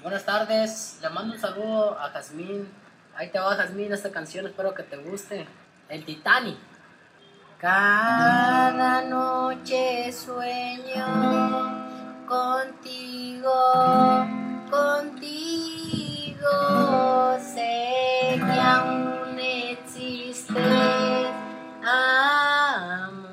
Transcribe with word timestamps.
Buenas 0.00 0.24
tardes, 0.24 0.98
le 1.02 1.10
mando 1.10 1.34
un 1.34 1.40
saludo 1.40 1.98
a 1.98 2.08
Jazmín. 2.10 2.68
Ahí 3.16 3.30
te 3.30 3.40
va 3.40 3.56
Jazmín, 3.56 3.92
esta 3.92 4.12
canción 4.12 4.46
espero 4.46 4.72
que 4.72 4.84
te 4.84 4.96
guste. 4.96 5.44
El 5.88 6.04
Titanic. 6.04 6.56
Cada 7.58 9.02
noche 9.02 10.12
sueño 10.12 11.04
contigo, 12.28 13.50
contigo. 14.70 16.46
Sé 17.40 18.36
que 18.36 18.60
aún 18.60 19.36
existes, 19.36 20.54
amor. 21.82 23.32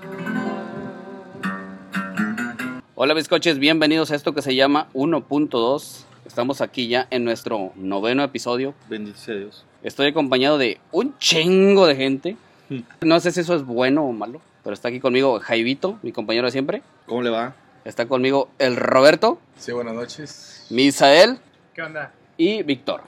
Hola 2.96 3.14
bizcoches, 3.14 3.60
bienvenidos 3.60 4.10
a 4.10 4.16
esto 4.16 4.34
que 4.34 4.42
se 4.42 4.56
llama 4.56 4.88
1.2. 4.96 6.06
Estamos 6.36 6.60
aquí 6.60 6.90
ya 6.90 7.08
en 7.12 7.24
nuestro 7.24 7.72
noveno 7.78 8.22
episodio. 8.22 8.74
Bendito 8.90 9.18
sea 9.18 9.36
Dios. 9.36 9.64
Estoy 9.84 10.08
acompañado 10.08 10.58
de 10.58 10.82
un 10.92 11.18
chingo 11.18 11.88
de 11.88 11.96
gente. 11.96 12.36
Hmm. 12.68 12.80
No 13.00 13.22
sé 13.22 13.32
si 13.32 13.40
eso 13.40 13.56
es 13.56 13.64
bueno 13.64 14.04
o 14.04 14.12
malo, 14.12 14.42
pero 14.62 14.74
está 14.74 14.90
aquí 14.90 15.00
conmigo 15.00 15.40
Jaivito, 15.40 15.98
mi 16.02 16.12
compañero 16.12 16.48
de 16.48 16.52
siempre. 16.52 16.82
¿Cómo 17.06 17.22
le 17.22 17.30
va? 17.30 17.56
Está 17.86 18.10
conmigo 18.10 18.50
el 18.60 18.76
Roberto, 18.76 19.40
Sí, 19.58 19.72
buenas 19.72 19.94
noches. 19.94 20.68
Misael 20.70 21.40
¿Qué 21.74 21.84
onda? 21.84 22.12
y 22.36 22.64
Víctor. 22.64 23.04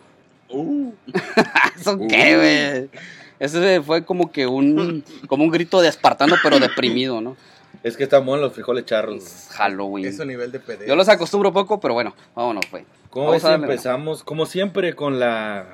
Uh, 0.48 0.94
¿Eso 1.78 1.98
qué, 2.08 2.38
güey? 2.38 3.02
Ese 3.40 3.82
fue 3.82 4.06
como 4.06 4.32
que 4.32 4.48
un, 4.48 5.04
como 5.28 5.44
un 5.44 5.52
grito 5.52 5.82
de 5.82 5.90
espartano, 5.90 6.36
pero 6.42 6.62
deprimido, 6.62 7.20
¿no? 7.20 7.36
es 7.84 7.98
que 7.98 8.04
están 8.04 8.26
buenos 8.26 8.44
los 8.44 8.54
frijoles 8.54 8.86
charros. 8.86 9.23
Es 9.23 9.48
Halloween. 9.52 10.06
Eso 10.06 10.26
nivel 10.26 10.52
de 10.52 10.59
PD. 10.59 10.88
Yo 10.88 10.96
los 10.96 11.08
acostumbro 11.09 11.54
poco, 11.54 11.80
pero 11.80 11.94
bueno, 11.94 12.14
vámonos, 12.36 12.66
güey. 12.72 12.86
¿Cómo 13.18 13.32
Vamos 13.32 13.46
empezamos? 13.46 14.24
Como 14.24 14.46
siempre, 14.46 14.94
con 14.94 15.18
la, 15.18 15.66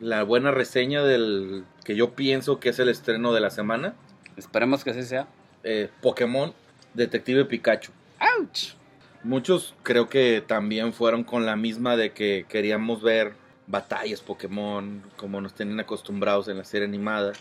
la 0.00 0.22
buena 0.22 0.50
reseña 0.50 1.02
del 1.02 1.64
que 1.84 1.94
yo 1.94 2.14
pienso 2.14 2.58
que 2.58 2.70
es 2.70 2.78
el 2.78 2.88
estreno 2.88 3.34
de 3.34 3.40
la 3.40 3.50
semana. 3.50 3.92
Esperemos 4.38 4.82
que 4.82 4.92
así 4.92 5.02
sea. 5.02 5.26
eh, 5.62 5.90
Pokémon 6.00 6.54
Detective 6.94 7.44
Pikachu. 7.44 7.92
¡Auch! 8.18 8.76
Muchos 9.22 9.74
creo 9.82 10.08
que 10.08 10.42
también 10.46 10.94
fueron 10.94 11.22
con 11.22 11.44
la 11.44 11.54
misma 11.54 11.96
de 11.98 12.12
que 12.12 12.46
queríamos 12.48 13.02
ver 13.02 13.34
batallas 13.66 14.22
Pokémon 14.22 15.02
como 15.18 15.38
nos 15.42 15.52
tenían 15.52 15.80
acostumbrados 15.80 16.48
en 16.48 16.56
la 16.56 16.64
serie 16.64 16.88
animada. 16.88 17.34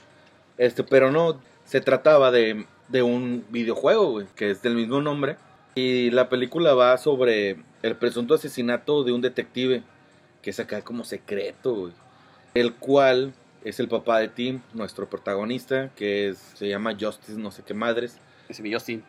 Este, 0.57 0.83
pero 0.83 1.11
no, 1.11 1.39
se 1.63 1.79
trataba 1.79 2.31
de, 2.31 2.65
de 2.89 3.03
un 3.03 3.45
videojuego, 3.47 4.11
güey, 4.11 4.27
que 4.35 4.51
es 4.51 4.61
del 4.61 4.75
mismo 4.75 4.99
nombre. 4.99 5.37
Y 5.79 6.11
la 6.11 6.27
película 6.27 6.73
va 6.73 6.97
sobre 6.97 7.57
el 7.83 7.95
presunto 7.95 8.33
asesinato 8.33 9.05
de 9.05 9.13
un 9.13 9.21
detective, 9.21 9.81
que 10.41 10.49
es 10.49 10.59
acá 10.59 10.81
como 10.81 11.05
secreto, 11.05 11.73
güey. 11.73 11.93
El 12.53 12.75
cual 12.75 13.33
es 13.63 13.79
el 13.79 13.87
papá 13.87 14.19
de 14.19 14.27
Tim, 14.27 14.61
nuestro 14.73 15.09
protagonista, 15.09 15.89
que 15.95 16.27
es, 16.29 16.37
se 16.55 16.67
llama 16.67 16.97
Justice, 16.99 17.39
no 17.39 17.51
sé 17.51 17.63
qué 17.63 17.73
madres. 17.73 18.17
Ese 18.49 18.61
mi 18.61 18.73
Justin. 18.73 19.03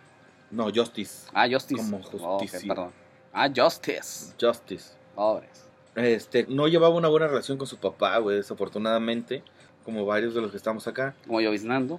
No, 0.52 0.70
Justice. 0.72 1.26
Ah, 1.34 1.48
Justice. 1.50 1.82
Como 1.82 1.98
Oh, 1.98 2.38
justicia. 2.38 2.60
perdón. 2.68 2.92
Ah, 3.32 3.48
Justice. 3.54 4.34
Justice. 4.40 4.94
Pobres. 5.16 5.64
Este, 5.96 6.46
no 6.48 6.68
llevaba 6.68 6.94
una 6.94 7.08
buena 7.08 7.26
relación 7.26 7.58
con 7.58 7.66
su 7.66 7.78
papá, 7.78 8.16
güey, 8.18 8.36
desafortunadamente, 8.36 9.42
como 9.84 10.06
varios 10.06 10.34
de 10.34 10.40
los 10.40 10.52
que 10.52 10.56
estamos 10.56 10.86
acá. 10.86 11.16
Como 11.26 11.40
lloviznando. 11.40 11.98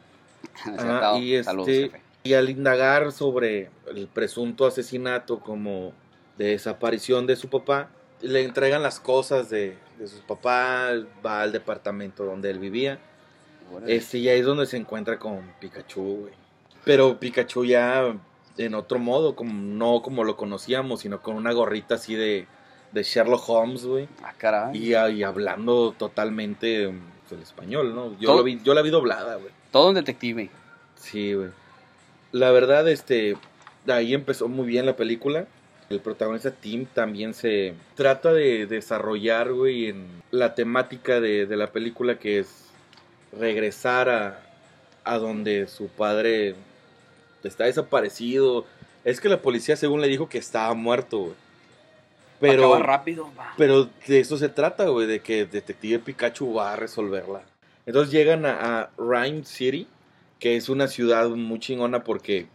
Ah, 0.66 1.18
y 1.20 1.44
Saludos, 1.44 1.68
este, 1.68 1.90
jefe. 1.90 2.11
Y 2.24 2.34
al 2.34 2.50
indagar 2.50 3.12
sobre 3.12 3.70
el 3.94 4.08
presunto 4.08 4.66
asesinato 4.66 5.40
como 5.40 5.94
de 6.38 6.50
desaparición 6.50 7.28
de 7.28 7.36
su 7.36 7.50
papá, 7.50 7.90
le 8.22 8.44
entregan 8.44 8.84
las 8.84 9.00
cosas 9.00 9.50
de, 9.50 9.78
de 9.98 10.08
su 10.08 10.22
papá, 10.22 10.92
va 11.26 11.42
al 11.42 11.52
departamento 11.52 12.24
donde 12.26 12.50
él 12.52 12.60
vivía. 12.60 13.00
Este, 13.88 14.18
y 14.18 14.30
ahí 14.30 14.40
es 14.40 14.46
donde 14.46 14.66
se 14.66 14.78
encuentra 14.78 15.18
con 15.18 15.54
Pikachu, 15.60 16.02
güey. 16.22 16.34
Pero 16.84 17.20
Pikachu 17.20 17.66
ya 17.66 18.14
en 18.58 18.76
otro 18.76 19.00
modo, 19.00 19.36
como, 19.36 19.54
no 19.54 20.02
como 20.02 20.24
lo 20.24 20.36
conocíamos, 20.36 21.02
sino 21.02 21.22
con 21.22 21.36
una 21.36 21.52
gorrita 21.54 21.96
así 21.96 22.16
de, 22.16 22.48
de 22.92 23.04
Sherlock 23.04 23.48
Holmes, 23.48 23.86
güey. 23.86 24.08
Ah, 24.24 24.34
caray. 24.38 24.78
Y, 24.78 24.96
y 24.96 25.24
hablando 25.24 25.94
totalmente 25.98 26.94
pues, 27.22 27.32
el 27.32 27.42
español, 27.42 27.96
¿no? 27.96 28.18
Yo, 28.20 28.36
lo 28.36 28.44
vi, 28.44 28.60
yo 28.64 28.74
la 28.74 28.82
vi 28.82 28.90
doblada, 28.90 29.36
güey. 29.36 29.52
Todo 29.72 29.90
un 29.90 29.96
detective. 29.96 30.50
Sí, 30.96 31.34
güey. 31.34 31.50
La 32.32 32.52
verdad, 32.52 32.88
este, 32.88 33.36
ahí 33.88 34.14
empezó 34.14 34.48
muy 34.48 34.68
bien 34.68 34.86
la 34.86 34.96
película. 34.96 35.48
El 35.90 36.00
protagonista 36.00 36.52
Tim 36.52 36.86
también 36.86 37.34
se 37.34 37.74
trata 37.96 38.32
de 38.32 38.66
desarrollar, 38.66 39.52
güey, 39.52 39.88
en 39.88 40.08
la 40.32 40.56
temática 40.56 41.20
de, 41.20 41.46
de 41.46 41.58
la 41.58 41.68
película 41.68 42.18
que 42.18 42.40
es 42.40 42.68
regresar 43.38 44.10
a, 44.10 44.40
a 45.04 45.18
donde 45.18 45.68
su 45.68 45.90
padre 45.90 46.56
está 47.44 47.66
desaparecido. 47.66 48.66
Es 49.04 49.20
que 49.20 49.28
la 49.30 49.42
policía 49.42 49.76
según 49.76 50.00
le 50.00 50.08
dijo 50.08 50.30
que 50.30 50.38
estaba 50.38 50.74
muerto, 50.74 51.20
güey. 51.20 51.34
Pero, 52.40 52.74
Acaba 52.74 52.80
rápido. 52.80 53.30
pero 53.56 53.88
de 54.08 54.20
eso 54.20 54.36
se 54.38 54.50
trata, 54.50 54.86
güey, 54.88 55.06
de 55.06 55.20
que 55.20 55.46
Detective 55.46 56.00
Pikachu 56.00 56.54
va 56.56 56.74
a 56.74 56.76
resolverla. 56.76 57.44
Entonces 57.86 58.12
llegan 58.12 58.46
a, 58.48 58.80
a 58.82 58.90
Rhyme 58.98 59.44
City, 59.44 59.88
que 60.42 60.58
es 60.58 60.68
una 60.68 60.88
ciudad 60.90 61.30
muy 61.30 61.60
chingona 61.60 62.04
porque 62.04 62.48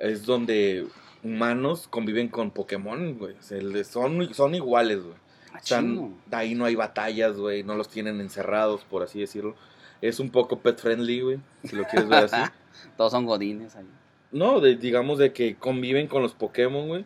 es 0.00 0.24
donde 0.26 0.86
humanos 1.22 1.86
conviven 1.88 2.28
con 2.28 2.50
Pokémon, 2.50 3.16
güey. 3.18 3.34
O 3.38 3.42
sea, 3.42 3.58
de- 3.58 3.84
son, 3.84 4.32
son 4.34 4.54
iguales, 4.56 5.02
güey. 5.04 5.14
Ah, 5.52 5.58
Están- 5.58 5.94
chingo. 5.94 6.12
ahí 6.32 6.54
no 6.56 6.64
hay 6.64 6.74
batallas, 6.74 7.36
güey. 7.36 7.62
No 7.62 7.74
los 7.76 7.88
tienen 7.88 8.20
encerrados, 8.20 8.82
por 8.84 9.02
así 9.02 9.20
decirlo. 9.20 9.54
Es 10.00 10.20
un 10.20 10.30
poco 10.30 10.58
pet 10.60 10.78
friendly, 10.80 11.20
güey, 11.20 11.38
si 11.64 11.76
lo 11.76 11.84
quieres 11.84 12.08
ver 12.08 12.24
así. 12.24 12.36
Todos 12.96 13.12
son 13.12 13.26
godines 13.26 13.76
ahí. 13.76 13.86
No, 14.32 14.60
de- 14.60 14.76
digamos 14.76 15.18
de 15.18 15.32
que 15.32 15.54
conviven 15.56 16.06
con 16.06 16.22
los 16.22 16.32
Pokémon, 16.34 16.88
güey. 16.88 17.04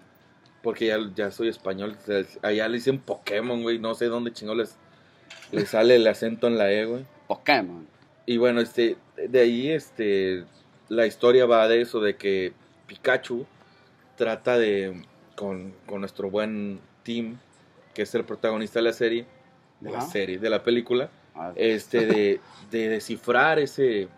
Porque 0.63 0.87
ya, 0.87 0.99
ya 1.17 1.33
soy 1.33 1.49
español. 1.49 1.97
o 2.01 2.07
sea, 2.07 2.23
allá 2.43 2.69
le 2.69 2.75
dicen 2.77 3.01
Pokémon, 3.01 3.63
güey. 3.63 3.81
No 3.81 3.95
sé 3.97 4.05
dónde 4.07 4.33
chingón 4.33 4.59
les, 4.59 4.77
les 5.51 5.69
sale 5.71 5.97
el 5.97 6.07
acento 6.07 6.47
en 6.47 6.59
la 6.59 6.71
E, 6.71 6.85
güey. 6.85 7.05
Pokémon. 7.27 7.89
Y 8.27 8.37
bueno, 8.37 8.61
este, 8.61 8.97
de 9.17 9.41
ahí, 9.41 9.71
este, 9.71 10.45
la 10.89 11.07
historia 11.07 11.47
va 11.47 11.67
de 11.69 11.81
eso, 11.81 12.01
de 12.01 12.17
que 12.17 12.53
Pikachu 12.87 13.47
trata 14.17 14.59
de, 14.59 15.03
con, 15.35 15.75
con 15.87 16.01
nuestro 16.01 16.31
buen 16.31 16.81
team, 17.03 17.39
que 17.95 18.03
es 18.03 18.15
el 18.15 18.25
protagonista 18.25 18.79
de 18.79 18.85
la 18.85 18.93
serie, 18.93 19.27
de 19.81 19.91
la 19.91 20.01
serie, 20.01 20.39
de 20.39 20.51
la 20.51 20.63
película, 20.63 21.11
Ah, 21.35 21.53
este, 21.57 22.07
de, 22.07 22.41
de 22.71 22.89
descifrar 22.89 23.59
ese, 23.59 24.09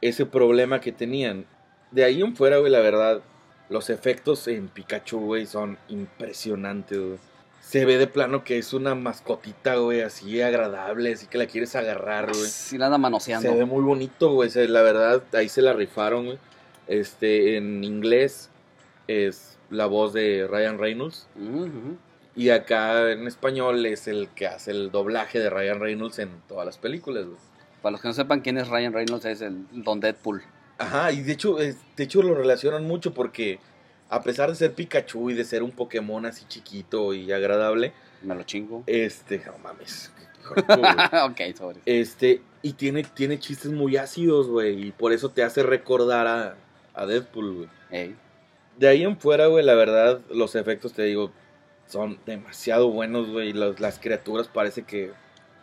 ese 0.00 0.26
problema 0.26 0.80
que 0.80 0.90
tenían. 0.92 1.46
De 1.92 2.02
ahí 2.02 2.20
en 2.20 2.34
fuera, 2.34 2.58
güey, 2.58 2.72
la 2.72 2.80
verdad, 2.80 3.22
los 3.68 3.88
efectos 3.88 4.48
en 4.48 4.68
Pikachu, 4.68 5.20
güey, 5.20 5.46
son 5.46 5.78
impresionantes, 5.88 6.98
güey. 6.98 7.18
Se 7.66 7.84
ve 7.84 7.98
de 7.98 8.06
plano 8.06 8.44
que 8.44 8.58
es 8.58 8.72
una 8.72 8.94
mascotita, 8.94 9.74
güey, 9.74 10.00
así 10.02 10.40
agradable, 10.40 11.12
así 11.12 11.26
que 11.26 11.36
la 11.36 11.46
quieres 11.46 11.74
agarrar, 11.74 12.30
güey. 12.32 12.46
Sí 12.46 12.78
la 12.78 12.86
anda 12.86 12.96
manoseando. 12.96 13.50
Se 13.50 13.56
ve 13.56 13.64
muy 13.64 13.82
bonito, 13.82 14.30
güey. 14.30 14.48
La 14.68 14.82
verdad, 14.82 15.24
ahí 15.32 15.48
se 15.48 15.62
la 15.62 15.72
rifaron, 15.72 16.26
güey. 16.26 16.38
Este, 16.86 17.56
en 17.56 17.82
inglés 17.82 18.50
es 19.08 19.58
la 19.70 19.86
voz 19.86 20.12
de 20.12 20.46
Ryan 20.48 20.78
Reynolds. 20.78 21.26
Y 22.36 22.50
acá 22.50 23.10
en 23.10 23.26
español 23.26 23.84
es 23.84 24.06
el 24.06 24.28
que 24.28 24.46
hace 24.46 24.70
el 24.70 24.92
doblaje 24.92 25.40
de 25.40 25.50
Ryan 25.50 25.80
Reynolds 25.80 26.20
en 26.20 26.30
todas 26.46 26.66
las 26.66 26.78
películas, 26.78 27.24
güey. 27.24 27.38
Para 27.82 27.90
los 27.90 28.00
que 28.00 28.06
no 28.06 28.14
sepan 28.14 28.42
quién 28.42 28.58
es 28.58 28.68
Ryan 28.68 28.92
Reynolds, 28.92 29.24
es 29.24 29.40
el 29.40 29.66
Don 29.72 29.98
Deadpool. 29.98 30.40
Ajá, 30.78 31.10
y 31.10 31.22
de 31.22 31.32
hecho, 31.32 31.56
de 31.56 31.74
hecho 31.98 32.22
lo 32.22 32.36
relacionan 32.36 32.84
mucho 32.84 33.12
porque 33.12 33.58
a 34.08 34.22
pesar 34.22 34.48
de 34.50 34.54
ser 34.56 34.72
Pikachu 34.74 35.30
y 35.30 35.34
de 35.34 35.44
ser 35.44 35.62
un 35.62 35.70
Pokémon 35.72 36.24
así 36.26 36.44
chiquito 36.48 37.12
y 37.14 37.32
agradable, 37.32 37.92
Me 38.22 38.34
lo 38.34 38.42
chingo. 38.44 38.82
este, 38.86 39.42
no 39.46 39.58
mames. 39.58 40.12
ok, 41.24 41.40
sobre. 41.56 41.80
Este, 41.86 42.40
y 42.62 42.74
tiene, 42.74 43.02
tiene 43.02 43.38
chistes 43.38 43.72
muy 43.72 43.96
ácidos, 43.96 44.48
güey. 44.48 44.88
Y 44.88 44.92
por 44.92 45.12
eso 45.12 45.30
te 45.30 45.42
hace 45.42 45.62
recordar 45.62 46.26
a, 46.26 46.56
a 46.94 47.06
Deadpool, 47.06 47.54
güey. 47.54 47.68
Ey. 47.90 48.16
De 48.78 48.88
ahí 48.88 49.02
en 49.02 49.18
fuera, 49.18 49.46
güey, 49.46 49.64
la 49.64 49.74
verdad, 49.74 50.20
los 50.30 50.54
efectos, 50.54 50.92
te 50.92 51.02
digo, 51.02 51.32
son 51.88 52.18
demasiado 52.26 52.90
buenos, 52.90 53.28
güey. 53.28 53.52
Los- 53.52 53.80
Las 53.80 53.98
criaturas 53.98 54.48
parece 54.48 54.82
que 54.82 55.12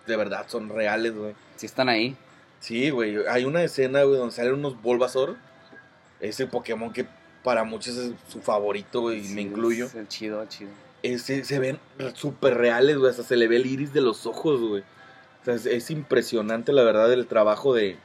de 0.07 0.17
verdad 0.17 0.45
son 0.47 0.67
reales, 0.69 1.15
güey. 1.15 1.33
Sí 1.55 1.65
están 1.65 1.87
ahí. 1.89 2.17
Sí, 2.59 2.89
güey. 2.89 3.17
Hay 3.29 3.45
una 3.45 3.63
escena, 3.63 4.03
güey, 4.03 4.17
donde 4.17 4.33
salen 4.35 4.53
unos 4.55 4.81
Bulbasaur. 4.81 5.37
Ese 6.19 6.47
Pokémon 6.47 6.91
que 6.91 7.05
para 7.43 7.63
muchos 7.63 7.97
es 7.97 8.13
su 8.27 8.41
favorito, 8.41 9.11
y 9.13 9.23
Sí, 9.23 9.33
me 9.33 9.41
incluyo. 9.41 9.85
Es 9.85 9.95
el 9.95 10.07
chido, 10.07 10.41
el 10.41 10.47
chido. 10.47 10.71
Ese, 11.01 11.43
se 11.43 11.59
ven 11.59 11.79
súper 12.13 12.55
reales, 12.55 12.97
güey. 12.97 13.11
Hasta 13.11 13.23
se 13.23 13.35
le 13.35 13.47
ve 13.47 13.57
el 13.57 13.65
iris 13.65 13.93
de 13.93 14.01
los 14.01 14.25
ojos, 14.25 14.61
güey. 14.61 14.83
O 15.41 15.45
sea, 15.45 15.55
es, 15.55 15.65
es 15.65 15.91
impresionante, 15.91 16.71
la 16.71 16.83
verdad, 16.83 17.11
el 17.11 17.27
trabajo 17.27 17.73
de, 17.73 17.97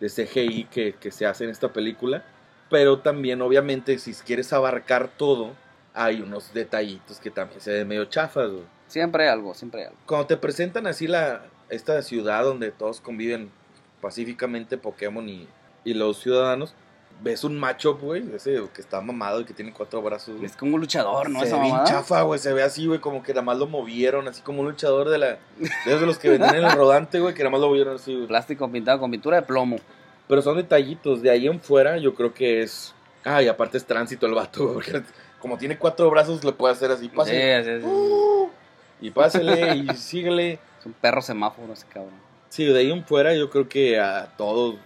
de 0.00 0.08
CGI 0.08 0.64
que, 0.64 0.94
que 0.94 1.10
se 1.10 1.26
hace 1.26 1.44
en 1.44 1.50
esta 1.50 1.72
película. 1.72 2.24
Pero 2.70 3.00
también, 3.00 3.42
obviamente, 3.42 3.98
si 3.98 4.12
quieres 4.14 4.52
abarcar 4.52 5.10
todo, 5.16 5.52
hay 5.94 6.20
unos 6.20 6.54
detallitos 6.54 7.18
que 7.20 7.30
también 7.30 7.60
se 7.60 7.72
ven 7.72 7.88
medio 7.88 8.06
chafas, 8.06 8.50
güey. 8.50 8.64
Siempre 8.86 9.24
hay 9.24 9.30
algo, 9.30 9.54
siempre 9.54 9.82
hay 9.82 9.86
algo. 9.88 9.98
Cuando 10.06 10.26
te 10.26 10.36
presentan 10.36 10.86
así 10.86 11.06
la 11.06 11.42
esta 11.68 12.00
ciudad 12.02 12.44
donde 12.44 12.70
todos 12.70 13.00
conviven 13.00 13.50
pacíficamente 14.00 14.78
Pokémon 14.78 15.28
y, 15.28 15.46
y 15.84 15.94
los 15.94 16.20
ciudadanos, 16.20 16.74
ves 17.20 17.42
un 17.44 17.58
macho, 17.58 17.96
güey, 17.96 18.24
ese 18.34 18.62
que 18.72 18.80
está 18.80 19.00
mamado 19.00 19.40
y 19.40 19.44
que 19.44 19.52
tiene 19.52 19.72
cuatro 19.72 20.00
brazos. 20.02 20.40
Es 20.42 20.56
como 20.56 20.74
un 20.76 20.80
luchador, 20.80 21.28
¿no? 21.30 21.40
se 21.40 21.46
Esa 21.46 21.56
ve 21.56 21.62
bien 21.62 21.76
chafa, 21.84 22.22
güey, 22.22 22.38
se 22.38 22.52
ve 22.52 22.62
así, 22.62 22.86
güey, 22.86 23.00
como 23.00 23.22
que 23.22 23.32
nada 23.32 23.42
más 23.42 23.58
lo 23.58 23.66
movieron, 23.66 24.28
así 24.28 24.42
como 24.42 24.60
un 24.60 24.66
luchador 24.68 25.08
de 25.08 25.18
la... 25.18 25.26
De 25.58 25.68
esos 25.86 26.00
de 26.00 26.06
los 26.06 26.18
que 26.18 26.30
vendían 26.30 26.54
en 26.56 26.64
el 26.64 26.72
rodante, 26.72 27.18
güey, 27.20 27.34
que 27.34 27.40
nada 27.42 27.50
más 27.50 27.60
lo 27.60 27.68
movieron 27.68 27.96
así, 27.96 28.14
güey. 28.14 28.26
Plástico 28.26 28.70
pintado 28.70 29.00
con 29.00 29.10
pintura 29.10 29.36
de 29.38 29.42
plomo. 29.42 29.76
Pero 30.28 30.42
son 30.42 30.56
detallitos, 30.56 31.22
de 31.22 31.30
ahí 31.30 31.46
en 31.46 31.60
fuera 31.60 31.98
yo 31.98 32.14
creo 32.14 32.32
que 32.32 32.62
es... 32.62 32.94
Ah, 33.24 33.42
y 33.42 33.48
aparte 33.48 33.78
es 33.78 33.84
tránsito 33.84 34.26
el 34.26 34.34
vato, 34.34 34.64
güey, 34.64 34.74
porque 34.74 35.02
como 35.40 35.58
tiene 35.58 35.78
cuatro 35.78 36.08
brazos 36.10 36.44
le 36.44 36.52
puede 36.52 36.74
hacer 36.74 36.90
así, 36.90 37.04
Sí, 37.04 37.10
pásale. 37.14 37.64
sí, 37.64 37.80
sí. 37.80 37.86
Uh, 37.86 38.48
y 39.00 39.10
pásele 39.10 39.76
y 39.76 39.88
síguele. 39.96 40.58
Es 40.78 40.86
un 40.86 40.92
perro 40.92 41.22
semáforo 41.22 41.72
ese 41.72 41.86
cabrón. 41.86 42.14
Sí, 42.48 42.64
de 42.64 42.78
ahí 42.78 42.90
en 42.90 43.04
fuera 43.04 43.34
yo 43.34 43.50
creo 43.50 43.68
que 43.68 44.00
a 44.00 44.32
todos 44.36 44.76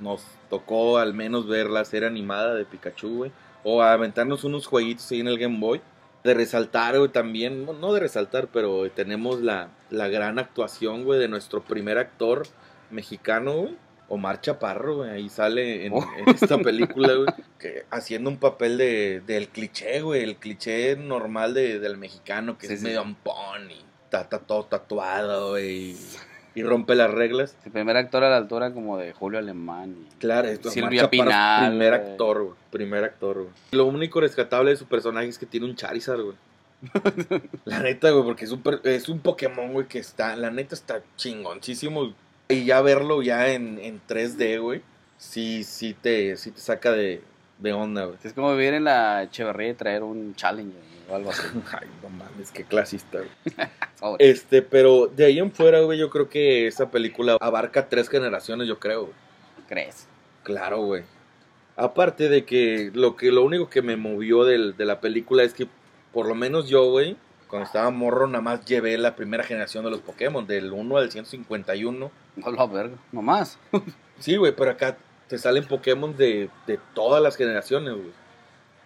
nos 0.00 0.22
tocó 0.52 0.98
al 0.98 1.14
menos 1.14 1.48
ver 1.48 1.70
la 1.70 1.82
serie 1.86 2.06
animada 2.08 2.54
de 2.54 2.66
Pikachu, 2.66 3.16
güey. 3.16 3.32
O 3.64 3.80
aventarnos 3.80 4.44
unos 4.44 4.66
jueguitos 4.66 5.10
ahí 5.10 5.20
en 5.20 5.28
el 5.28 5.38
Game 5.38 5.58
Boy. 5.58 5.80
De 6.24 6.34
resaltar, 6.34 6.98
güey, 6.98 7.08
también, 7.10 7.64
no- 7.64 7.72
no 7.72 7.94
de 7.94 8.00
resaltar, 8.00 8.48
pero 8.52 8.90
tenemos 8.90 9.40
la, 9.40 9.70
la 9.88 10.08
gran 10.08 10.38
actuación, 10.38 11.04
güey, 11.04 11.18
de 11.18 11.28
nuestro 11.28 11.62
primer 11.64 11.96
actor 11.96 12.42
mexicano, 12.90 13.52
güey. 13.54 13.76
Omar 14.08 14.42
Chaparro, 14.42 14.96
güey, 14.98 15.10
ahí 15.10 15.28
sale 15.30 15.86
en, 15.86 15.94
Oh. 15.94 16.04
en 16.18 16.28
esta 16.28 16.58
película, 16.58 17.14
güey, 17.14 17.28
que 17.58 17.86
haciendo 17.90 18.28
un 18.28 18.36
papel 18.36 18.76
de, 18.76 19.22
del 19.26 19.48
cliché, 19.48 20.02
güey, 20.02 20.22
el 20.22 20.36
cliché 20.36 20.96
normal 20.96 21.54
de- 21.54 21.78
del 21.80 21.96
mexicano, 21.96 22.58
que 22.58 22.66
Sí, 22.66 22.74
es 22.74 22.80
sí. 22.80 22.84
medio 22.86 23.00
ampón 23.00 23.70
y 23.70 23.82
está, 24.04 24.28
tatuado, 24.28 25.52
güey, 25.52 25.96
y, 26.54 26.62
rompe 26.62 26.94
las 26.94 27.10
reglas. 27.10 27.56
El 27.64 27.72
primer 27.72 27.96
actor 27.96 28.24
a 28.24 28.30
la 28.30 28.36
altura 28.36 28.72
como 28.72 28.98
de 28.98 29.12
Julio 29.12 29.38
Alemán. 29.38 29.96
y- 30.00 30.14
Claro, 30.18 30.48
esto, 30.48 30.70
Silvia 30.70 31.08
Pinal, 31.10 31.70
primer 31.70 31.94
actor, 31.94 32.42
güey, 32.42 32.54
primer 32.70 33.04
actor, 33.04 33.34
güey. 33.42 33.48
Lo 33.72 33.86
único 33.86 34.20
rescatable 34.20 34.70
de 34.70 34.76
su 34.76 34.86
personaje 34.86 35.28
es 35.28 35.38
que 35.38 35.46
tiene 35.46 35.66
un 35.66 35.74
Charizard, 35.76 36.20
güey. 36.22 36.36
la 37.64 37.78
neta, 37.80 38.10
güey, 38.10 38.24
porque 38.24 38.44
es 38.44 38.50
un, 38.50 38.62
per- 38.62 38.80
es 38.84 39.08
un 39.08 39.20
Pokémon, 39.20 39.72
güey, 39.72 39.86
que 39.86 39.98
está, 39.98 40.34
la 40.36 40.50
neta 40.50 40.74
está 40.74 41.02
chingoncísimo. 41.16 42.12
Y 42.48 42.64
ya 42.64 42.82
verlo 42.82 43.22
ya 43.22 43.48
en, 43.52 43.78
en 43.78 44.00
3D, 44.06 44.60
güey, 44.60 44.82
sí, 45.16 45.62
sí 45.64 45.94
te, 46.00 46.36
sí 46.36 46.50
te 46.50 46.60
saca 46.60 46.92
de, 46.92 47.22
de 47.58 47.72
onda, 47.72 48.04
güey. 48.06 48.18
Es 48.24 48.32
como 48.32 48.52
vivir 48.54 48.74
en 48.74 48.84
la 48.84 49.22
Echeverría 49.22 49.68
y 49.70 49.74
traer 49.74 50.02
un 50.02 50.34
Challenger 50.34 50.80
o 51.12 51.16
algo 51.16 51.30
así. 51.30 51.42
Ay, 51.72 51.88
no 52.02 52.08
mames, 52.08 52.50
qué 52.52 52.64
clasista, 52.64 53.18
güey. 53.18 53.68
Este, 54.18 54.62
pero 54.62 55.06
de 55.06 55.26
ahí 55.26 55.38
en 55.38 55.52
fuera, 55.52 55.80
güey, 55.80 55.98
yo 55.98 56.10
creo 56.10 56.28
que 56.28 56.66
esa 56.66 56.90
película 56.90 57.36
abarca 57.40 57.88
tres 57.88 58.08
generaciones, 58.08 58.66
yo 58.66 58.80
creo, 58.80 59.02
güey. 59.02 59.14
¿Crees? 59.68 60.08
Claro, 60.42 60.80
güey. 60.80 61.04
Aparte 61.76 62.28
de 62.28 62.44
que 62.44 62.90
lo 62.92 63.16
que 63.16 63.30
lo 63.30 63.42
único 63.44 63.70
que 63.70 63.80
me 63.80 63.96
movió 63.96 64.44
del- 64.44 64.76
de 64.76 64.84
la 64.84 65.00
película 65.00 65.42
es 65.44 65.54
que 65.54 65.68
por 66.12 66.26
lo 66.26 66.34
menos 66.34 66.68
yo, 66.68 66.90
güey, 66.90 67.16
cuando 67.48 67.66
estaba 67.66 67.90
morro 67.90 68.26
nada 68.26 68.42
más 68.42 68.64
llevé 68.64 68.98
la 68.98 69.14
primera 69.16 69.44
generación 69.44 69.84
de 69.84 69.90
los 69.90 70.00
Pokémon, 70.00 70.46
del 70.46 70.72
1 70.72 70.96
al 70.96 71.10
151. 71.12 72.10
No 72.36 72.50
lo 72.50 72.68
verga. 72.68 72.96
Nomás. 73.12 73.58
Sí, 74.18 74.36
güey, 74.36 74.54
pero 74.54 74.70
acá 74.70 74.96
te 75.26 75.36
salen 75.38 75.64
Pokémon 75.64 76.16
de, 76.16 76.48
de 76.66 76.78
todas 76.94 77.20
las 77.22 77.36
generaciones, 77.36 77.94
güey. 77.94 78.12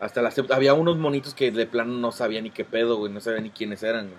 Hasta 0.00 0.20
las 0.22 0.38
había 0.50 0.74
unos 0.74 0.98
monitos 0.98 1.34
que 1.34 1.50
de 1.50 1.66
plano 1.66 1.94
no 1.94 2.12
sabía 2.12 2.40
ni 2.42 2.50
qué 2.50 2.64
pedo, 2.64 2.96
güey, 2.96 3.12
no 3.12 3.20
sabía 3.20 3.40
ni 3.40 3.50
quiénes 3.50 3.82
eran, 3.82 4.06
güey. 4.08 4.18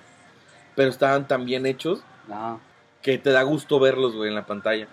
Pero 0.76 0.90
estaban 0.90 1.28
tan 1.28 1.46
bien 1.46 1.66
hechos 1.66 2.02
No. 2.28 2.60
que 3.02 3.18
te 3.18 3.32
da 3.32 3.44
gusto 3.44 3.80
verlos, 3.80 4.16
güey, 4.16 4.30
en 4.30 4.36
la 4.36 4.46
pantalla. 4.46 4.88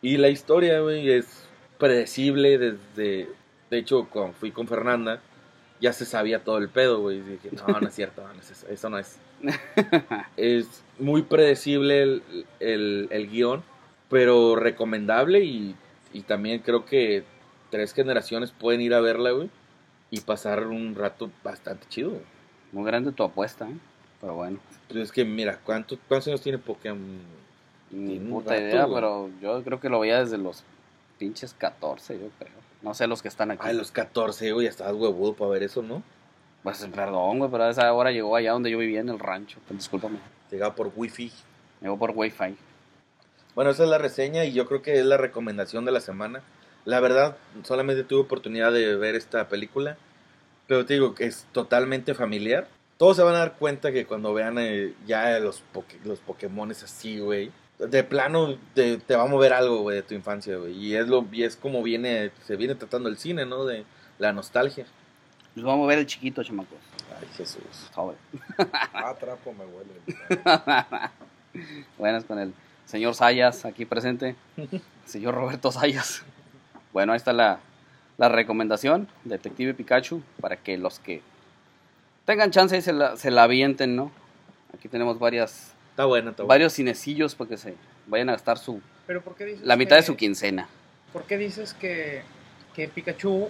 Y 0.00 0.16
la 0.16 0.28
historia, 0.28 0.80
güey, 0.80 1.10
es 1.10 1.44
predecible 1.78 2.58
desde... 2.58 3.28
De 3.70 3.78
hecho, 3.78 4.06
cuando 4.10 4.32
fui 4.34 4.50
con 4.50 4.68
Fernanda, 4.68 5.20
ya 5.80 5.92
se 5.92 6.04
sabía 6.04 6.44
todo 6.44 6.58
el 6.58 6.68
pedo, 6.68 7.00
güey. 7.00 7.18
Y 7.18 7.20
dije, 7.22 7.50
no, 7.52 7.80
no 7.80 7.88
es 7.88 7.94
cierto, 7.94 8.22
no 8.26 8.40
es 8.40 8.50
eso, 8.50 8.66
eso 8.68 8.90
no 8.90 8.98
es. 8.98 9.18
es 10.36 10.82
muy 10.98 11.22
predecible 11.22 12.02
el, 12.02 12.22
el, 12.60 13.08
el 13.10 13.28
guion, 13.30 13.62
pero 14.08 14.56
recomendable 14.56 15.40
y, 15.44 15.74
y 16.12 16.22
también 16.22 16.60
creo 16.60 16.84
que 16.84 17.24
tres 17.70 17.94
generaciones 17.94 18.52
pueden 18.52 18.80
ir 18.82 18.94
a 18.94 19.00
verla, 19.00 19.30
güey, 19.30 19.48
y 20.12 20.20
pasar 20.20 20.68
un 20.68 20.94
rato 20.94 21.28
bastante 21.42 21.88
chido. 21.88 22.12
Muy 22.70 22.84
grande 22.84 23.10
tu 23.10 23.24
apuesta, 23.24 23.68
¿eh? 23.68 23.76
Pero 24.20 24.34
bueno. 24.34 24.60
Pero 24.86 25.02
es 25.02 25.10
que, 25.10 25.24
mira, 25.24 25.58
¿cuántos, 25.64 25.98
¿cuántos 26.06 26.28
años 26.28 26.42
tiene 26.42 26.58
Pokémon? 26.58 27.18
Ni 27.90 28.20
puta 28.20 28.50
rato, 28.50 28.62
idea, 28.62 28.84
güey. 28.84 28.94
pero 28.94 29.30
yo 29.40 29.64
creo 29.64 29.80
que 29.80 29.88
lo 29.88 29.98
veía 29.98 30.20
desde 30.20 30.38
los 30.38 30.62
pinches 31.18 31.54
14, 31.54 32.20
yo 32.20 32.28
creo. 32.38 32.52
No 32.82 32.94
sé 32.94 33.06
los 33.06 33.22
que 33.22 33.28
están 33.28 33.50
aquí. 33.50 33.62
Ay, 33.64 33.74
los 33.74 33.90
14, 33.90 34.52
güey, 34.52 34.66
ya 34.66 34.70
estabas 34.70 34.94
huevudo 34.94 35.34
para 35.34 35.50
ver 35.50 35.62
eso, 35.62 35.82
¿no? 35.82 36.02
Pues 36.62 36.86
perdón, 36.94 37.38
güey, 37.38 37.50
pero 37.50 37.64
a 37.64 37.70
esa 37.70 37.92
hora 37.92 38.12
llegó 38.12 38.36
allá 38.36 38.52
donde 38.52 38.70
yo 38.70 38.78
vivía 38.78 39.00
en 39.00 39.08
el 39.08 39.18
rancho. 39.18 39.58
Pues, 39.66 39.78
discúlpame. 39.78 40.18
Llegaba 40.50 40.74
por 40.74 40.92
wifi. 40.94 41.32
Llegó 41.82 41.98
por 41.98 42.12
Wi-Fi. 42.14 42.56
Bueno, 43.54 43.70
esa 43.70 43.82
es 43.82 43.88
la 43.88 43.98
reseña 43.98 44.44
y 44.44 44.52
yo 44.52 44.66
creo 44.66 44.82
que 44.82 45.00
es 45.00 45.04
la 45.04 45.16
recomendación 45.16 45.84
de 45.84 45.90
la 45.90 46.00
semana. 46.00 46.42
La 46.84 47.00
verdad, 47.00 47.36
solamente 47.64 48.04
tuve 48.04 48.20
oportunidad 48.22 48.72
de 48.72 48.96
ver 48.96 49.14
esta 49.14 49.48
película, 49.48 49.96
pero 50.66 50.84
te 50.84 50.94
digo 50.94 51.14
que 51.14 51.26
es 51.26 51.46
totalmente 51.52 52.14
familiar. 52.14 52.66
Todos 52.96 53.16
se 53.16 53.22
van 53.22 53.34
a 53.34 53.38
dar 53.38 53.54
cuenta 53.58 53.92
que 53.92 54.06
cuando 54.06 54.32
vean 54.34 54.56
eh, 54.58 54.94
ya 55.06 55.38
los, 55.38 55.62
poke- 55.74 55.98
los 56.04 56.18
Pokémones 56.20 56.82
así, 56.82 57.18
güey, 57.18 57.50
de 57.78 58.04
plano 58.04 58.56
te, 58.74 58.98
te 58.98 59.16
va 59.16 59.24
a 59.24 59.26
mover 59.26 59.52
algo, 59.52 59.80
güey, 59.82 59.96
de 59.96 60.02
tu 60.02 60.14
infancia, 60.14 60.56
güey. 60.56 60.72
Y 60.76 60.94
es, 60.96 61.08
lo, 61.08 61.26
y 61.32 61.42
es 61.44 61.56
como 61.56 61.82
viene, 61.82 62.30
se 62.46 62.56
viene 62.56 62.74
tratando 62.74 63.08
el 63.08 63.18
cine, 63.18 63.44
¿no? 63.46 63.64
De 63.64 63.84
la 64.18 64.32
nostalgia. 64.32 64.86
Nos 65.54 65.64
vamos 65.64 65.84
a 65.84 65.88
ver 65.88 65.98
el 65.98 66.06
chiquito, 66.06 66.42
chamacos. 66.42 66.78
Ay, 67.20 67.28
Jesús. 67.36 67.62
Sobre. 67.94 68.16
Ah, 68.92 69.14
trapo 69.18 69.52
me 69.52 69.64
huele. 69.66 71.10
Buenas 71.98 72.24
con 72.24 72.38
el 72.38 72.54
señor 72.86 73.14
Sayas 73.14 73.64
aquí 73.64 73.84
presente. 73.84 74.36
Señor 75.04 75.34
Roberto 75.34 75.70
Sayas. 75.72 76.22
Bueno, 76.92 77.12
ahí 77.12 77.16
está 77.16 77.32
la, 77.32 77.60
la 78.18 78.28
recomendación, 78.28 79.08
Detective 79.24 79.74
Pikachu, 79.74 80.22
para 80.40 80.56
que 80.56 80.76
los 80.78 80.98
que 80.98 81.22
tengan 82.24 82.50
chance 82.50 82.76
y 82.76 82.82
se 82.82 82.92
la, 82.92 83.16
se 83.16 83.30
la 83.30 83.44
avienten, 83.44 83.96
¿no? 83.96 84.10
Aquí 84.74 84.88
tenemos 84.88 85.18
varias, 85.18 85.74
Está 85.90 86.04
buena, 86.06 86.30
está 86.30 86.44
varios 86.44 86.72
cinecillos 86.72 87.34
para 87.34 87.50
que 87.50 87.56
se 87.56 87.74
vayan 88.06 88.28
a 88.30 88.32
gastar 88.32 88.58
su, 88.58 88.80
Pero 89.06 89.22
¿por 89.22 89.34
qué 89.34 89.44
dices 89.44 89.66
la 89.66 89.76
mitad 89.76 89.96
de 89.96 90.02
su 90.02 90.16
quincena. 90.16 90.68
¿Por 91.12 91.24
qué 91.24 91.36
dices 91.36 91.74
que, 91.74 92.22
que 92.74 92.88
Pikachu 92.88 93.48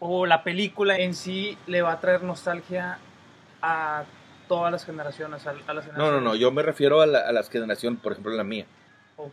o 0.00 0.26
la 0.26 0.42
película 0.42 0.96
en 0.98 1.14
sí 1.14 1.56
le 1.66 1.82
va 1.82 1.92
a 1.92 2.00
traer 2.00 2.22
nostalgia 2.24 2.98
a 3.62 4.04
todas 4.48 4.72
las 4.72 4.84
generaciones? 4.84 5.46
A, 5.46 5.50
a 5.50 5.54
las 5.54 5.66
No, 5.66 5.72
no, 5.72 5.82
generaciones? 5.82 6.22
no, 6.24 6.34
yo 6.34 6.50
me 6.50 6.62
refiero 6.62 7.00
a, 7.00 7.06
la, 7.06 7.20
a 7.20 7.32
las 7.32 7.48
generaciones, 7.48 8.00
por 8.00 8.12
ejemplo, 8.12 8.32
la 8.32 8.42
mía. 8.44 8.66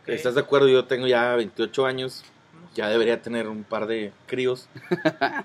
¿Estás 0.06 0.34
de 0.36 0.40
acuerdo? 0.40 0.68
Yo 0.68 0.84
tengo 0.86 1.06
ya 1.08 1.34
28 1.34 1.84
años, 1.84 2.24
ya 2.74 2.88
debería 2.88 3.22
tener 3.22 3.48
un 3.48 3.64
par 3.64 3.86
de 3.86 4.12
críos. 4.26 4.68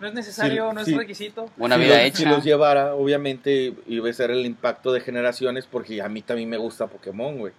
No 0.01 0.07
es 0.07 0.13
necesario, 0.13 0.69
Sí, 0.69 0.75
no 0.75 0.81
es 0.81 0.87
sí. 0.87 0.97
requisito. 0.97 1.49
Una 1.57 1.75
si 1.75 1.81
vida 1.81 1.95
los, 1.97 2.03
hecha. 2.05 2.17
Si 2.17 2.25
los 2.25 2.43
llevara, 2.43 2.95
obviamente 2.95 3.73
iba 3.87 4.09
a 4.09 4.13
ser 4.13 4.31
el 4.31 4.45
impacto 4.45 4.91
de 4.91 5.01
generaciones, 5.01 5.65
porque 5.65 6.01
a 6.01 6.09
mí 6.09 6.21
también 6.21 6.49
me 6.49 6.57
gusta 6.57 6.87
Pokémon, 6.87 7.37
güey. 7.37 7.53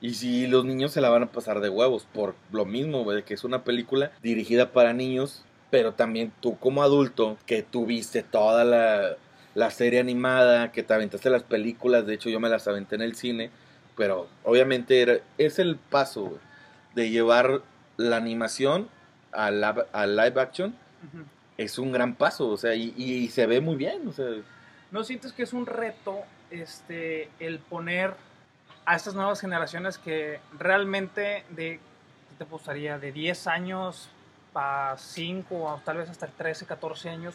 Y 0.00 0.14
si 0.14 0.46
los 0.46 0.64
niños 0.64 0.92
se 0.92 1.00
la 1.00 1.10
van 1.10 1.24
a 1.24 1.32
pasar 1.32 1.60
de 1.60 1.68
huevos, 1.68 2.06
por 2.12 2.36
lo 2.52 2.64
mismo, 2.64 3.02
güey, 3.02 3.24
que 3.24 3.34
es 3.34 3.42
una 3.42 3.64
película 3.64 4.12
dirigida 4.22 4.70
para 4.70 4.92
niños, 4.92 5.42
pero 5.70 5.92
también 5.94 6.32
tú 6.40 6.56
como 6.58 6.82
adulto, 6.84 7.36
que 7.46 7.64
tuviste 7.64 8.22
toda 8.22 8.64
la, 8.64 9.16
la 9.56 9.70
serie 9.72 9.98
animada, 9.98 10.70
que 10.70 10.84
te 10.84 10.94
aventaste 10.94 11.30
las 11.30 11.42
películas, 11.42 12.06
de 12.06 12.14
hecho 12.14 12.30
yo 12.30 12.38
me 12.38 12.48
las 12.48 12.68
aventé 12.68 12.94
en 12.94 13.02
el 13.02 13.16
cine, 13.16 13.50
pero 13.96 14.28
obviamente 14.44 15.02
era, 15.02 15.14
es 15.36 15.58
el 15.58 15.74
paso, 15.76 16.26
güey, 16.26 16.40
de 16.94 17.10
llevar 17.10 17.60
la 17.98 18.16
animación 18.16 18.88
a, 19.32 19.50
la, 19.50 19.86
a 19.92 20.06
live 20.06 20.40
action, 20.40 20.70
Ujú. 20.70 21.24
es 21.58 21.78
un 21.78 21.92
gran 21.92 22.14
paso, 22.14 22.48
o 22.48 22.56
sea, 22.56 22.74
y, 22.74 22.94
y 22.96 23.28
se 23.28 23.46
ve 23.46 23.60
muy 23.60 23.76
bien, 23.76 24.08
o 24.08 24.12
sea, 24.12 24.26
¿No 24.90 25.04
sientes 25.04 25.34
que 25.34 25.42
es 25.42 25.52
un 25.52 25.66
reto 25.66 26.20
este, 26.50 27.28
el 27.40 27.58
poner 27.58 28.14
a 28.86 28.96
estas 28.96 29.12
nuevas 29.14 29.38
generaciones 29.38 29.98
que 29.98 30.40
realmente 30.58 31.44
de, 31.50 31.78
¿qué 32.30 32.34
te 32.38 32.44
gustaría? 32.44 32.98
De 32.98 33.12
10 33.12 33.46
años 33.48 34.08
para 34.54 34.96
5 34.96 35.54
o 35.56 35.78
tal 35.84 35.98
vez 35.98 36.08
hasta 36.08 36.26
13, 36.26 36.64
14 36.64 37.10
años 37.10 37.34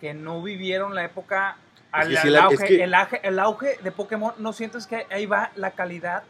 que 0.00 0.12
no 0.12 0.42
vivieron 0.42 0.96
la 0.96 1.04
época 1.04 1.56
al, 1.92 2.08
que 2.10 2.18
al 2.18 2.36
auge, 2.36 2.54
es 2.54 2.64
que- 2.64 2.82
el, 2.82 2.94
auge, 2.94 3.20
el 3.22 3.38
auge 3.38 3.78
de 3.84 3.92
Pokémon, 3.92 4.34
¿no 4.38 4.52
sientes 4.52 4.88
que 4.88 5.06
ahí 5.10 5.26
va 5.26 5.52
la 5.54 5.70
calidad 5.70 6.24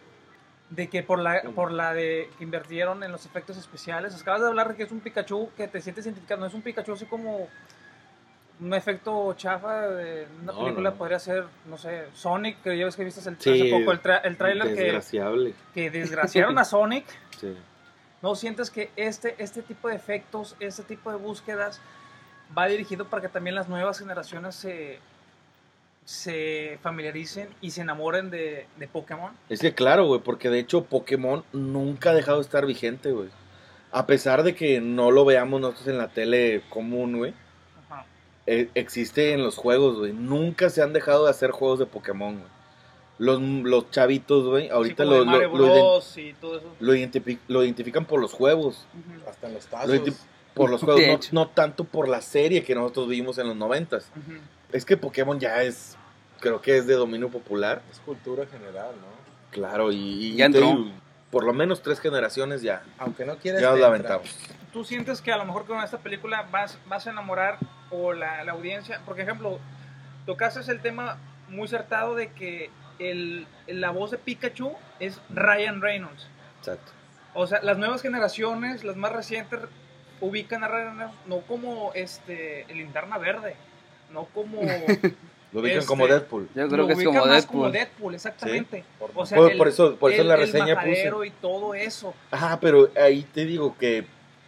de 0.70 0.88
que 0.88 1.02
por 1.02 1.18
la, 1.18 1.42
por 1.54 1.72
la 1.72 1.94
de 1.94 2.30
que 2.36 2.44
invirtieron 2.44 3.02
en 3.02 3.10
los 3.12 3.24
efectos 3.26 3.56
especiales? 3.56 4.20
Acabas 4.20 4.42
de 4.42 4.48
hablar 4.48 4.68
de 4.68 4.76
que 4.76 4.82
es 4.82 4.90
un 4.92 5.00
Pikachu 5.00 5.50
que 5.56 5.68
te 5.68 5.80
sientes 5.80 6.04
identificado, 6.06 6.40
no 6.40 6.46
es 6.46 6.54
un 6.54 6.62
Pikachu 6.62 6.92
así 6.92 7.06
como 7.06 7.48
un 8.60 8.74
efecto 8.74 9.32
chafa 9.34 9.88
de 9.88 10.26
una 10.42 10.52
No, 10.52 10.58
película 10.64 10.90
no. 10.90 10.96
podría 10.96 11.18
ser, 11.20 11.44
no 11.66 11.78
sé, 11.78 12.06
Sonic, 12.12 12.60
que 12.62 12.76
ya 12.76 12.84
ves 12.86 12.96
que 12.96 13.04
viste 13.04 13.26
el, 13.28 13.38
Sí, 13.40 13.50
hace 13.62 13.70
poco 13.70 13.92
el, 13.92 14.02
tra- 14.02 14.20
el 14.24 14.36
trailer 14.36 14.74
que, 14.74 15.52
que 15.74 15.90
desgraciaron 15.90 16.58
a 16.58 16.64
Sonic. 16.64 17.04
Sí. 17.38 17.56
¿No 18.20 18.34
sientes 18.34 18.68
que 18.68 18.90
este, 18.96 19.36
este 19.38 19.62
tipo 19.62 19.88
de 19.88 19.94
efectos, 19.94 20.56
este 20.58 20.82
tipo 20.82 21.08
de 21.12 21.16
búsquedas 21.18 21.80
va 22.56 22.66
dirigido 22.66 23.04
para 23.06 23.22
que 23.22 23.28
también 23.28 23.54
las 23.54 23.68
nuevas 23.68 24.00
generaciones 24.00 24.56
se, 24.56 24.98
se 26.08 26.78
familiaricen 26.82 27.50
y 27.60 27.72
se 27.72 27.82
enamoren 27.82 28.30
de, 28.30 28.66
de 28.78 28.88
Pokémon? 28.88 29.30
Es 29.50 29.60
que 29.60 29.74
claro, 29.74 30.06
güey, 30.06 30.22
porque 30.22 30.48
de 30.48 30.58
hecho 30.58 30.84
Pokémon 30.84 31.44
nunca 31.52 32.10
ha 32.10 32.14
dejado 32.14 32.38
de 32.38 32.44
estar 32.44 32.64
vigente, 32.64 33.12
güey. 33.12 33.28
A 33.92 34.06
pesar 34.06 34.42
de 34.42 34.54
que 34.54 34.80
no 34.80 35.10
lo 35.10 35.26
veamos 35.26 35.60
nosotros 35.60 35.86
en 35.88 35.98
la 35.98 36.08
tele 36.08 36.62
común, 36.70 37.18
güey. 37.18 37.34
Ajá. 37.90 38.06
eh, 38.46 38.70
existe 38.74 39.34
en 39.34 39.42
los 39.42 39.56
juegos, 39.58 39.98
güey. 39.98 40.14
Nunca 40.14 40.70
se 40.70 40.80
han 40.82 40.94
dejado 40.94 41.24
de 41.26 41.30
hacer 41.30 41.50
juegos 41.50 41.78
de 41.78 41.84
Pokémon, 41.84 42.36
güey. 42.38 42.48
Los, 43.18 43.42
los 43.42 43.90
chavitos, 43.90 44.46
güey, 44.46 44.70
ahorita 44.70 45.04
lo, 45.04 45.24
lo, 45.26 45.32
lo 46.80 46.94
ident- 46.94 47.38
identifican 47.48 48.06
por 48.06 48.18
los 48.18 48.32
juegos. 48.32 48.86
Ujú, 48.94 49.28
Hasta 49.28 49.48
en 49.48 49.54
los 49.54 49.64
Lo 49.64 49.70
tazos. 49.70 50.26
por 50.54 50.70
los 50.70 50.80
juegos, 50.82 51.32
no, 51.34 51.42
no 51.42 51.48
tanto 51.48 51.84
por 51.84 52.08
la 52.08 52.22
serie 52.22 52.62
que 52.64 52.74
nosotros 52.74 53.08
vimos 53.08 53.36
en 53.36 53.48
los 53.48 53.56
noventas. 53.56 54.10
ujú. 54.16 54.38
Es 54.72 54.84
que 54.86 54.96
Pokémon 54.96 55.38
ya 55.40 55.62
es, 55.62 55.96
creo 56.40 56.60
que 56.60 56.76
es 56.78 56.86
de 56.86 56.94
dominio 56.94 57.28
popular. 57.28 57.82
Es 57.90 57.98
cultura 58.00 58.46
general, 58.46 58.92
¿no? 59.00 59.06
Claro, 59.50 59.90
y, 59.92 59.96
y 59.96 60.36
Ya 60.36 60.46
entró. 60.46 60.86
por 61.30 61.44
lo 61.44 61.52
menos 61.52 61.82
tres 61.82 62.00
generaciones 62.00 62.62
ya, 62.62 62.82
Aunque 62.98 63.24
no 63.24 63.36
quieras. 63.36 63.60
ya 63.62 63.68
nos 63.70 63.76
te 63.76 63.80
la 63.80 63.96
entra. 63.96 64.14
aventamos. 64.14 64.38
¿Tú 64.72 64.84
sientes 64.84 65.20
que 65.22 65.32
a 65.32 65.36
lo 65.38 65.44
mejor 65.46 65.64
con 65.66 65.82
esta 65.82 65.98
película 65.98 66.46
vas, 66.50 66.78
vas 66.86 67.06
a 67.06 67.10
enamorar 67.10 67.58
o 67.90 68.12
la, 68.12 68.44
la 68.44 68.52
audiencia? 68.52 69.00
Por 69.06 69.18
ejemplo, 69.18 69.58
tocaste 70.26 70.70
el 70.70 70.80
tema 70.80 71.18
muy 71.48 71.64
acertado 71.64 72.14
de 72.14 72.30
que 72.32 72.70
el, 72.98 73.46
la 73.66 73.90
voz 73.90 74.10
de 74.10 74.18
Pikachu 74.18 74.72
es 75.00 75.20
Ryan 75.30 75.80
Reynolds. 75.80 76.28
Exacto. 76.58 76.92
O 77.34 77.46
sea, 77.46 77.60
las 77.62 77.78
nuevas 77.78 78.02
generaciones, 78.02 78.84
las 78.84 78.96
más 78.96 79.12
recientes, 79.12 79.60
ubican 80.20 80.64
a 80.64 80.68
Ryan 80.68 80.98
Reynolds 80.98 81.18
no 81.26 81.40
como 81.42 81.92
este, 81.94 82.62
el 82.70 82.78
linterna 82.78 83.16
verde, 83.18 83.56
no 84.12 84.24
como... 84.26 84.60
Lo 85.52 85.60
ubican 85.60 85.78
Este, 85.78 85.88
como 85.88 86.06
Deadpool. 86.06 86.48
Yo 86.54 86.68
creo 86.68 86.76
lo 86.76 86.86
que 86.86 86.92
es 86.92 86.98
ubican 86.98 87.14
como 87.14 87.26
más 87.26 87.34
Deadpool. 87.42 87.60
como 87.60 87.70
Deadpool, 87.70 88.14
exactamente. 88.14 88.84
Por- 88.98 89.10
O 89.14 89.24
sea, 89.26 89.38
Por, 89.38 89.52
el- 89.52 89.56
por 89.58 89.68
eso, 89.68 89.96
por 89.96 90.12
eso 90.12 90.22
la 90.24 90.34
el- 90.34 90.40
el 90.42 90.46
reseña 90.46 90.80
puse. 90.82 91.10
y 91.26 91.30
todo 91.40 91.74
eso. 91.74 92.12
Ajá, 92.30 92.60
pero 92.60 92.90
ahí 93.00 93.22
te 93.32 93.44
digo 93.46 93.74
que 93.78 94.04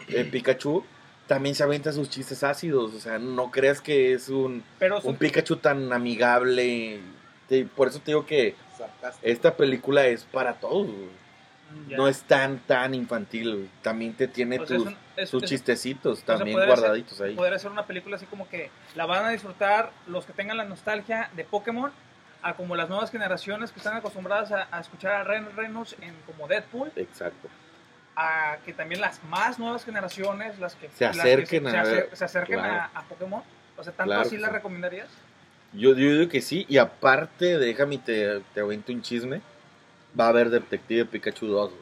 eh, 0.09 0.25
Pikachu 0.31 0.85
también 1.27 1.55
se 1.55 1.63
avienta 1.63 1.93
sus 1.93 2.11
chistes 2.11 2.43
ácidos. 2.43 2.93
O 2.95 3.01
sea, 3.01 3.19
no 3.19 3.51
creas 3.51 3.81
que 3.81 4.13
es 4.13 4.29
un, 4.29 4.63
Pero 4.79 5.01
un 5.03 5.17
Pikachu 5.17 5.57
tan 5.57 5.93
amigable. 5.93 7.01
Te- 7.49 7.65
por 7.65 7.89
eso 7.89 7.99
te 8.01 8.07
digo 8.11 8.27
que 8.27 8.55
sarcástico. 8.77 9.27
esta 9.27 9.57
película 9.57 10.07
es 10.07 10.25
para 10.25 10.55
todos. 10.61 10.89
Ya. 11.89 11.97
No 11.97 12.09
es 12.09 12.23
tan, 12.23 12.59
tan 12.61 12.95
infantil. 12.95 13.55
güey. 13.55 13.69
También 13.83 14.15
te 14.15 14.27
tiene 14.29 14.59
O 14.59 14.67
sea, 14.67 14.77
tus, 14.77 14.87
es 14.87 14.93
un- 14.93 14.99
es- 15.17 15.31
sus 15.31 15.43
es- 15.45 15.51
chistecitos 15.51 16.23
también 16.25 16.57
ser- 16.59 16.67
guardaditos 16.67 17.21
ahí. 17.21 17.35
podría 17.35 17.59
ser 17.59 17.71
una 17.71 17.87
película 17.87 18.17
así 18.17 18.27
como 18.27 18.49
que 18.49 18.71
la 18.97 19.07
van 19.07 19.25
a 19.25 19.31
disfrutar 19.31 19.91
los 20.07 20.25
que 20.27 20.33
tengan 20.33 20.57
la 20.57 20.65
nostalgia 20.65 21.31
de 21.37 21.45
Pokémon, 21.45 21.93
a 22.43 22.55
como 22.55 22.75
las 22.75 22.89
nuevas 22.89 23.11
generaciones 23.11 23.71
que 23.71 23.79
están 23.81 23.97
acostumbradas 23.97 24.51
a, 24.53 24.67
a 24.71 24.81
escuchar 24.81 25.13
a 25.13 25.25
Ryan 25.25 25.49
Reynolds 25.57 25.95
en 26.01 26.15
como 26.27 26.49
Deadpool, 26.49 26.91
Exacto. 26.97 27.49
a 28.17 28.57
que 28.65 28.73
también 28.73 29.01
las 29.01 29.23
más 29.25 29.59
nuevas 29.59 29.85
generaciones, 29.85 30.59
las 30.59 30.75
que 30.75 30.89
Se 30.91 31.05
las 31.05 31.15
que 31.17 31.21
acerquen 31.21 31.71
se, 31.71 31.77
a 31.77 31.85
se 31.85 31.91
ver, 31.93 32.05
acer- 32.11 32.17
se 32.17 32.25
acerquen 32.25 32.59
claro. 32.59 32.89
a, 32.95 32.99
a 32.99 33.03
Pokémon. 33.03 33.43
O 33.77 33.85
sea, 33.85 33.93
tanto 33.93 34.11
Claro 34.11 34.23
así 34.23 34.37
la 34.39 34.49
recomendarías. 34.49 35.09
Yo, 35.73 35.91
yo 35.91 35.95
digo 36.19 36.29
que 36.29 36.41
sí. 36.41 36.67
Y 36.69 36.79
aparte, 36.79 37.57
déjame 37.59 37.99
te, 37.99 38.41
te 38.55 38.61
aviento 38.61 38.93
un 38.93 39.03
chisme. 39.03 39.41
Va 40.19 40.27
a 40.27 40.29
haber 40.29 40.51
Detective 40.51 41.05
Pikachu 41.07 41.47
2. 41.47 41.71
güey. 41.71 41.81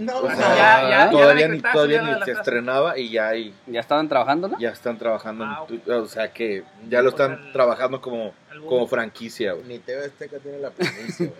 No, 0.00 0.18
O 0.18 0.26
sea, 0.30 0.38
ya, 0.82 0.90
ya, 1.06 1.10
todavía 1.10 1.48
ni, 1.48 1.60
todavía 1.60 2.02
ni 2.02 2.22
se 2.24 2.32
estrenaba 2.32 2.98
y 2.98 3.08
ya 3.10 3.28
hay, 3.28 3.54
¿Ya 3.66 3.80
estaban 3.80 4.06
trabajando, 4.06 4.48
no? 4.48 4.58
ya 4.58 4.68
están 4.68 4.98
trabajando, 4.98 5.44
en 5.44 5.50
Ah, 5.50 5.62
tu- 5.66 5.80
o 5.90 6.06
sea 6.06 6.30
que 6.30 6.62
ya 6.90 7.00
lo 7.00 7.08
están 7.08 7.32
el- 7.46 7.52
trabajando 7.52 8.02
como, 8.02 8.34
como 8.68 8.86
franquicia, 8.86 9.52
güey. 9.54 9.64
Ni 9.66 9.78
TV 9.78 10.04
Azteca 10.04 10.38
tiene 10.40 10.58
la 10.58 10.68
primicia, 10.70 11.26
güey. 11.26 11.38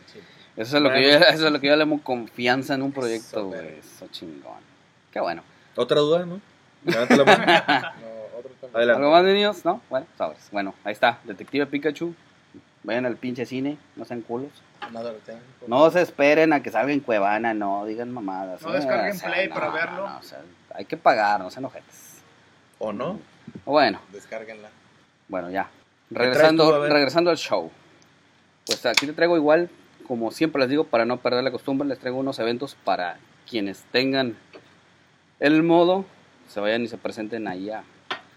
Eso 0.57 0.77
es 0.79 0.83
lo 0.83 0.91
que 0.91 1.03
yo, 1.03 1.09
eso 1.11 1.47
es 1.47 1.53
lo 1.53 1.61
que 1.61 1.67
yo 1.67 1.73
le 1.77 1.81
llamo 1.81 2.03
confianza 2.03 2.73
en 2.75 2.81
un 2.83 2.93
proyecto, 2.93 3.39
Eso, 3.41 3.47
güey. 3.49 3.79
Eso 3.79 4.09
chingón. 4.11 4.61
Qué 5.13 5.21
bueno. 5.21 5.43
¿Otra 5.77 6.01
duda, 6.01 6.25
no? 6.25 6.41
Levanta 6.87 7.17
la 7.17 7.25
mano. 7.25 7.45
No, 8.01 8.39
otro 8.39 8.51
también. 8.61 8.77
Adelante. 8.77 8.99
¿Algo 9.03 9.11
más 9.13 9.25
de 9.25 9.35
niños? 9.35 9.65
¿No? 9.67 9.83
Bueno, 9.91 10.07
sabes. 10.17 10.49
Bueno, 10.51 10.75
ahí 10.85 10.93
está. 10.95 11.19
Detective 11.25 11.67
Pikachu. 11.67 12.15
Vayan 12.85 13.07
al 13.07 13.17
pinche 13.17 13.47
cine. 13.47 13.79
No 13.97 14.05
sean 14.05 14.23
culos. 14.23 14.51
No 15.69 15.91
se 15.91 16.03
esperen 16.03 16.53
a 16.53 16.63
que 16.63 16.71
salga 16.71 16.93
en 16.93 17.01
Cuevana. 17.01 17.55
No 17.55 17.85
digan 17.87 18.11
mamadas. 18.13 18.63
No 18.63 18.71
eh, 18.71 18.77
descarguen 18.79 19.13
o 19.17 19.19
sea, 19.19 19.31
Play 19.33 19.49
no, 19.49 19.55
para 19.55 19.67
no, 19.69 19.73
verlo. 19.73 20.09
no, 20.09 20.19
o 20.19 20.23
sea, 20.23 20.41
hay 20.75 20.85
que 20.85 20.97
pagar, 20.97 21.41
no 21.41 21.51
sean 21.51 21.65
ojetes. 21.65 22.19
¿O 22.79 22.93
no? 22.93 23.21
Bueno, 23.65 24.01
Descárguenla. 24.13 24.69
bueno, 25.29 25.51
ya. 25.51 25.69
Regresando, 26.11 26.87
regresando 26.89 27.31
al 27.31 27.37
show. 27.37 27.71
Pues 28.67 28.85
aquí 28.87 29.07
te 29.07 29.13
traigo 29.13 29.37
igual, 29.37 29.71
como 30.07 30.31
siempre 30.31 30.61
les 30.61 30.69
digo, 30.69 30.85
para 30.85 31.05
no 31.05 31.19
perder 31.19 31.43
la 31.45 31.51
costumbre, 31.53 31.87
les 31.89 31.99
traigo 31.99 32.19
unos 32.19 32.39
eventos 32.39 32.75
para 32.85 33.19
quienes 33.49 33.83
tengan 33.93 34.37
el 35.41 35.63
modo, 35.63 36.05
se 36.49 36.61
vayan 36.61 36.83
y 36.83 36.89
se 36.89 36.99
presenten 36.99 37.49
ahí 37.49 37.71
a, 37.71 37.85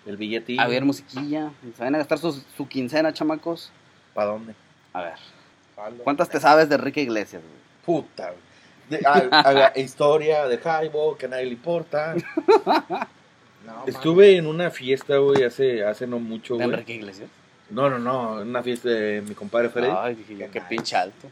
El 0.05 0.17
billetín. 0.17 0.59
a 0.59 0.67
ver 0.67 0.85
musiquilla. 0.85 1.51
Se 1.75 1.79
vayan 1.79 1.95
a 1.95 1.99
gastar 1.99 2.17
sus- 2.19 2.45
su 2.55 2.67
quincena, 2.67 3.13
chamacos. 3.13 3.71
¿Para 4.15 4.31
dónde? 4.31 4.55
A 4.93 5.01
ver. 5.03 5.13
¿cuántas 6.03 6.29
te 6.29 6.39
sabes 6.39 6.69
de 6.69 6.75
Enrique 6.75 7.01
Iglesias? 7.01 7.43
güey? 7.43 7.99
Puta, 8.01 8.31
güey. 8.31 8.39
De- 9.01 9.05
a- 9.05 9.39
a 9.41 9.51
la 9.53 9.71
historia 9.75 10.47
de 10.47 10.57
Jaibo, 10.57 11.15
que 11.17 11.27
a 11.27 11.29
nadie 11.29 11.45
le 11.45 11.51
importa. 11.51 12.15
No, 13.65 13.83
Estuve 13.87 14.37
en 14.37 14.45
una 14.45 14.69
fiesta, 14.69 15.17
güey, 15.17 15.43
hace, 15.43 15.83
hace 15.83 16.05
no 16.05 16.19
mucho, 16.19 16.53
¿De 16.55 16.65
güey. 16.65 16.73
Enrique 16.75 16.93
Iglesias? 16.93 17.29
No, 17.71 17.89
no, 17.89 17.97
no, 17.97 18.39
en 18.43 18.49
una 18.49 18.61
fiesta 18.61 18.89
de 18.89 19.23
mi 19.27 19.33
compadre 19.33 19.69
Freddy. 19.69 19.89
Ay, 19.91 20.13
dije 20.13 20.37
yo, 20.37 20.51
Qué 20.51 20.61
pinche 20.61 20.95
alto. 20.95 21.27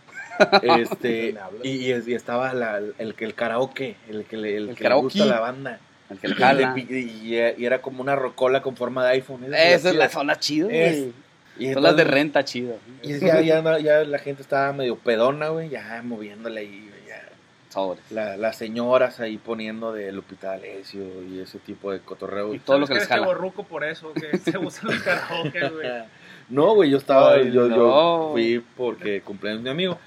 Este, 0.64 1.36
y, 1.64 1.70
y 1.70 1.92
es- 1.92 2.08
y 2.08 2.16
estaba 2.16 2.52
la- 2.56 2.82
el, 2.98 3.14
que 3.14 3.26
el 3.26 3.36
karaoke, 3.36 3.98
el 4.10 4.26
que 4.26 4.38
le, 4.38 4.58
el 4.58 4.70
El 4.70 4.76
que 4.76 4.82
le 4.82 4.90
karaoke. 4.90 5.04
gusta 5.04 5.26
la 5.26 5.40
banda. 5.42 5.80
El 6.10 6.18
que 6.18 6.28
le 6.28 6.34
jala. 6.36 6.74
y- 6.76 7.36
y 7.60 7.66
era 7.66 7.84
como 7.84 8.02
una 8.02 8.16
rocola 8.16 8.64
con 8.64 8.76
forma 8.76 9.06
de 9.06 9.12
iPhone. 9.12 9.46
Esa 9.54 9.90
es 9.92 9.96
la 9.96 10.10
zona 10.10 10.34
güey. 10.34 11.14
Y 11.58 11.72
Son 11.74 11.84
las 11.84 11.96
de 11.96 12.04
renta 12.04 12.44
chido. 12.44 12.78
Y 13.04 13.20
ya, 13.20 13.42
ya, 13.42 13.78
ya 13.80 14.04
la 14.04 14.18
gente 14.20 14.42
estaba 14.42 14.74
medio 14.74 14.96
pedona, 14.98 15.50
güey, 15.50 15.70
ya 15.70 16.02
moviéndole 16.04 16.62
ahí, 16.62 16.90
güey, 16.90 17.08
ya. 17.08 17.22
Sobres. 17.70 18.04
La- 18.12 18.38
las 18.38 18.56
señoras 18.58 19.20
ahí 19.20 19.38
poniendo 19.38 19.94
de 19.94 20.12
Lupita 20.12 20.50
D'Alessio 20.50 21.04
y 21.24 21.40
ese 21.40 21.60
tipo 21.60 21.92
de 21.92 22.00
cotorreo. 22.00 22.54
Y 22.54 22.60
todo 22.60 22.80
lo 22.80 22.88
que 22.88 22.96
les 22.96 23.04
¿Sabes 23.06 23.26
jala. 23.26 23.64
por 23.70 23.84
eso, 23.84 24.14
que 24.14 24.38
se 24.52 24.58
gustan 24.58 24.92
los 24.92 25.02
karaoke, 25.04 25.70
güey. 25.70 25.88
No, 26.50 26.76
güey, 26.76 26.90
yo 26.90 26.98
estaba, 26.98 27.34
Ay, 27.36 27.52
yo, 27.52 27.70
no. 27.70 27.76
yo 27.76 28.30
fui 28.34 28.64
porque 28.76 29.22
cumpleaños 29.22 29.64
de 29.64 29.70
mi 29.70 29.72
amigo. 29.72 29.98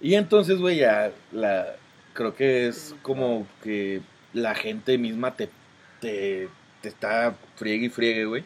Y 0.00 0.14
entonces, 0.14 0.58
güey, 0.58 0.76
ya 0.78 1.10
la, 1.32 1.66
creo 2.14 2.34
que 2.34 2.68
es 2.68 2.94
como 3.02 3.46
que 3.64 4.00
la 4.32 4.54
gente 4.54 4.96
misma 4.98 5.34
te, 5.34 5.48
te, 6.00 6.48
te 6.80 6.88
está 6.88 7.34
friegue 7.56 7.86
y 7.86 7.88
friegue, 7.90 8.24
güey. 8.24 8.44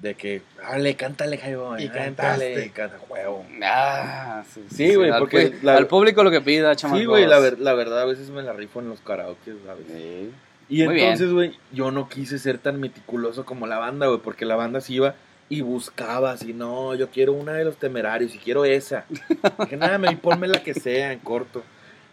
De 0.00 0.14
que, 0.14 0.40
dale, 0.62 0.96
cántale, 0.96 1.36
Jaibo, 1.36 1.78
Y 1.78 1.88
cántale, 1.90 2.70
canta, 2.74 2.96
huevo. 3.08 3.44
Ah, 3.62 4.42
sí, 4.48 4.64
Sí, 4.74 4.94
güey, 4.94 5.10
al 5.10 5.18
porque 5.18 5.52
pu- 5.52 5.62
la- 5.62 5.76
al 5.76 5.86
público 5.88 6.22
lo 6.24 6.30
que 6.30 6.40
pida, 6.40 6.74
chamacos. 6.74 7.00
Sí, 7.00 7.04
güey, 7.06 7.26
la, 7.26 7.38
ver- 7.38 7.58
la 7.60 7.74
verdad, 7.74 8.00
a 8.00 8.04
veces 8.06 8.30
me 8.30 8.42
la 8.42 8.54
rifo 8.54 8.80
en 8.80 8.88
los 8.88 9.00
karaoke, 9.00 9.52
¿sabes? 9.66 9.84
Sí. 9.88 10.30
Y 10.70 10.84
Muy 10.84 11.00
entonces, 11.02 11.30
güey, 11.32 11.52
yo 11.72 11.90
no 11.90 12.08
quise 12.08 12.38
ser 12.38 12.56
tan 12.58 12.80
meticuloso 12.80 13.44
como 13.44 13.66
la 13.66 13.76
banda, 13.78 14.06
güey, 14.06 14.20
porque 14.20 14.46
la 14.46 14.56
banda 14.56 14.80
se 14.80 14.94
iba 14.94 15.16
y 15.50 15.60
buscaba 15.62 16.30
así, 16.30 16.54
no, 16.54 16.94
yo 16.94 17.10
quiero 17.10 17.32
una 17.34 17.52
de 17.52 17.64
los 17.64 17.76
temerarios 17.76 18.34
y 18.34 18.38
quiero 18.38 18.64
esa. 18.64 19.04
Dije, 19.58 19.76
nada, 19.76 19.98
me 19.98 20.16
ponme 20.16 20.46
la 20.48 20.62
que 20.62 20.72
sea 20.74 21.12
en 21.12 21.18
corto. 21.18 21.62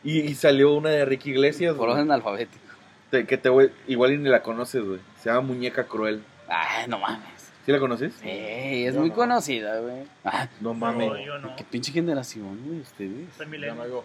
Y, 0.04 0.20
y 0.22 0.36
salió 0.36 0.74
una 0.74 0.90
de 0.90 1.06
Ricky 1.06 1.30
Iglesias, 1.32 1.76
Por 1.76 1.88
orden 1.90 2.12
alfabético. 2.12 2.66
te- 3.12 3.26
que 3.26 3.38
te 3.38 3.48
voy, 3.48 3.72
igual 3.88 4.12
y 4.14 4.18
ni 4.18 4.28
la 4.28 4.42
conoces, 4.44 4.84
güey. 4.84 5.00
Se 5.22 5.30
llama 5.30 5.42
Muñeca 5.42 5.86
Cruel. 5.86 6.22
Ay, 6.50 6.88
no 6.88 6.98
mames. 7.00 7.37
¿Sí 7.68 7.74
la 7.74 7.80
conoces? 7.82 8.14
Sí, 8.22 8.30
es 8.30 8.94
Yo 8.94 9.02
muy 9.02 9.10
no. 9.10 9.16
conocida, 9.16 9.78
güey. 9.82 10.04
Ah, 10.24 10.48
No 10.62 10.74
mames. 10.74 11.10
No, 11.10 11.20
yo 11.20 11.38
no. 11.38 11.54
qué 11.58 11.66
pinche 11.66 11.92
generación, 11.92 12.58
güey, 12.66 12.80
ustedes. 12.80 13.28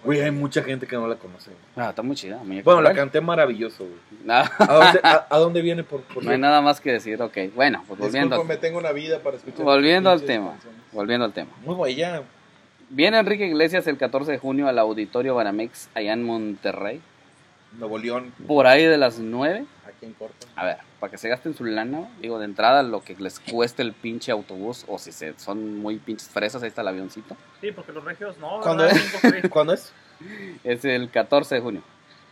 Güey, 0.03 0.21
hay 0.21 0.33
mucha 0.33 0.65
gente 0.65 0.85
que 0.89 0.97
no 0.97 1.07
la 1.07 1.15
conoce. 1.15 1.53
güey. 1.53 1.63
Ah, 1.87 1.91
está 1.91 2.03
muy 2.03 2.17
chida. 2.17 2.41
Bueno, 2.65 2.83
la 2.83 2.93
canté 2.93 3.21
maravilloso, 3.21 3.85
güey. 3.85 3.97
No, 4.25 4.35
¿A 4.35 4.75
dónde, 4.75 5.01
a, 5.05 5.27
a 5.31 5.39
dónde 5.39 5.63
viene 5.63 5.85
por, 5.85 6.01
por 6.03 6.25
no 6.25 6.33
hay 6.33 6.39
nada 6.39 6.61
más 6.61 6.81
que 6.81 6.91
decir, 6.91 7.23
ok. 7.23 7.39
Bueno, 7.55 7.85
pues 7.87 8.01
volviendo, 8.01 8.35
Discúlpame, 8.35 8.59
tengo 8.61 8.79
una 8.81 8.91
vida 8.91 9.21
para 9.21 9.37
escuchar. 9.37 9.65
volviendo 9.65 10.11
al 10.11 10.23
tema. 10.25 10.51
canciones. 10.55 10.81
Volviendo 10.91 11.25
al 11.25 11.33
tema. 11.33 11.51
Muy 11.65 11.95
ya. 11.95 12.21
Viene 12.91 13.19
Enrique 13.21 13.47
Iglesias 13.47 13.87
el 13.87 13.97
14 13.97 14.33
de 14.33 14.39
junio 14.39 14.67
al 14.67 14.79
Auditorio 14.81 15.37
Banamex 15.37 15.89
allá 15.95 16.13
en 16.15 16.25
Monterrey. 16.25 17.01
Nuevo 17.79 17.97
León. 17.97 18.33
Por 18.49 18.67
ahí 18.67 18.85
de 18.85 18.99
las 18.99 19.21
9. 19.21 19.65
Aquí 20.03 20.07
en 20.07 20.15
corto. 20.15 20.49
A 20.57 20.65
ver, 20.65 20.79
para 20.99 21.13
que 21.13 21.19
se 21.19 21.29
gasten 21.29 21.55
su 21.55 21.65
lana, 21.65 22.11
digo, 22.21 22.41
de 22.41 22.47
entrada 22.47 22.83
lo 22.83 23.05
que 23.05 23.15
les 23.15 23.39
cueste 23.39 23.83
el 23.83 23.93
pinche 23.93 24.33
autobús, 24.33 24.85
o 24.89 24.99
si 24.99 25.13
se, 25.13 25.39
son 25.39 25.79
muy 25.79 25.99
pinches 25.99 26.29
fresas, 26.29 26.61
ahí 26.65 26.71
está 26.71 26.83
el 26.83 26.89
avioncito. 26.89 27.37
Sí, 27.61 27.71
porque 27.71 27.93
los 27.93 28.03
regios 28.03 28.37
no. 28.39 28.61
¿Cuándo 28.61 28.83
¿verdad? 28.83 28.99
es? 28.99 29.13
¿Cuándo 29.49 29.75
es? 29.75 29.93
Es 30.65 30.85
el 30.85 31.09
14 31.09 31.55
de 31.55 31.61
junio. 31.61 31.85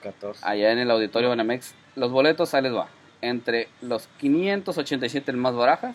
14. 0.03 0.45
allá 0.45 0.73
en 0.73 0.79
el 0.79 0.91
auditorio 0.91 1.29
Banamex. 1.29 1.77
Los 1.95 2.11
boletos, 2.11 2.55
ahí 2.55 2.63
les 2.63 2.75
va. 2.75 2.89
Entre 3.21 3.69
los 3.83 4.09
587 4.19 5.31
el 5.31 5.37
más 5.37 5.55
barajas 5.55 5.95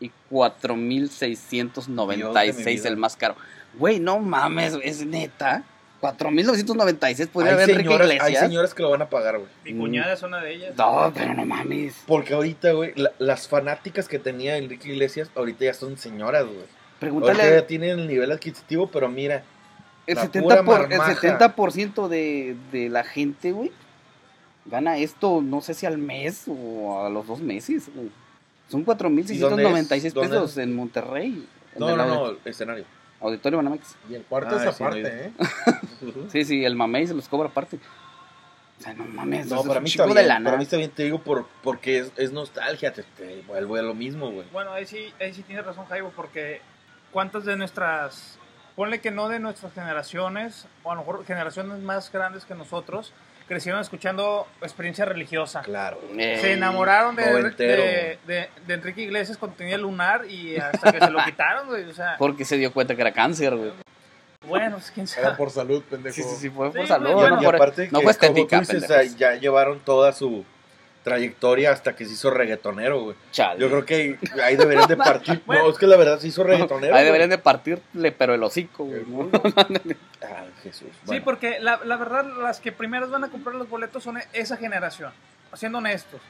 y 0.00 0.10
4696 0.30 2.84
el 2.86 2.96
más 2.96 3.16
caro. 3.16 3.36
Güey, 3.74 4.00
no 4.00 4.18
mames, 4.18 4.76
es 4.82 5.06
neta. 5.06 5.62
4996 6.02 7.28
podría 7.28 7.52
Hay 7.52 7.54
haber 7.54 7.70
Enrique 7.70 7.88
señoras, 7.88 8.10
hay 8.10 8.16
Iglesias. 8.16 8.40
señoras 8.44 8.74
que 8.74 8.82
lo 8.82 8.90
van 8.90 9.02
a 9.02 9.08
pagar, 9.08 9.38
güey. 9.38 9.48
Mi 9.64 9.78
cuñada 9.78 10.12
es 10.12 10.22
una 10.24 10.40
de 10.40 10.52
ellas. 10.54 10.74
No, 10.76 11.12
pero 11.14 11.32
no 11.32 11.46
mames. 11.46 11.94
Porque 12.06 12.34
ahorita, 12.34 12.72
güey, 12.72 12.92
la- 12.96 13.12
las 13.20 13.46
fanáticas 13.46 14.08
que 14.08 14.18
tenía 14.18 14.56
Enrique 14.56 14.88
Iglesias, 14.90 15.30
ahorita 15.36 15.64
ya 15.64 15.74
son 15.74 15.96
señoras, 15.96 16.44
güey. 16.44 16.56
Ahorita 16.56 16.98
Pregúntale. 16.98 17.50
ya 17.54 17.66
tienen 17.66 18.00
el 18.00 18.08
nivel 18.08 18.32
adquisitivo, 18.32 18.88
pero 18.90 19.08
mira, 19.08 19.44
El 20.06 20.16
la 20.16 20.22
70%, 20.24 20.42
pura 20.42 20.64
por, 20.64 20.82
el 20.92 20.98
marmaja. 20.98 21.14
70 21.14 22.08
de, 22.08 22.56
de 22.72 22.88
la 22.88 23.04
gente, 23.04 23.52
güey, 23.52 23.70
gana 24.66 24.98
esto, 24.98 25.40
no 25.40 25.60
sé 25.60 25.74
si 25.74 25.86
al 25.86 25.98
mes 25.98 26.44
o 26.48 27.04
a 27.06 27.10
los 27.10 27.26
dos 27.28 27.40
meses. 27.40 27.88
güey. 27.94 28.10
Son 28.68 28.80
¿Y 28.80 28.84
dónde 29.38 29.64
4.696 29.64 30.04
es? 30.06 30.14
¿Dónde 30.14 30.30
pesos 30.30 30.50
es? 30.52 30.58
en 30.58 30.74
Monterrey. 30.74 31.46
en 31.74 31.78
no, 31.78 31.96
no, 31.96 32.06
no, 32.06 32.36
escenario. 32.44 32.84
Auditorio 33.22 33.58
Banamex. 33.58 33.96
Y 34.10 34.14
el 34.14 34.22
cuarto 34.24 34.56
Ah, 34.56 34.64
es 34.64 34.74
sí, 34.76 34.82
aparte, 34.82 35.26
¿eh? 35.26 35.32
Sí, 36.28 36.44
sí, 36.44 36.64
el 36.64 36.74
mamey 36.76 37.06
se 37.06 37.14
los 37.14 37.28
cobra 37.28 37.48
aparte. 37.48 37.78
O 38.78 38.82
sea, 38.82 38.94
no 38.94 39.04
mames, 39.04 39.46
No, 39.46 39.62
para 39.62 39.74
es 39.74 39.82
mí 39.82 39.86
un 39.88 39.92
chico 39.92 40.04
bien, 40.06 40.16
de 40.16 40.22
lana. 40.24 40.44
para 40.46 40.56
mí 40.56 40.64
está 40.64 40.76
bien, 40.76 40.90
te 40.90 41.04
digo, 41.04 41.20
por, 41.20 41.46
porque 41.62 41.98
es, 41.98 42.12
es 42.16 42.32
nostalgia, 42.32 42.92
te, 42.92 43.04
te 43.04 43.42
vuelvo 43.46 43.76
a 43.76 43.82
lo 43.82 43.94
mismo, 43.94 44.30
güey. 44.32 44.46
Bueno, 44.52 44.72
ahí 44.72 44.86
sí, 44.86 45.12
ahí 45.20 45.32
sí 45.32 45.42
tienes 45.42 45.64
razón, 45.64 45.86
Jaibo, 45.86 46.10
porque 46.16 46.60
¿cuántas 47.12 47.44
de 47.44 47.56
nuestras, 47.56 48.38
ponle 48.74 49.00
que 49.00 49.12
no 49.12 49.28
de 49.28 49.38
nuestras 49.38 49.72
generaciones, 49.72 50.66
o 50.82 50.90
a 50.90 50.94
lo 50.96 51.02
mejor 51.02 51.24
generaciones 51.24 51.78
más 51.80 52.10
grandes 52.10 52.44
que 52.44 52.56
nosotros, 52.56 53.12
crecieron 53.52 53.80
escuchando 53.80 54.46
experiencia 54.62 55.04
religiosa? 55.04 55.60
Claro. 55.62 56.00
Eh, 56.16 56.38
Se 56.40 56.52
enamoraron 56.54 57.14
de, 57.14 57.24
de, 57.56 58.18
de- 58.26 58.48
de 58.66 58.74
Enrique 58.74 59.02
Iglesias 59.02 59.36
cuando 59.36 59.56
tenía 59.56 59.76
lunar 59.78 60.24
y 60.28 60.56
hasta 60.56 60.90
que 60.92 60.98
se 60.98 61.10
lo 61.10 61.18
quitaron, 61.24 61.68
güey. 61.68 61.84
O 61.84 61.94
sea, 61.94 62.16
Porque 62.18 62.44
se 62.44 62.56
dio 62.56 62.72
cuenta 62.72 62.94
que 62.94 63.02
era 63.02 63.12
cáncer, 63.12 63.54
güey. 63.54 63.72
bueno, 64.46 64.76
pues, 64.76 64.90
quién 64.90 65.06
Era 65.06 65.22
sabe. 65.24 65.36
por 65.36 65.50
salud, 65.50 65.82
pendejo. 65.88 66.14
Sí, 66.14 66.22
sí, 66.22 66.36
sí, 66.36 66.50
fue 66.50 66.70
por 66.72 66.80
Sí, 66.82 66.86
salud. 66.88 67.12
bueno, 67.12 67.36
no, 67.36 67.42
y 67.42 67.44
por- 67.44 67.54
aparte 67.56 67.88
no 67.92 67.98
que, 67.98 68.02
fue 68.04 68.12
estética, 68.12 68.60
dices, 68.60 68.84
pendejos. 68.86 69.16
ya 69.16 69.34
llevaron 69.34 69.80
toda 69.80 70.12
su 70.12 70.44
trayectoria 71.02 71.70
hasta 71.72 71.94
que 71.96 72.04
se 72.06 72.12
hizo 72.12 72.30
reggaetonero, 72.30 73.02
güey. 73.02 73.16
Chale. 73.30 73.60
Yo 73.60 73.68
creo 73.68 73.84
que 73.84 74.18
ahí 74.42 74.56
deberían 74.56 74.86
de 74.88 74.96
partir. 74.98 75.42
Bueno. 75.46 75.64
no, 75.64 75.70
es 75.70 75.78
que 75.78 75.86
la 75.86 75.96
verdad 75.96 76.18
se 76.18 76.28
hizo 76.28 76.44
reggaetonero. 76.44 76.94
Ahí 76.94 77.00
güey. 77.00 77.04
deberían 77.06 77.30
de 77.30 77.38
partirle, 77.38 78.12
pero 78.12 78.34
el 78.34 78.42
hocico, 78.42 78.84
güey. 78.84 79.02
¿no? 79.06 79.28
Ah, 80.22 80.44
Jesús. 80.62 80.88
Sí, 81.08 81.20
porque 81.20 81.58
la, 81.60 81.80
la 81.84 81.96
verdad, 81.96 82.24
las 82.40 82.60
que 82.60 82.72
primeros 82.72 83.10
van 83.10 83.24
a 83.24 83.30
comprar 83.30 83.54
los 83.56 83.68
boletos 83.68 84.02
son 84.04 84.18
esa 84.32 84.56
generación, 84.56 85.12
siendo 85.54 85.78
honestos. 85.78 86.20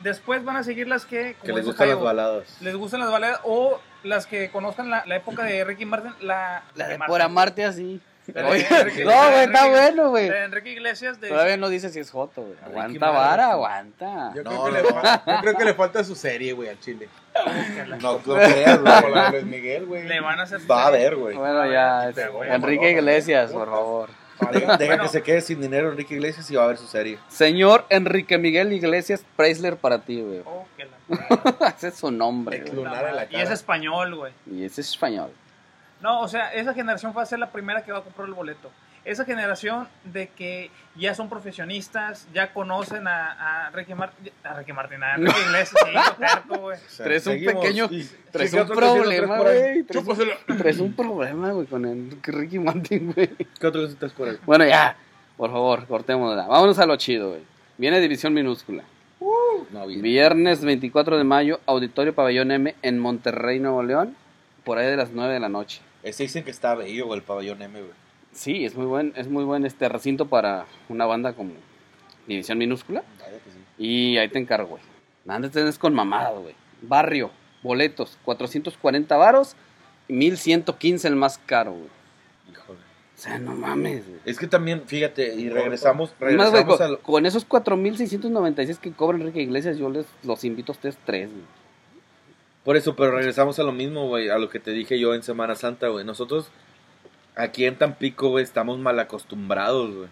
Después 0.00 0.44
van 0.44 0.56
a 0.56 0.62
seguir 0.62 0.86
las 0.88 1.04
que, 1.04 1.34
como 1.34 1.46
que 1.46 1.52
les 1.52 1.64
gustan 1.64 1.88
las 1.88 2.00
baladas. 2.00 2.56
les 2.60 2.76
gustan 2.76 3.00
las 3.00 3.10
baladas 3.10 3.40
o 3.44 3.80
las 4.04 4.26
que 4.26 4.50
conozcan 4.50 4.88
la, 4.88 5.02
la 5.04 5.16
época 5.16 5.42
de 5.42 5.64
Ricky 5.64 5.84
Martin, 5.84 6.12
la, 6.20 6.62
La 6.76 6.86
de 6.88 6.98
Martin. 6.98 7.12
por 7.12 7.22
amarte 7.22 7.64
así. 7.64 8.00
No, 8.34 8.46
güey, 8.46 8.60
está 8.62 9.66
bueno, 9.68 10.10
güey. 10.10 10.28
Enrique 10.28 10.70
Iglesias 10.70 11.20
de 11.20 11.28
Todavía 11.28 11.56
no 11.56 11.68
dice 11.68 11.88
si 11.90 11.98
es 11.98 12.10
joto, 12.10 12.42
güey. 12.42 12.54
Aguanta 12.64 13.10
vara, 13.10 13.50
aguanta. 13.52 14.32
Yo, 14.34 14.42
No, 14.44 14.50
creo 14.50 14.64
que 14.64 14.70
no, 14.70 14.70
le 14.70 14.82
no. 14.82 15.00
fa- 15.00 15.22
yo 15.26 15.40
creo 15.40 15.54
que 15.56 15.64
le 15.64 15.74
falta 15.74 16.04
su 16.04 16.14
serie, 16.14 16.52
güey, 16.52 16.68
al 16.68 16.78
chile. 16.80 17.08
No, 18.00 18.20
no 18.26 18.34
creas, 18.34 18.80
güey. 18.80 19.12
la 19.14 19.24
de 19.30 19.30
Luis 19.32 19.44
Miguel, 19.44 19.86
güey. 19.86 20.04
le 20.06 20.20
van 20.20 20.38
a 20.38 20.44
hacer 20.44 20.60
Va 20.70 20.84
a 20.84 20.86
haber, 20.88 21.16
güey. 21.16 21.36
Bueno, 21.36 21.66
ya. 21.70 22.10
es- 22.10 22.16
Enrique 22.48 22.90
Iglesias, 22.92 23.50
por 23.52 23.68
favor. 23.68 24.10
Deja, 24.52 24.76
deja 24.76 24.86
Bueno. 24.90 25.02
que 25.04 25.08
se 25.08 25.22
quede 25.22 25.40
sin 25.40 25.60
dinero 25.60 25.90
Enrique 25.92 26.14
Iglesias 26.14 26.50
y 26.50 26.56
va 26.56 26.64
a 26.64 26.66
ver 26.66 26.76
su 26.76 26.86
serie. 26.88 27.18
Señor 27.28 27.84
Enrique 27.90 28.38
Miguel 28.38 28.72
Iglesias 28.72 29.24
Preisler 29.36 29.76
para 29.76 30.00
ti, 30.00 30.20
güey. 30.20 30.40
Oh, 30.44 30.66
que 30.76 30.84
la- 30.86 31.68
Ese 31.76 31.88
es 31.88 31.94
su 31.96 32.10
nombre, 32.10 32.64
güey. 32.72 32.84
la 32.84 33.26
y 33.30 33.36
es 33.40 33.50
español, 33.50 34.14
güey. 34.16 34.32
Y 34.50 34.64
es 34.64 34.78
español. 34.78 35.30
No, 36.02 36.20
o 36.20 36.28
sea, 36.28 36.52
esa 36.52 36.74
generación 36.74 37.14
va 37.16 37.22
a 37.22 37.26
ser 37.26 37.38
la 37.38 37.50
primera 37.50 37.84
que 37.84 37.92
va 37.92 37.98
a 37.98 38.02
comprar 38.02 38.28
el 38.28 38.34
boleto. 38.34 38.70
Esa 39.04 39.24
generación 39.24 39.88
de 40.04 40.28
que 40.28 40.70
ya 40.96 41.14
son 41.14 41.28
profesionistas, 41.28 42.28
ya 42.32 42.52
conocen 42.52 43.08
a, 43.08 43.66
a 43.66 43.70
Ricky 43.70 43.94
Martin, 43.94 44.32
a 44.44 44.54
Ricky 44.54 44.72
Martin, 44.72 45.02
a 45.02 45.14
Enrique 45.16 45.40
Iglesias, 45.46 45.82
sí, 45.84 45.90
hijo 45.92 46.14
terco, 46.14 46.58
güey. 46.60 46.76
O 46.78 46.88
sea, 46.90 47.04
Traes 47.06 47.26
un 47.26 47.32
seguimos. 47.32 47.54
pequeño- 47.64 47.88
Y- 47.90 48.08
Traes 48.30 48.50
¿qué 48.52 48.60
un 48.60 48.68
problema, 48.68 49.38
güey. 49.38 49.82
Traes, 50.58 50.78
un 50.78 50.92
problema, 50.94 51.50
güey, 51.50 51.66
con 51.66 51.84
el 51.84 52.16
Ricky 52.22 52.58
Martin, 52.60 53.12
güey. 53.12 53.28
¿Qué 53.58 53.66
otro 53.66 53.88
por 54.16 54.28
ahí? 54.28 54.38
Bueno, 54.46 54.64
ya. 54.66 54.96
Por 55.36 55.50
favor, 55.50 55.86
cortémosla. 55.86 56.46
Vámonos 56.46 56.78
a 56.78 56.86
lo 56.86 56.94
chido, 56.96 57.30
güey. 57.30 57.42
Viene 57.78 58.00
División 58.00 58.32
Minúscula. 58.34 58.84
No, 59.70 59.86
bien. 59.86 60.02
Viernes 60.02 60.64
24 60.64 61.16
de 61.18 61.24
mayo, 61.24 61.60
Auditorio 61.66 62.14
Pabellón 62.14 62.50
M 62.52 62.74
en 62.82 62.98
Monterrey, 62.98 63.58
Nuevo 63.58 63.82
León. 63.82 64.14
Por 64.64 64.78
ahí 64.78 64.86
de 64.86 64.96
las 64.96 65.10
9 65.10 65.32
de 65.34 65.40
la 65.40 65.48
noche. 65.48 65.80
Ese 66.02 66.24
dicen 66.24 66.44
que 66.44 66.50
está 66.50 66.74
bello, 66.74 67.14
el 67.14 67.22
pabellón 67.22 67.62
M, 67.62 67.80
güey. 67.80 67.92
Sí, 68.32 68.64
es 68.64 68.74
muy 68.74 68.86
buen, 68.86 69.12
es 69.16 69.28
muy 69.28 69.44
buen 69.44 69.64
este 69.66 69.88
recinto 69.88 70.26
para 70.26 70.66
una 70.88 71.04
banda 71.06 71.34
como 71.34 71.52
División 72.26 72.58
Minúscula. 72.58 73.02
Vaya 73.20 73.38
que 73.38 73.50
sí. 73.50 73.58
Y 73.78 74.16
ahí 74.18 74.28
te 74.28 74.38
encargo, 74.38 74.68
güey. 74.70 74.82
Nada, 75.24 75.48
tenés 75.50 75.78
con 75.78 75.94
mamada, 75.94 76.30
güey. 76.30 76.54
Barrio, 76.80 77.30
boletos, 77.62 78.18
440 78.24 79.16
varos 79.16 79.54
y 80.08 80.14
1115 80.14 81.06
el 81.08 81.16
más 81.16 81.38
caro, 81.38 81.72
güey. 81.72 81.88
Híjole. 82.50 82.78
O 82.78 83.20
sea, 83.22 83.38
no 83.38 83.54
mames, 83.54 84.08
güey. 84.08 84.18
Es 84.24 84.38
que 84.38 84.48
también, 84.48 84.82
fíjate, 84.86 85.34
y 85.36 85.48
regresamos, 85.48 86.10
Es 86.10 86.34
más, 86.34 86.50
güey, 86.50 86.62
regresamos 86.64 86.76
con, 86.78 86.86
a 86.86 86.88
lo- 86.88 87.00
con 87.02 87.26
esos 87.26 87.44
4696 87.44 88.78
que 88.78 88.92
cobra 88.92 89.18
Enrique 89.18 89.42
Iglesias, 89.42 89.78
yo 89.78 89.90
les 89.90 90.06
los 90.24 90.42
invito 90.44 90.72
a 90.72 90.74
ustedes 90.74 90.96
tres, 91.04 91.30
güey. 91.30 91.44
Por 92.64 92.76
eso, 92.76 92.94
pero 92.94 93.10
regresamos 93.10 93.58
a 93.58 93.62
lo 93.64 93.72
mismo, 93.72 94.06
güey, 94.06 94.28
a 94.30 94.38
lo 94.38 94.48
que 94.48 94.60
te 94.60 94.70
dije 94.70 94.98
yo 94.98 95.14
en 95.14 95.22
Semana 95.22 95.56
Santa, 95.56 95.88
güey. 95.88 96.04
Nosotros 96.04 96.48
aquí 97.34 97.66
en 97.66 97.76
Tampico, 97.76 98.28
güey, 98.28 98.44
estamos 98.44 98.78
mal 98.78 98.98
acostumbrados, 99.00 99.94
güey. 99.94 100.08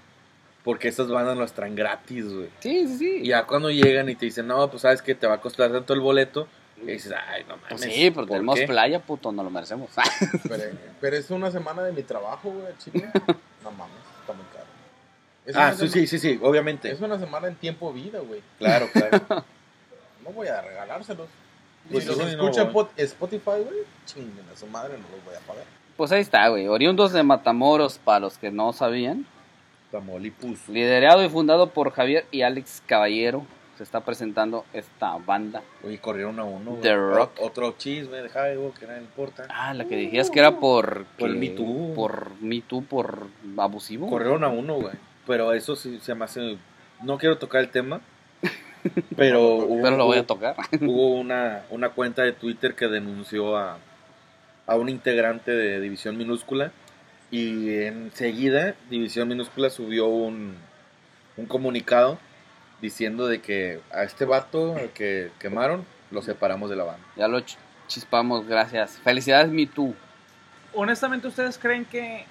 Porque 0.64 0.88
esas 0.88 1.08
bandas 1.08 1.36
nos 1.36 1.52
traen 1.52 1.74
gratis, 1.74 2.26
güey. 2.32 2.48
Sí, 2.58 2.86
sí, 2.88 2.98
sí. 2.98 3.16
Y 3.22 3.28
ya 3.28 3.46
cuando 3.46 3.70
llegan 3.70 4.08
y 4.08 4.14
te 4.14 4.26
dicen, 4.26 4.46
no, 4.46 4.68
pues 4.70 4.82
sabes 4.82 5.00
que 5.00 5.14
te 5.14 5.26
va 5.26 5.34
a 5.34 5.40
costar 5.40 5.72
tanto 5.72 5.94
el 5.94 6.00
boleto, 6.00 6.48
y 6.82 6.86
dices, 6.92 7.12
ay, 7.28 7.44
no 7.48 7.56
mames. 7.56 7.68
Pues 7.68 7.82
sí, 7.82 8.10
pero 8.10 8.26
¿por 8.26 8.36
tenemos 8.36 8.58
qué? 8.58 8.66
playa, 8.66 9.00
puto, 9.00 9.32
no 9.32 9.42
lo 9.42 9.50
merecemos. 9.50 9.90
Pero, 10.48 10.64
pero 11.00 11.16
es 11.16 11.30
una 11.30 11.50
semana 11.50 11.82
de 11.82 11.92
mi 11.92 12.02
trabajo, 12.02 12.50
güey, 12.50 12.66
al 12.66 12.78
chile. 12.78 13.08
No 13.62 13.70
mames, 13.72 13.96
está 14.20 14.32
muy 14.32 14.44
caro. 14.46 14.64
Es 15.44 15.54
Ah, 15.54 15.74
sí, 15.74 15.88
sí, 15.88 16.06
sí, 16.06 16.18
sí, 16.18 16.38
obviamente. 16.42 16.90
Es 16.90 17.00
una 17.02 17.18
semana 17.18 17.48
en 17.48 17.56
tiempo 17.56 17.92
vida, 17.92 18.20
güey. 18.20 18.40
Claro, 18.58 18.88
claro. 18.90 19.20
No 20.24 20.30
voy 20.30 20.48
a 20.48 20.62
regalárselos. 20.62 21.28
Pues 21.90 22.04
si 22.04 22.10
no, 22.36 22.72
pot- 22.72 22.90
Spotify, 22.96 23.50
güey, 23.64 23.84
chinguen 24.06 24.44
a 24.52 24.56
su 24.56 24.66
madre, 24.66 24.94
no 24.98 25.04
los 25.14 25.24
voy 25.24 25.34
a 25.34 25.40
pagar. 25.40 25.64
Pues 25.96 26.12
ahí 26.12 26.20
está, 26.20 26.48
güey. 26.48 26.66
Oriundos 26.68 27.12
de 27.12 27.22
Matamoros, 27.22 27.98
para 27.98 28.20
los 28.20 28.38
que 28.38 28.50
no 28.50 28.72
sabían. 28.72 29.26
Tamolipus. 29.90 30.68
Liderado 30.68 31.24
y 31.24 31.28
fundado 31.28 31.70
por 31.70 31.90
Javier 31.92 32.24
y 32.30 32.42
Alex 32.42 32.82
Caballero. 32.86 33.44
Se 33.76 33.82
está 33.84 34.00
presentando 34.00 34.66
esta 34.74 35.16
banda. 35.16 35.62
Oye, 35.82 35.98
corrieron 35.98 36.38
a 36.38 36.44
uno, 36.44 36.72
güey. 36.72 36.82
The 36.82 36.94
Rock. 36.94 37.30
Otro 37.40 37.74
chisme 37.78 38.18
de 38.18 38.28
Jaibo, 38.28 38.74
que 38.78 38.86
no 38.86 38.96
importa. 38.96 39.46
Ah, 39.48 39.72
la 39.72 39.86
que 39.86 39.96
dijiste 39.96 40.32
que 40.34 40.38
era 40.38 40.58
por... 40.60 41.06
Por 41.18 41.30
el 41.30 41.36
Me 41.36 41.48
Too. 41.48 41.94
Por 41.94 42.30
Me 42.42 42.60
Too, 42.60 42.82
por 42.84 43.26
abusivo. 43.56 44.08
Corrieron 44.08 44.44
a 44.44 44.48
uno, 44.48 44.74
güey. 44.74 44.94
Pero 45.26 45.52
eso 45.54 45.76
sí 45.76 45.98
se 46.00 46.14
me 46.14 46.26
hace... 46.26 46.58
No 47.02 47.16
quiero 47.16 47.38
tocar 47.38 47.62
el 47.62 47.70
tema. 47.70 48.02
Pero 49.16 49.40
hubo, 49.56 49.82
Pero 49.82 49.96
lo 49.96 50.06
voy 50.06 50.18
a 50.18 50.26
tocar. 50.26 50.56
hubo 50.80 51.14
una, 51.18 51.62
una 51.70 51.90
cuenta 51.90 52.22
de 52.22 52.32
Twitter 52.32 52.74
que 52.74 52.88
denunció 52.88 53.56
a, 53.56 53.78
a 54.66 54.76
un 54.76 54.88
integrante 54.88 55.50
de 55.50 55.80
División 55.80 56.16
Minúscula. 56.16 56.72
Y 57.30 57.82
enseguida 57.84 58.74
División 58.88 59.28
Minúscula 59.28 59.70
subió 59.70 60.06
un, 60.06 60.56
un 61.36 61.46
comunicado 61.46 62.18
diciendo 62.80 63.26
de 63.28 63.40
que 63.40 63.80
a 63.92 64.02
este 64.04 64.24
vato 64.24 64.74
que 64.94 65.30
quemaron 65.38 65.84
lo 66.10 66.22
separamos 66.22 66.70
de 66.70 66.76
la 66.76 66.84
banda. 66.84 67.06
Ya 67.16 67.28
lo 67.28 67.38
ch- 67.40 67.56
chispamos, 67.86 68.46
gracias. 68.46 68.98
Felicidades, 69.04 69.50
Me 69.52 69.66
Too. 69.66 69.94
Honestamente, 70.72 71.28
¿ustedes 71.28 71.58
creen 71.58 71.84
que, 71.84 72.24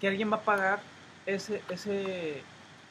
que 0.00 0.08
alguien 0.08 0.32
va 0.32 0.36
a 0.36 0.40
pagar 0.42 0.80
ese, 1.26 1.60
ese 1.68 2.42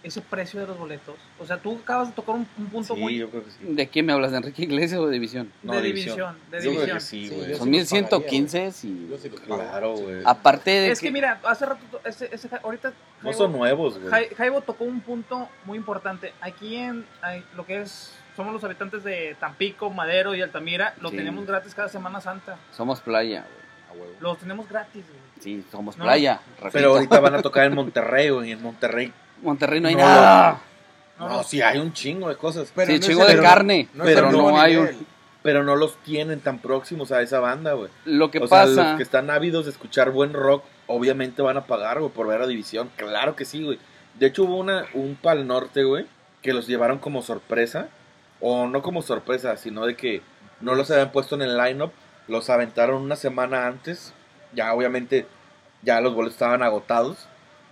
ese 0.04 0.22
precio 0.22 0.60
de 0.62 0.68
los 0.68 0.78
boletos? 0.78 1.16
O 1.40 1.46
sea, 1.46 1.58
tú 1.58 1.78
acabas 1.84 2.08
de 2.10 2.14
tocar 2.14 2.36
un, 2.36 2.48
un 2.58 2.66
punto 2.68 2.96
Sí, 2.96 3.00
muy 3.02 3.18
yo 3.18 3.30
creo 3.30 3.44
que 3.44 3.52
sí. 3.52 3.58
¿De 3.62 3.88
quién 3.90 4.06
me 4.06 4.14
hablas? 4.14 4.32
¿De 4.32 4.38
Enrique 4.38 4.64
Iglesias 4.64 5.00
o 5.00 5.08
de 5.08 5.14
División? 5.14 5.52
No, 5.64 5.74
de 5.74 5.82
división. 5.82 6.16
división, 6.16 6.38
de 6.52 6.58
Yo 6.58 6.62
creo 6.62 6.72
división. 6.74 6.98
que 6.98 7.02
sí, 7.04 7.28
Sí, 7.30 7.36
güey. 7.36 7.50
yo 7.50 7.58
Son 7.58 7.68
sí 7.74 7.80
los 7.80 7.92
1115 7.92 8.72
y... 8.88 9.08
Yo 9.10 9.18
sí 9.18 9.30
pago. 9.30 9.46
Claro, 9.62 9.94
güey. 9.96 10.22
Aparte 10.26 10.72
de 10.72 10.92
Es 10.92 11.02
que 11.02 11.12
mira, 11.12 11.40
hace 11.44 11.66
rato, 11.66 12.02
ese, 12.06 12.30
ese- 12.34 12.50
ahorita 12.64 12.94
No 13.22 13.30
Jaibo- 13.32 13.34
son 13.38 13.52
nuevos, 13.52 14.00
güey. 14.00 14.10
Jai- 14.12 14.36
Jaibo 14.36 14.62
tocó 14.62 14.86
un 14.86 15.02
punto 15.02 15.50
muy 15.66 15.78
importante. 15.78 16.34
Aquí 16.42 16.76
en 16.78 17.06
lo 17.58 17.66
que 17.66 17.82
es, 17.82 18.14
somos 18.38 18.54
los 18.54 18.64
habitantes 18.64 19.04
de 19.04 19.36
Tampico, 19.40 19.90
Madero 19.90 20.34
y 20.34 20.42
Altamira, 20.42 20.94
lo 21.02 21.10
Sí. 21.10 21.18
tenemos 21.18 21.46
gratis 21.46 21.76
cada 21.76 21.90
Semana 21.90 22.22
Santa. 22.22 22.58
Somos 22.72 23.02
playa, 23.02 23.42
güey. 23.42 23.60
A 23.90 24.02
huevo. 24.02 24.16
Los 24.22 24.38
tenemos 24.38 24.70
gratis, 24.70 25.04
güey. 25.08 25.20
Sí, 25.42 25.66
somos 25.72 25.98
No. 25.98 26.04
playa. 26.06 26.40
repito. 26.58 26.70
Pero 26.72 26.92
ahorita 26.94 27.20
van 27.20 27.36
a 27.36 27.42
tocar 27.42 27.66
en 27.66 27.74
Monterrey, 27.76 28.30
güey. 28.30 28.50
y 28.50 28.52
En 28.54 28.62
Monterrey. 28.62 29.12
Monterrey 29.42 29.80
no 29.82 29.88
hay 29.88 29.96
No. 29.96 30.02
nada. 30.02 30.62
No, 31.20 31.30
No, 31.30 31.44
sí, 31.44 31.62
hay 31.62 31.80
un 31.80 31.92
chingo 31.94 32.30
de 32.30 32.36
cosas. 32.36 32.72
Pero 32.74 32.92
sí, 32.92 33.00
no 33.00 33.06
chingo 33.06 33.26
de 33.26 33.40
carne, 33.42 33.88
pero 34.04 34.32
no 34.32 34.60
hay 34.60 34.78
un... 34.78 34.90
Pero 35.42 35.64
no 35.64 35.78
los 35.78 35.96
tienen 36.04 36.42
tan 36.42 36.60
próximos 36.60 37.14
a 37.14 37.22
esa 37.22 37.40
banda, 37.40 37.72
güey. 37.74 37.90
Lo 38.04 38.30
que 38.30 38.40
o 38.40 38.48
sea, 38.48 38.66
pasa... 38.66 38.90
los 38.90 38.98
que 38.98 39.04
están 39.04 39.30
ávidos 39.30 39.66
de 39.66 39.72
escuchar 39.72 40.12
buen 40.12 40.34
rock, 40.34 40.66
obviamente 40.88 41.42
van 41.42 41.56
a 41.56 41.66
pagar, 41.66 42.00
güey, 42.00 42.12
por 42.12 42.28
ver 42.28 42.42
a 42.42 42.48
División. 42.48 42.90
Claro 42.98 43.38
que 43.38 43.46
sí, 43.46 43.64
güey. 43.64 43.80
De 44.16 44.28
hecho, 44.28 44.44
hubo 44.44 44.58
una, 44.58 44.86
un 44.94 45.16
Pal 45.16 45.48
Norte, 45.48 45.84
güey, 45.86 46.06
que 46.42 46.52
los 46.52 46.68
llevaron 46.68 47.00
como 47.00 47.22
sorpresa. 47.22 47.88
O 48.42 48.68
no 48.68 48.82
como 48.82 49.02
sorpresa, 49.02 49.56
sino 49.56 49.86
de 49.86 49.96
que 49.96 50.22
no 50.60 50.76
los 50.76 50.92
habían 50.92 51.12
puesto 51.14 51.36
en 51.36 51.42
el 51.44 51.58
lineup. 51.58 51.92
Los 52.28 52.50
aventaron 52.50 53.02
una 53.02 53.16
semana 53.16 53.66
antes. 53.66 54.14
Ya, 54.54 54.74
obviamente, 54.74 55.26
ya 55.84 56.02
los 56.02 56.14
boletos 56.16 56.34
estaban 56.36 56.64
agotados. 56.64 57.29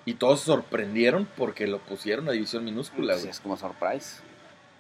Y 0.08 0.16
todos 0.16 0.40
se 0.40 0.46
sorprendieron 0.48 1.28
porque 1.38 1.68
lo 1.68 1.78
pusieron 1.80 2.28
a 2.30 2.32
División 2.32 2.64
Minúscula, 2.66 3.14
Sí, 3.16 3.20
güey. 3.20 3.32
es 3.32 3.40
como 3.40 3.58
surprise. 3.58 4.22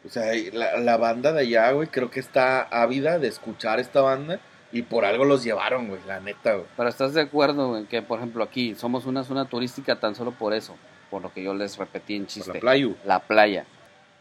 O 0.05 0.09
sea, 0.09 0.31
la, 0.53 0.77
la 0.79 0.97
banda 0.97 1.33
de 1.33 1.41
allá, 1.41 1.69
güey, 1.71 1.87
creo 1.89 2.09
que 2.09 2.19
está 2.19 2.61
ávida 2.63 3.19
de 3.19 3.27
escuchar 3.27 3.79
esta 3.79 4.01
banda. 4.01 4.39
Y 4.71 4.81
por 4.81 5.05
algo 5.05 5.23
los 5.25 5.43
llevaron, 5.43 5.87
güey, 5.87 6.01
la 6.07 6.19
neta, 6.19 6.53
güey. 6.53 6.65
Pero 6.75 6.89
estás 6.89 7.13
de 7.13 7.21
acuerdo 7.21 7.77
en 7.77 7.85
que, 7.87 8.01
por 8.01 8.19
ejemplo, 8.19 8.43
aquí 8.43 8.75
somos 8.75 9.05
una 9.05 9.23
zona 9.23 9.45
turística 9.45 9.97
tan 9.99 10.13
solo 10.15 10.31
por 10.31 10.53
eso, 10.53 10.75
por 11.09 11.21
lo 11.21 11.33
que 11.33 11.41
yo 11.43 11.53
les 11.53 11.77
repetí 11.77 12.15
en 12.15 12.23
Por 12.23 12.27
chiste. 12.29 12.53
la 12.53 12.59
playu. 12.59 12.95
la 13.05 13.19
playa. 13.19 13.65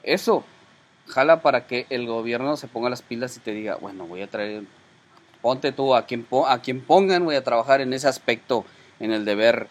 Eso 0.05 0.45
jala 1.09 1.41
para 1.43 1.67
que 1.67 1.87
el 1.91 2.07
gobierno 2.07 2.57
se 2.57 2.69
ponga 2.69 2.91
las 2.91 3.03
pilas 3.03 3.37
y 3.37 3.41
te 3.41 3.53
diga, 3.53 3.77
bueno, 3.77 4.07
voy 4.07 4.23
a 4.23 4.29
traer, 4.29 4.63
ponte 5.43 5.73
tú 5.73 5.95
a 5.97 6.07
quien, 6.07 6.23
po- 6.25 6.47
a 6.47 6.61
quien 6.63 6.81
pongan, 6.81 7.25
voy 7.25 7.35
a 7.37 7.43
trabajar 7.45 7.81
en 7.81 7.93
ese 7.93 8.07
aspecto, 8.09 8.65
en 9.01 9.13
el 9.13 9.25
de 9.25 9.35
ver 9.35 9.69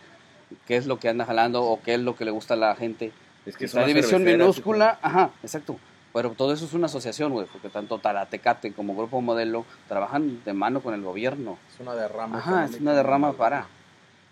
qué 0.67 0.77
es 0.77 0.85
lo 0.85 0.99
que 0.99 1.09
anda 1.09 1.25
jalando 1.25 1.63
o 1.63 1.81
qué 1.81 1.95
es 1.95 1.99
lo 1.99 2.15
que 2.15 2.25
le 2.25 2.31
gusta 2.31 2.55
a 2.55 2.57
la 2.57 2.75
gente. 2.75 3.11
Es 3.45 3.57
que 3.57 3.65
es 3.65 3.73
la 3.73 3.81
una 3.81 3.87
división 3.87 4.23
minúscula, 4.23 4.99
ajá, 5.01 5.31
exacto. 5.43 5.77
Pero 6.13 6.31
todo 6.31 6.53
eso 6.53 6.63
es 6.65 6.73
una 6.73 6.85
asociación, 6.85 7.33
güey, 7.33 7.45
porque 7.51 7.67
tanto 7.67 7.99
Talatecate 7.99 8.71
como 8.71 8.95
Grupo 8.95 9.19
Modelo 9.19 9.65
trabajan 9.89 10.41
de 10.45 10.53
mano 10.53 10.81
con 10.81 10.93
el 10.93 11.01
gobierno. 11.01 11.57
Es 11.73 11.79
una 11.81 11.93
derrama. 11.93 12.37
Ajá, 12.37 12.65
es 12.65 12.79
una 12.79 12.93
derrama 12.93 13.33
para. 13.33 13.67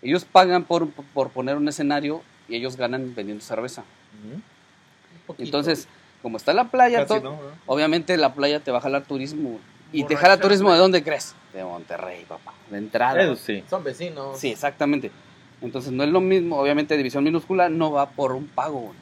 Ellos 0.00 0.24
pagan 0.24 0.64
por, 0.64 0.88
por 0.88 1.30
poner 1.30 1.56
un 1.56 1.68
escenario 1.68 2.22
y 2.48 2.56
ellos 2.56 2.76
ganan 2.76 3.14
vendiendo 3.14 3.44
cerveza. 3.44 3.84
Poquito. 5.26 5.44
Entonces, 5.44 5.88
como 6.22 6.38
está 6.38 6.54
la 6.54 6.64
playa, 6.64 7.06
obviamente 7.66 8.16
la 8.16 8.32
playa 8.32 8.60
te 8.60 8.70
va 8.70 8.78
a 8.78 8.80
jalar 8.80 9.04
turismo. 9.04 9.58
¿Y 9.92 10.04
te 10.04 10.16
jala 10.16 10.38
turismo 10.40 10.72
de 10.72 10.78
dónde 10.78 11.04
crees? 11.04 11.34
De 11.52 11.62
Monterrey, 11.62 12.24
papá. 12.24 12.52
De 12.70 12.78
entrada. 12.78 13.22
Eso 13.22 13.36
sí. 13.36 13.62
Son 13.68 13.84
vecinos. 13.84 14.38
Sí, 14.38 14.50
exactamente. 14.50 15.10
Entonces 15.60 15.92
no 15.92 16.02
es 16.04 16.10
lo 16.10 16.20
mismo. 16.20 16.58
Obviamente 16.58 16.96
división 16.96 17.24
minúscula 17.24 17.68
no 17.68 17.92
va 17.92 18.10
por 18.10 18.32
un 18.32 18.46
pago. 18.46 18.92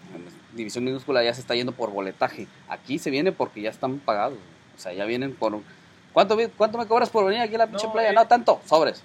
División 0.53 0.85
minúscula 0.85 1.23
ya 1.25 1.33
se 1.35 1.41
está 1.41 1.55
yendo 1.55 1.73
por 1.73 1.91
boletaje. 1.91 2.47
Aquí 2.69 2.99
se 2.99 3.11
viene 3.11 3.33
porque 3.33 3.63
ya 3.63 3.71
están 3.71 3.99
pagados. 3.99 4.39
O 4.77 4.79
sea, 4.79 4.93
ya 4.93 5.05
vienen 5.05 5.35
por... 5.35 5.55
un- 5.55 5.65
¿Cuánto, 6.13 6.37
¿Cuánto 6.59 6.77
me 6.79 6.87
cobras 6.87 7.09
por 7.09 7.25
venir 7.25 7.41
aquí 7.41 7.55
a 7.55 7.59
la 7.59 7.67
pinche 7.67 7.87
No, 7.87 7.93
playa? 7.93 8.11
eh. 8.11 8.15
No, 8.15 8.27
tanto. 8.27 8.61
Sobres. 8.67 9.03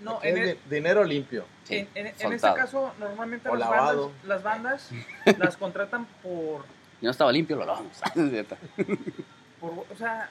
No, 0.00 0.20
en, 0.22 0.38
el- 0.38 0.44
di- 0.54 0.60
dinero 0.76 1.02
limpio. 1.02 1.44
Sí, 1.64 1.76
en, 1.78 1.88
en- 1.94 2.14
en 2.18 2.32
este 2.32 2.54
caso, 2.54 2.92
normalmente 3.00 3.48
las 3.56 3.68
bandas, 3.68 3.96
las 4.24 4.42
bandas 4.44 4.90
las 5.38 5.56
contratan 5.56 6.06
por, 6.22 6.60
Yo 6.62 7.02
no 7.02 7.10
estaba 7.10 7.32
limpio, 7.32 7.56
lo 7.56 7.66
lavamos. 7.66 7.92
Por 9.60 9.70
o 9.92 9.96
sea, 9.96 10.28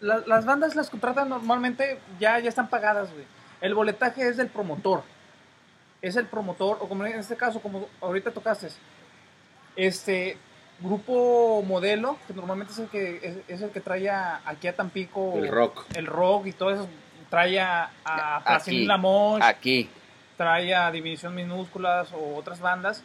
la- 0.00 0.22
las 0.26 0.44
bandas 0.44 0.76
las 0.76 0.88
contratan 0.90 1.28
normalmente, 1.28 1.98
ya, 2.20 2.38
ya 2.38 2.48
están 2.48 2.68
pagadas, 2.70 3.12
güey. 3.12 3.24
El 3.60 3.74
boletaje 3.74 4.28
es 4.28 4.36
del 4.36 4.46
promotor. 4.48 5.02
Es 6.02 6.16
el 6.16 6.26
promotor, 6.26 6.78
o 6.80 6.88
como 6.88 7.04
en 7.04 7.18
este 7.18 7.36
caso, 7.36 7.60
como 7.60 7.86
ahorita 8.00 8.30
tocaste, 8.30 8.68
este 9.76 10.36
grupo 10.80 11.62
modelo, 11.66 12.16
que 12.26 12.32
normalmente 12.32 12.72
es 12.72 12.78
el 12.78 12.88
que, 12.88 13.20
es, 13.22 13.36
es 13.48 13.62
el 13.62 13.70
que 13.70 13.80
trae 13.80 14.08
a- 14.08 14.40
aquí 14.46 14.66
a 14.66 14.74
Tampico 14.74 15.34
El 15.36 15.48
rock. 15.48 15.84
el 15.94 16.06
rock 16.06 16.46
y 16.46 16.52
todo 16.52 16.70
eso, 16.70 16.88
trae 17.28 17.60
a, 17.60 17.90
a 18.04 18.36
Aquí. 18.36 18.44
Placín 18.46 18.88
Lamosh, 18.88 19.42
Aquí. 19.42 19.90
trae 20.38 20.74
a 20.74 20.90
División 20.90 21.34
Minúsculas 21.34 22.12
o 22.14 22.34
otras 22.36 22.60
bandas, 22.60 23.02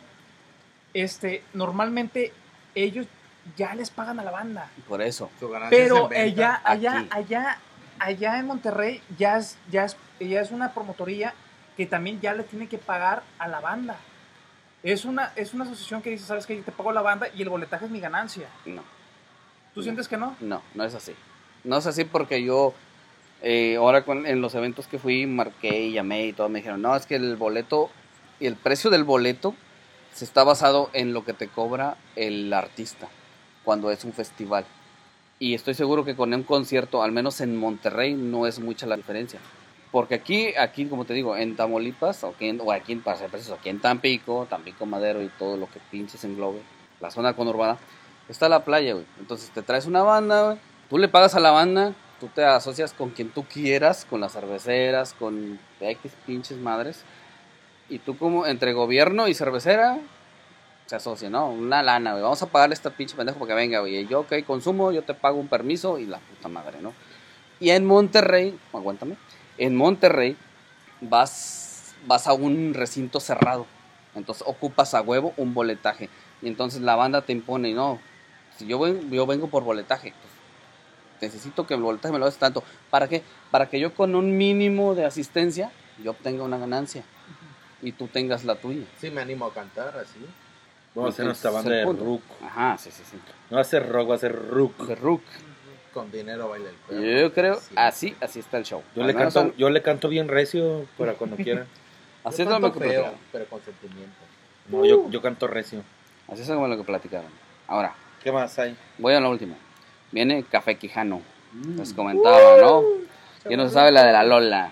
este, 0.93 1.43
normalmente 1.53 2.31
ellos 2.75 3.07
ya 3.57 3.75
les 3.75 3.89
pagan 3.91 4.19
a 4.19 4.23
la 4.23 4.31
banda. 4.31 4.69
Por 4.87 5.01
eso. 5.01 5.29
Pero 5.69 6.09
allá, 6.15 6.61
allá, 6.63 7.05
allá, 7.11 7.57
allá 7.99 8.39
en 8.39 8.45
Monterrey 8.47 9.01
ya 9.17 9.37
es, 9.37 9.57
ya 9.69 9.83
es, 9.83 9.97
ya 10.21 10.39
es 10.39 10.51
una 10.51 10.73
promotoría 10.73 11.33
que 11.75 11.85
también 11.85 12.19
ya 12.21 12.33
le 12.33 12.43
tiene 12.43 12.67
que 12.67 12.77
pagar 12.77 13.23
a 13.39 13.47
la 13.47 13.59
banda. 13.59 13.97
Es 14.83 15.05
una, 15.05 15.33
es 15.35 15.53
una 15.53 15.65
asociación 15.65 16.01
que 16.01 16.11
dice, 16.11 16.25
sabes 16.25 16.45
que 16.45 16.55
yo 16.55 16.63
te 16.63 16.71
pago 16.71 16.91
la 16.91 17.01
banda 17.01 17.27
y 17.35 17.41
el 17.41 17.49
boletaje 17.49 17.85
es 17.85 17.91
mi 17.91 17.99
ganancia. 17.99 18.47
No. 18.65 18.83
¿Tú 19.73 19.83
sientes 19.83 20.07
que 20.07 20.15
no? 20.15 20.35
No, 20.39 20.61
no 20.73 20.83
es 20.83 20.93
así. 20.93 21.13
No 21.63 21.77
es 21.77 21.87
así 21.87 22.05
porque 22.05 22.43
yo, 22.43 22.73
eh, 23.41 23.75
ahora 23.77 24.05
con, 24.05 24.25
en 24.25 24.41
los 24.41 24.53
eventos 24.55 24.87
que 24.87 24.99
fui, 24.99 25.25
marqué 25.25 25.81
y 25.81 25.93
llamé 25.93 26.27
y 26.27 26.33
todo, 26.33 26.49
me 26.49 26.59
dijeron, 26.59 26.81
no, 26.81 26.95
es 26.95 27.05
que 27.05 27.15
el 27.15 27.35
boleto, 27.35 27.89
y 28.39 28.45
el 28.45 28.55
precio 28.55 28.89
del 28.89 29.03
boleto 29.03 29.55
se 30.13 30.23
está 30.23 30.43
basado 30.43 30.89
en 30.93 31.13
lo 31.13 31.25
que 31.25 31.33
te 31.33 31.47
cobra 31.47 31.97
el 32.15 32.53
artista 32.53 33.07
cuando 33.65 33.91
es 33.91 34.05
un 34.05 34.13
festival. 34.13 34.65
Y 35.39 35.55
estoy 35.55 35.73
seguro 35.73 36.05
que 36.05 36.15
con 36.15 36.33
un 36.33 36.43
concierto, 36.43 37.03
al 37.03 37.11
menos 37.11 37.41
en 37.41 37.57
Monterrey, 37.57 38.13
no 38.13 38.47
es 38.47 38.59
mucha 38.59 38.85
la 38.85 38.95
diferencia. 38.95 39.39
Porque 39.95 40.15
aquí, 40.15 40.53
aquí 40.57 40.87
como 40.87 41.05
te 41.05 41.13
digo, 41.13 41.37
en 41.37 41.55
Tamaulipas, 41.55 42.21
o 42.25 42.31
aquí 42.31 42.49
en, 42.49 42.59
o 42.59 42.69
aquí 42.73 42.97
preciso, 42.97 43.53
aquí 43.53 43.69
en 43.69 43.79
Tampico, 43.79 44.45
Tampico 44.49 44.85
Madero 44.85 45.23
y 45.23 45.29
todo 45.29 45.55
lo 45.55 45.67
que 45.67 45.79
pinches 45.89 46.21
englobe, 46.25 46.59
la 46.99 47.11
zona 47.11 47.33
conurbada, 47.33 47.77
está 48.27 48.49
la 48.49 48.65
playa, 48.65 48.91
güey. 48.91 49.05
Entonces 49.21 49.51
te 49.51 49.61
traes 49.61 49.85
una 49.85 50.03
banda, 50.03 50.43
güey. 50.43 50.57
Tú 50.89 50.97
le 50.97 51.07
pagas 51.07 51.35
a 51.35 51.39
la 51.39 51.51
banda, 51.51 51.93
tú 52.19 52.27
te 52.27 52.43
asocias 52.43 52.91
con 52.91 53.11
quien 53.11 53.29
tú 53.29 53.45
quieras, 53.45 54.03
con 54.03 54.19
las 54.19 54.33
cerveceras, 54.33 55.13
con 55.13 55.61
X 55.79 56.11
pinches 56.25 56.57
madres. 56.57 57.05
Y 57.87 57.99
tú 57.99 58.17
como 58.17 58.45
entre 58.47 58.73
gobierno 58.73 59.29
y 59.29 59.33
cervecera 59.33 59.97
se 60.87 60.97
asocian, 60.97 61.31
¿no? 61.31 61.47
Una 61.51 61.81
lana, 61.83 62.11
güey. 62.11 62.21
Vamos 62.21 62.43
a 62.43 62.47
pagarle 62.47 62.73
a 62.73 62.75
esta 62.75 62.89
pinche 62.89 63.15
pendejo 63.15 63.39
para 63.39 63.47
que 63.47 63.55
venga, 63.55 63.79
güey. 63.79 63.95
Y 63.95 64.07
yo, 64.07 64.19
ok, 64.19 64.43
consumo, 64.45 64.91
yo 64.91 65.03
te 65.03 65.13
pago 65.13 65.39
un 65.39 65.47
permiso 65.47 65.99
y 65.99 66.05
la 66.05 66.19
puta 66.19 66.49
madre, 66.49 66.81
¿no? 66.81 66.91
Y 67.61 67.69
en 67.69 67.85
Monterrey, 67.85 68.59
aguántame, 68.73 69.15
en 69.57 69.75
Monterrey 69.75 70.35
vas, 71.01 71.93
vas 72.05 72.27
a 72.27 72.33
un 72.33 72.73
recinto 72.73 73.19
cerrado. 73.19 73.65
Entonces 74.15 74.43
ocupas 74.47 74.93
a 74.93 75.01
huevo 75.01 75.33
un 75.37 75.53
boletaje. 75.53 76.09
Y 76.41 76.47
entonces 76.47 76.81
la 76.81 76.95
banda 76.95 77.21
te 77.21 77.33
impone, 77.33 77.73
no, 77.73 77.99
si 78.57 78.65
yo, 78.67 78.79
ven- 78.79 79.09
yo 79.11 79.25
vengo 79.25 79.47
por 79.47 79.63
boletaje, 79.63 80.13
pues, 80.21 80.33
necesito 81.33 81.65
que 81.67 81.73
el 81.73 81.81
boletaje 81.81 82.13
me 82.13 82.19
lo 82.19 82.25
des 82.25 82.37
tanto. 82.37 82.63
¿Para 82.89 83.07
qué? 83.07 83.23
Para 83.51 83.69
que 83.69 83.79
yo 83.79 83.93
con 83.93 84.15
un 84.15 84.37
mínimo 84.37 84.95
de 84.95 85.05
asistencia, 85.05 85.71
yo 86.03 86.11
obtenga 86.11 86.43
una 86.43 86.57
ganancia. 86.57 87.03
Y 87.81 87.91
tú 87.91 88.07
tengas 88.07 88.43
la 88.45 88.55
tuya. 88.55 88.85
Sí, 88.99 89.11
me 89.11 89.21
animo 89.21 89.45
a 89.45 89.53
cantar 89.53 89.97
así. 89.97 90.19
Vamos 90.95 91.09
a 91.09 91.13
hacer 91.13 91.25
nuestra 91.25 91.49
es 91.49 91.55
banda 91.55 91.71
de 91.71 91.83
punto. 91.83 92.03
rook. 92.05 92.21
Ajá, 92.41 92.77
sí, 92.77 92.89
sí, 92.89 93.03
sí. 93.09 93.17
No 93.49 93.57
va 93.57 93.61
a 93.61 93.65
ser 93.65 93.87
rock, 93.89 94.09
va 94.11 94.15
a 94.15 94.17
ser 94.17 94.33
rook. 94.49 94.77
De 94.87 94.95
Rook. 94.95 95.21
Con 95.95 96.11
dinero 96.11 96.49
baila 96.49 96.69
el 96.69 96.75
perro. 96.75 97.01
Yo 97.01 97.33
creo, 97.33 97.55
Sí. 97.55 97.73
así, 97.77 98.15
así 98.19 98.39
está 98.39 98.57
el 98.57 98.65
show. 98.65 98.83
Yo 98.95 99.01
Al 99.03 99.07
le, 99.07 99.15
canto, 99.15 99.53
yo 99.57 99.69
le 99.69 99.81
canto 99.81 100.09
bien 100.09 100.27
recio 100.27 100.85
para 100.97 101.13
cuando 101.13 101.37
quieran. 101.37 101.65
Así 102.25 102.43
Yo 102.43 102.53
es 102.55 102.59
lo 102.59 102.73
que 102.73 102.79
feo, 102.79 102.89
platicaron. 102.89 103.19
pero 103.31 103.45
con 103.45 103.61
sentimiento. 103.61 104.15
No, 104.69 104.83
yo, 104.83 105.09
yo 105.11 105.21
canto 105.21 105.45
recio. 105.47 105.83
Así 106.27 106.41
es 106.41 106.47
como 106.49 106.67
lo 106.67 106.75
que 106.75 106.83
platicaron. 106.83 107.29
Ahora, 107.67 107.93
¿Qué 108.23 108.31
más 108.31 108.57
hay? 108.59 108.75
voy 108.97 109.13
a 109.13 109.19
la 109.21 109.29
última. 109.29 109.55
Viene 110.11 110.43
Café 110.43 110.75
Quijano. 110.75 111.21
Les 111.77 111.93
comentaba, 111.93 112.57
¿no? 112.61 112.83
¿Quién 113.43 113.59
no 113.59 113.69
sabe 113.69 113.91
la 113.91 114.03
de 114.05 114.11
la 114.11 114.23
Lola? 114.23 114.71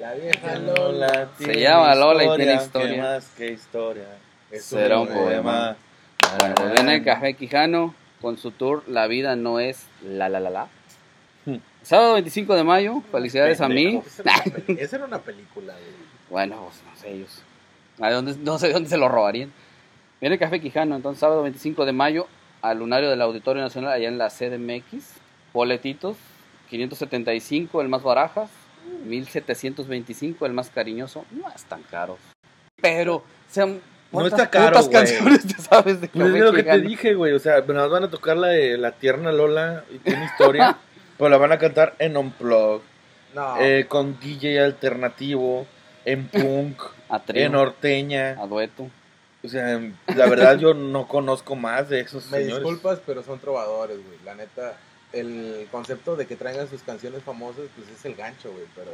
La 0.00 0.14
vieja 0.14 0.56
Lola. 0.58 1.28
Se 1.38 1.60
llama 1.60 1.94
Lola 1.94 2.24
y 2.24 2.36
tiene 2.36 2.56
¿Qué 2.56 2.62
historia. 2.64 3.02
más 3.02 3.28
que 3.36 3.50
historia? 3.52 4.08
Es 4.50 4.64
Será 4.64 4.98
un 5.00 5.08
poema. 5.08 5.76
Bueno, 6.40 6.54
pues 6.56 6.72
viene 6.72 6.94
el 6.96 7.04
Café 7.04 7.34
Quijano 7.34 7.94
con 8.22 8.38
su 8.38 8.52
tour 8.52 8.84
La 8.86 9.06
vida 9.08 9.36
no 9.36 9.60
es 9.60 9.86
la 10.02 10.28
la 10.30 10.40
la 10.40 10.48
la. 10.48 10.68
Hmm. 11.44 11.56
Sábado 11.82 12.14
25 12.14 12.54
de 12.54 12.64
mayo, 12.64 13.02
felicidades 13.10 13.60
a 13.60 13.68
mí. 13.68 14.00
Esa 14.78 14.96
era 14.96 15.04
una 15.04 15.18
película, 15.18 15.74
güey. 15.74 16.12
Bueno, 16.30 16.62
pues 16.64 16.82
no 16.88 16.96
sé 16.96 17.12
ellos. 17.12 17.42
¿A 18.00 18.10
dónde, 18.10 18.34
no 18.40 18.58
sé 18.58 18.68
de 18.68 18.72
dónde 18.72 18.88
se 18.88 18.96
lo 18.96 19.08
robarían. 19.08 19.52
Viene 20.20 20.38
Café 20.38 20.60
Quijano, 20.60 20.96
entonces 20.96 21.20
sábado 21.20 21.42
25 21.42 21.84
de 21.84 21.92
mayo 21.92 22.28
al 22.62 22.78
lunario 22.78 23.10
del 23.10 23.20
Auditorio 23.20 23.60
Nacional 23.60 23.92
allá 23.92 24.08
en 24.08 24.18
la 24.18 24.30
CDMX. 24.30 25.16
Boletitos, 25.52 26.16
575 26.70 27.82
el 27.82 27.88
más 27.88 28.02
barajas, 28.02 28.48
1725 29.04 30.46
el 30.46 30.52
más 30.52 30.70
cariñoso. 30.70 31.24
No 31.32 31.50
están 31.50 31.82
caros. 31.82 32.18
Pero, 32.80 33.24
sean 33.50 33.80
No 34.12 34.26
está 34.26 34.50
caro, 34.50 34.72
¿Cuántas 34.72 34.86
güey. 34.88 34.98
canciones 34.98 35.46
te 35.46 35.62
sabes 35.62 36.00
de 36.00 36.08
Pues 36.08 36.34
es 36.34 36.40
lo 36.40 36.52
que 36.52 36.62
te 36.62 36.80
dije, 36.80 37.14
güey. 37.14 37.32
O 37.32 37.38
sea, 37.38 37.60
nada 37.60 37.82
más 37.82 37.90
van 37.90 38.04
a 38.04 38.10
tocar 38.10 38.36
la 38.36 38.48
de 38.48 38.76
la 38.78 38.92
tierna 38.92 39.32
Lola 39.32 39.84
y 39.90 39.98
tiene 39.98 40.24
historia. 40.26 40.76
pero 41.18 41.30
la 41.30 41.36
van 41.38 41.52
a 41.52 41.58
cantar 41.58 41.94
en 41.98 42.16
Unplug, 42.16 42.82
No, 43.34 43.56
eh, 43.60 43.86
con 43.88 44.18
DJ 44.20 44.60
alternativo, 44.62 45.66
en 46.04 46.26
punk, 46.28 46.82
A 47.08 47.20
trío, 47.20 47.46
en 47.46 47.52
norteña. 47.52 48.30
a 48.40 48.46
dueto. 48.46 48.88
O 49.44 49.48
sea, 49.48 49.80
la 50.14 50.26
verdad 50.28 50.58
yo 50.58 50.74
no 50.74 51.08
conozco 51.08 51.56
más 51.56 51.88
de 51.88 52.00
esos 52.00 52.30
me 52.30 52.38
señores. 52.38 52.58
disculpas, 52.58 53.00
pero 53.04 53.22
son 53.22 53.38
trovadores, 53.40 53.96
güey. 53.96 54.18
La 54.24 54.34
neta, 54.34 54.76
el 55.12 55.66
concepto 55.70 56.16
de 56.16 56.26
que 56.26 56.36
traigan 56.36 56.68
sus 56.68 56.82
canciones 56.82 57.22
famosas, 57.22 57.64
pues 57.76 57.88
es 57.88 58.04
el 58.04 58.14
gancho, 58.14 58.52
güey. 58.52 58.64
Pero 58.74 58.90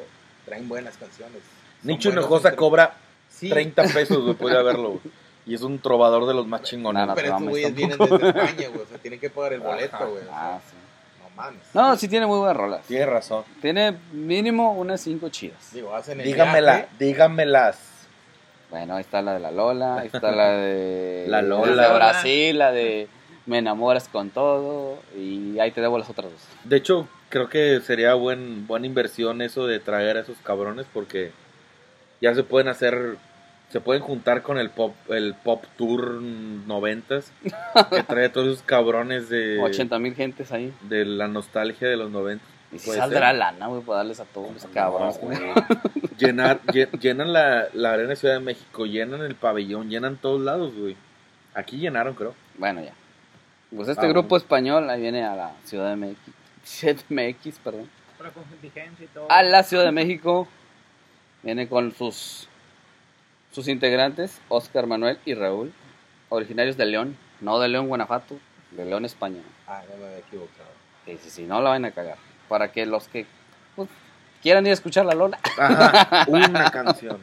traen 0.46 0.68
buenas 0.68 0.96
canciones. 0.96 1.42
Nicho 1.82 2.08
Hinojosa 2.10 2.56
cobra 2.56 2.94
Sí, 3.38 3.48
30 3.50 3.82
pesos, 3.84 4.22
güey, 4.22 4.34
podría 4.34 4.62
verlo, 4.62 4.88
güey. 4.90 5.00
Y 5.46 5.54
es 5.54 5.62
un 5.62 5.78
trovador 5.78 6.26
de 6.26 6.34
los 6.34 6.46
más 6.46 6.62
chingones. 6.62 7.00
No, 7.00 7.06
no, 7.06 7.14
pero 7.14 7.28
estos 7.28 7.40
mames, 7.40 7.50
güeyes 7.52 7.74
vienen 7.74 7.96
desde 7.98 8.28
España, 8.28 8.68
güey. 8.68 8.82
O 8.82 8.86
sea, 8.86 8.98
tienen 8.98 9.18
que 9.20 9.30
pagar 9.30 9.52
el 9.54 9.60
boleto, 9.60 10.10
güey. 10.10 10.22
Ah, 10.30 10.58
sí. 10.68 10.76
No 11.22 11.36
mames. 11.36 11.60
No, 11.72 11.96
sí 11.96 12.08
tiene 12.08 12.26
muy 12.26 12.38
buenas 12.38 12.56
rolas. 12.56 12.82
Tiene 12.86 13.06
razón. 13.06 13.44
Tiene 13.62 13.96
mínimo 14.12 14.72
unas 14.74 15.00
cinco 15.00 15.28
chidas. 15.30 15.72
Digo, 15.72 15.94
hacen 15.94 16.20
el 16.20 16.26
Dígamela, 16.26 16.72
viaje. 16.76 16.88
dígamelas. 16.98 17.78
Bueno, 18.70 18.96
ahí 18.96 19.00
está 19.00 19.22
la 19.22 19.32
de 19.34 19.40
la 19.40 19.50
Lola, 19.50 20.00
ahí 20.00 20.08
está 20.12 20.30
la 20.32 20.50
de 20.50 21.24
La 21.28 21.40
Lola. 21.40 21.74
la 21.74 21.88
de 21.88 21.94
Brasil, 21.94 22.58
la 22.58 22.70
de 22.72 23.08
Me 23.46 23.56
enamoras 23.58 24.08
con 24.08 24.28
todo 24.28 24.98
y 25.16 25.58
ahí 25.58 25.70
te 25.70 25.80
debo 25.80 25.96
las 25.96 26.10
otras 26.10 26.30
dos. 26.30 26.40
De 26.64 26.76
hecho, 26.76 27.08
creo 27.30 27.48
que 27.48 27.80
sería 27.80 28.12
buen, 28.12 28.66
buena 28.66 28.84
inversión 28.84 29.40
eso 29.40 29.66
de 29.66 29.78
traer 29.80 30.18
a 30.18 30.20
esos 30.20 30.36
cabrones 30.44 30.84
porque 30.92 31.32
ya 32.20 32.34
se 32.34 32.42
pueden 32.42 32.68
hacer, 32.68 33.16
se 33.70 33.80
pueden 33.80 34.02
juntar 34.02 34.42
con 34.42 34.58
el 34.58 34.70
pop, 34.70 34.94
el 35.10 35.34
pop 35.34 35.64
tour 35.76 36.20
noventas 36.22 37.32
que 37.90 38.02
trae 38.02 38.26
a 38.26 38.32
todos 38.32 38.46
esos 38.48 38.62
cabrones 38.62 39.28
de, 39.28 39.60
80 39.60 39.98
mil 39.98 40.14
gentes 40.14 40.52
ahí. 40.52 40.72
de 40.82 41.04
la 41.04 41.28
nostalgia 41.28 41.88
de 41.88 41.96
los 41.96 42.10
noventas. 42.10 42.46
Y 42.72 42.78
si 42.78 42.90
saldrá 42.90 43.28
ser. 43.30 43.38
lana, 43.38 43.66
güey, 43.68 43.80
para 43.82 43.98
darles 43.98 44.20
a 44.20 44.24
todos 44.26 44.52
los 44.52 44.66
cabrones. 44.66 45.18
No. 45.22 45.30
Llenar, 46.18 46.60
lle- 46.66 46.90
llenan 46.98 47.32
la, 47.32 47.68
la 47.72 47.92
arena 47.92 48.10
de 48.10 48.16
Ciudad 48.16 48.34
de 48.34 48.40
México, 48.40 48.84
llenan 48.86 49.22
el 49.22 49.34
pabellón, 49.36 49.88
llenan 49.88 50.16
todos 50.16 50.40
lados, 50.40 50.74
güey. 50.74 50.96
Aquí 51.54 51.78
llenaron, 51.78 52.14
creo. 52.14 52.34
Bueno, 52.58 52.82
ya. 52.82 52.92
Pues 53.74 53.88
este 53.88 54.04
Ah, 54.04 54.08
grupo 54.08 54.30
bueno. 54.30 54.42
español 54.42 54.90
ahí 54.90 55.00
viene 55.00 55.24
a 55.24 55.34
la 55.36 55.52
Ciudad 55.64 55.90
de 55.90 55.96
México. 55.96 56.20
CDMX, 56.64 57.58
perdón. 57.60 57.88
Pero 58.18 58.32
con 58.32 58.44
contingencia 58.44 59.04
y 59.04 59.08
todo. 59.08 59.30
A 59.30 59.42
la 59.42 59.62
Ciudad 59.62 59.84
de 59.84 59.92
México 59.92 60.48
viene 61.42 61.68
con 61.68 61.92
sus 61.92 62.47
sus 63.58 63.66
integrantes, 63.66 64.40
Oscar 64.48 64.86
Manuel 64.86 65.18
y 65.24 65.34
Raúl, 65.34 65.72
originarios 66.28 66.76
de 66.76 66.86
León, 66.86 67.16
no 67.40 67.58
de 67.58 67.66
León, 67.66 67.88
Guanajuato, 67.88 68.38
de 68.70 68.84
León, 68.84 69.04
España. 69.04 69.40
Ah, 69.66 69.82
no 69.90 69.96
me 69.96 70.06
había 70.06 70.18
equivocado. 70.18 70.68
Sí, 71.04 71.18
sí, 71.24 71.30
sí, 71.30 71.42
no 71.42 71.60
la 71.60 71.70
van 71.70 71.84
a 71.84 71.90
cagar. 71.90 72.18
Para 72.48 72.70
que 72.70 72.86
los 72.86 73.08
que 73.08 73.26
pues, 73.74 73.88
quieran 74.40 74.64
ir 74.64 74.70
a 74.70 74.74
escuchar 74.74 75.06
la 75.06 75.14
Lola, 75.14 75.40
Ajá, 75.58 76.24
una 76.28 76.70
canción. 76.70 77.18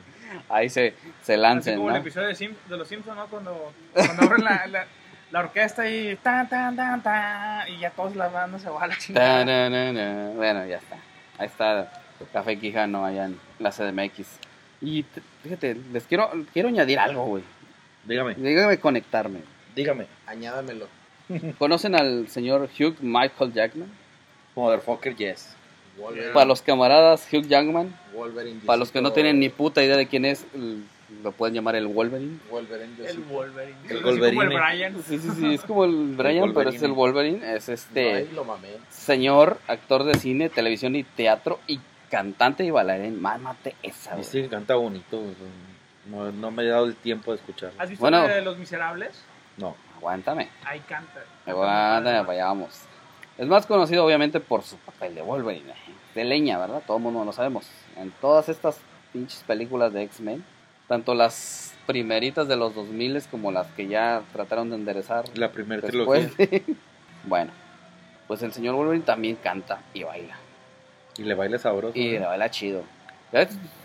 ahí 0.49 0.69
se, 0.69 0.93
se 1.23 1.33
Así 1.35 1.41
lancen, 1.41 1.77
como 1.77 1.89
¿no? 1.91 1.95
el 1.95 2.01
episodio 2.01 2.27
de, 2.27 2.35
Sim- 2.35 2.55
de 2.67 2.77
los 2.77 2.85
Simpsons, 2.89 3.15
¿no? 3.15 3.27
Cuando, 3.27 3.71
cuando 3.93 4.23
abren 4.23 4.43
la, 4.43 4.67
la, 4.67 4.85
la 5.31 5.39
orquesta 5.39 5.89
y 5.89 6.17
tan, 6.17 6.49
tan, 6.49 6.75
tan, 6.75 7.01
tan, 7.01 7.69
y 7.69 7.79
ya 7.79 7.91
todos 7.91 8.13
la 8.17 8.27
banda 8.27 8.59
se 8.59 8.69
va 8.69 8.83
a 8.83 8.87
la 8.87 8.97
chingada. 8.97 10.33
Bueno, 10.35 10.65
ya 10.65 10.79
está. 10.79 10.97
Ahí 11.37 11.47
está 11.47 11.89
Café 12.33 12.59
Quijano 12.59 13.05
allá 13.05 13.25
en 13.27 13.39
la 13.59 13.71
CDMX. 13.71 14.39
Y 14.81 15.05
fíjate, 15.43 15.77
les 15.93 16.03
quiero, 16.03 16.29
quiero 16.53 16.69
añadir 16.69 16.99
algo, 16.99 17.25
güey. 17.25 17.43
Dígame, 18.05 18.35
Dígame 18.35 18.77
conectarme. 18.79 19.39
dígame. 19.75 20.05
Añádamelo. 20.27 20.87
¿Conocen 21.57 21.95
al 21.95 22.27
señor 22.27 22.69
Hugh 22.79 22.95
Michael 23.01 23.53
Jackman? 23.53 23.89
Motherfucker, 24.55 25.15
yes. 25.15 25.55
Wolverine, 25.97 26.33
Para 26.33 26.45
los 26.45 26.61
camaradas 26.61 27.27
Hugh 27.31 27.47
Jackman, 27.47 27.97
Wolverine 28.13 28.59
para 28.65 28.77
los 28.77 28.91
que 28.91 29.01
no 29.01 29.13
tienen 29.13 29.39
ni 29.39 29.47
puta 29.49 29.81
idea 29.83 29.95
de 29.95 30.07
quién 30.07 30.25
es, 30.25 30.45
lo 31.23 31.31
pueden 31.31 31.55
llamar 31.55 31.75
el 31.77 31.87
Wolverine. 31.87 32.37
Wolverine 32.51 32.93
El. 33.07 33.17
Wolverine. 33.19 33.77
El 33.89 33.97
Así 33.97 34.05
como 34.19 34.41
el. 34.43 34.49
Brian. 34.49 35.03
Sí, 35.07 35.17
sí, 35.19 35.29
sí, 35.39 35.53
es 35.53 35.61
como 35.61 35.85
el 35.85 36.15
Brian, 36.17 36.53
pero 36.53 36.69
es 36.69 36.81
el 36.83 36.91
Wolverine. 36.91 37.55
Es 37.55 37.67
No, 37.69 37.73
este 37.73 38.27
mamé. 38.45 38.67
señor 38.89 39.57
actor 39.67 40.03
de 40.03 40.15
cine, 40.15 40.49
televisión 40.49 40.95
y 40.97 41.03
teatro 41.03 41.59
y 41.65 41.79
cantante 42.09 42.63
y 42.63 42.71
bailarín. 42.71 43.21
Mámate 43.21 43.75
esa, 43.83 44.11
güey. 44.13 44.23
sí, 44.23 44.47
canta 44.47 44.75
bonito. 44.75 45.19
güey. 45.19 45.33
No, 46.07 46.31
no 46.31 46.51
me 46.51 46.63
he 46.63 46.67
dado 46.67 46.85
el 46.85 46.95
tiempo 46.95 47.31
de 47.31 47.37
escucharlo. 47.37 47.79
¿Has 47.81 47.89
visto 47.89 48.01
Bueno. 48.03 48.27
la 48.27 48.35
de 48.35 48.41
Los 48.41 48.57
Miserables? 48.57 49.21
No. 49.57 49.75
Aguántame. 49.97 50.49
Ahí 50.65 50.79
canta. 50.81 51.21
Aguántame, 51.45 52.21
vayamos. 52.23 52.81
Es 53.37 53.47
más 53.47 53.65
conocido 53.65 54.05
obviamente 54.05 54.39
por 54.39 54.61
su 54.63 54.77
papel 54.77 55.15
de 55.15 55.21
Wolverine. 55.21 55.71
eh, 55.71 55.75
De 56.13 56.23
leña, 56.23 56.57
¿verdad? 56.59 56.83
Todo 56.85 56.97
el 56.97 57.03
mundo 57.03 57.25
lo 57.25 57.31
sabemos. 57.33 57.67
En 57.97 58.11
todas 58.11 58.49
estas 58.49 58.79
pinches 59.13 59.41
películas 59.43 59.93
de 59.93 60.03
X-Men, 60.03 60.43
tanto 60.87 61.15
las 61.15 61.73
primeritas 61.87 62.47
de 62.47 62.55
los 62.55 62.75
2000 62.75 63.23
como 63.31 63.51
las 63.51 63.67
que 63.67 63.87
ya 63.87 64.21
trataron 64.33 64.69
de 64.69 64.75
enderezar 64.75 65.25
La 65.37 65.51
primera 65.51 65.81
trilogía. 65.81 66.29
después. 66.37 66.61
bueno, 67.23 67.51
pues 68.27 68.41
el 68.43 68.53
señor 68.53 68.75
Wolverine 68.75 69.05
también 69.05 69.35
canta 69.37 69.81
y 69.93 70.03
baila. 70.03 70.35
Y 71.17 71.23
le 71.23 71.33
baila 71.35 71.57
sabroso. 71.57 71.97
Y 71.97 72.13
¿no? 72.13 72.19
le 72.21 72.25
baila 72.25 72.49
chido. 72.51 72.83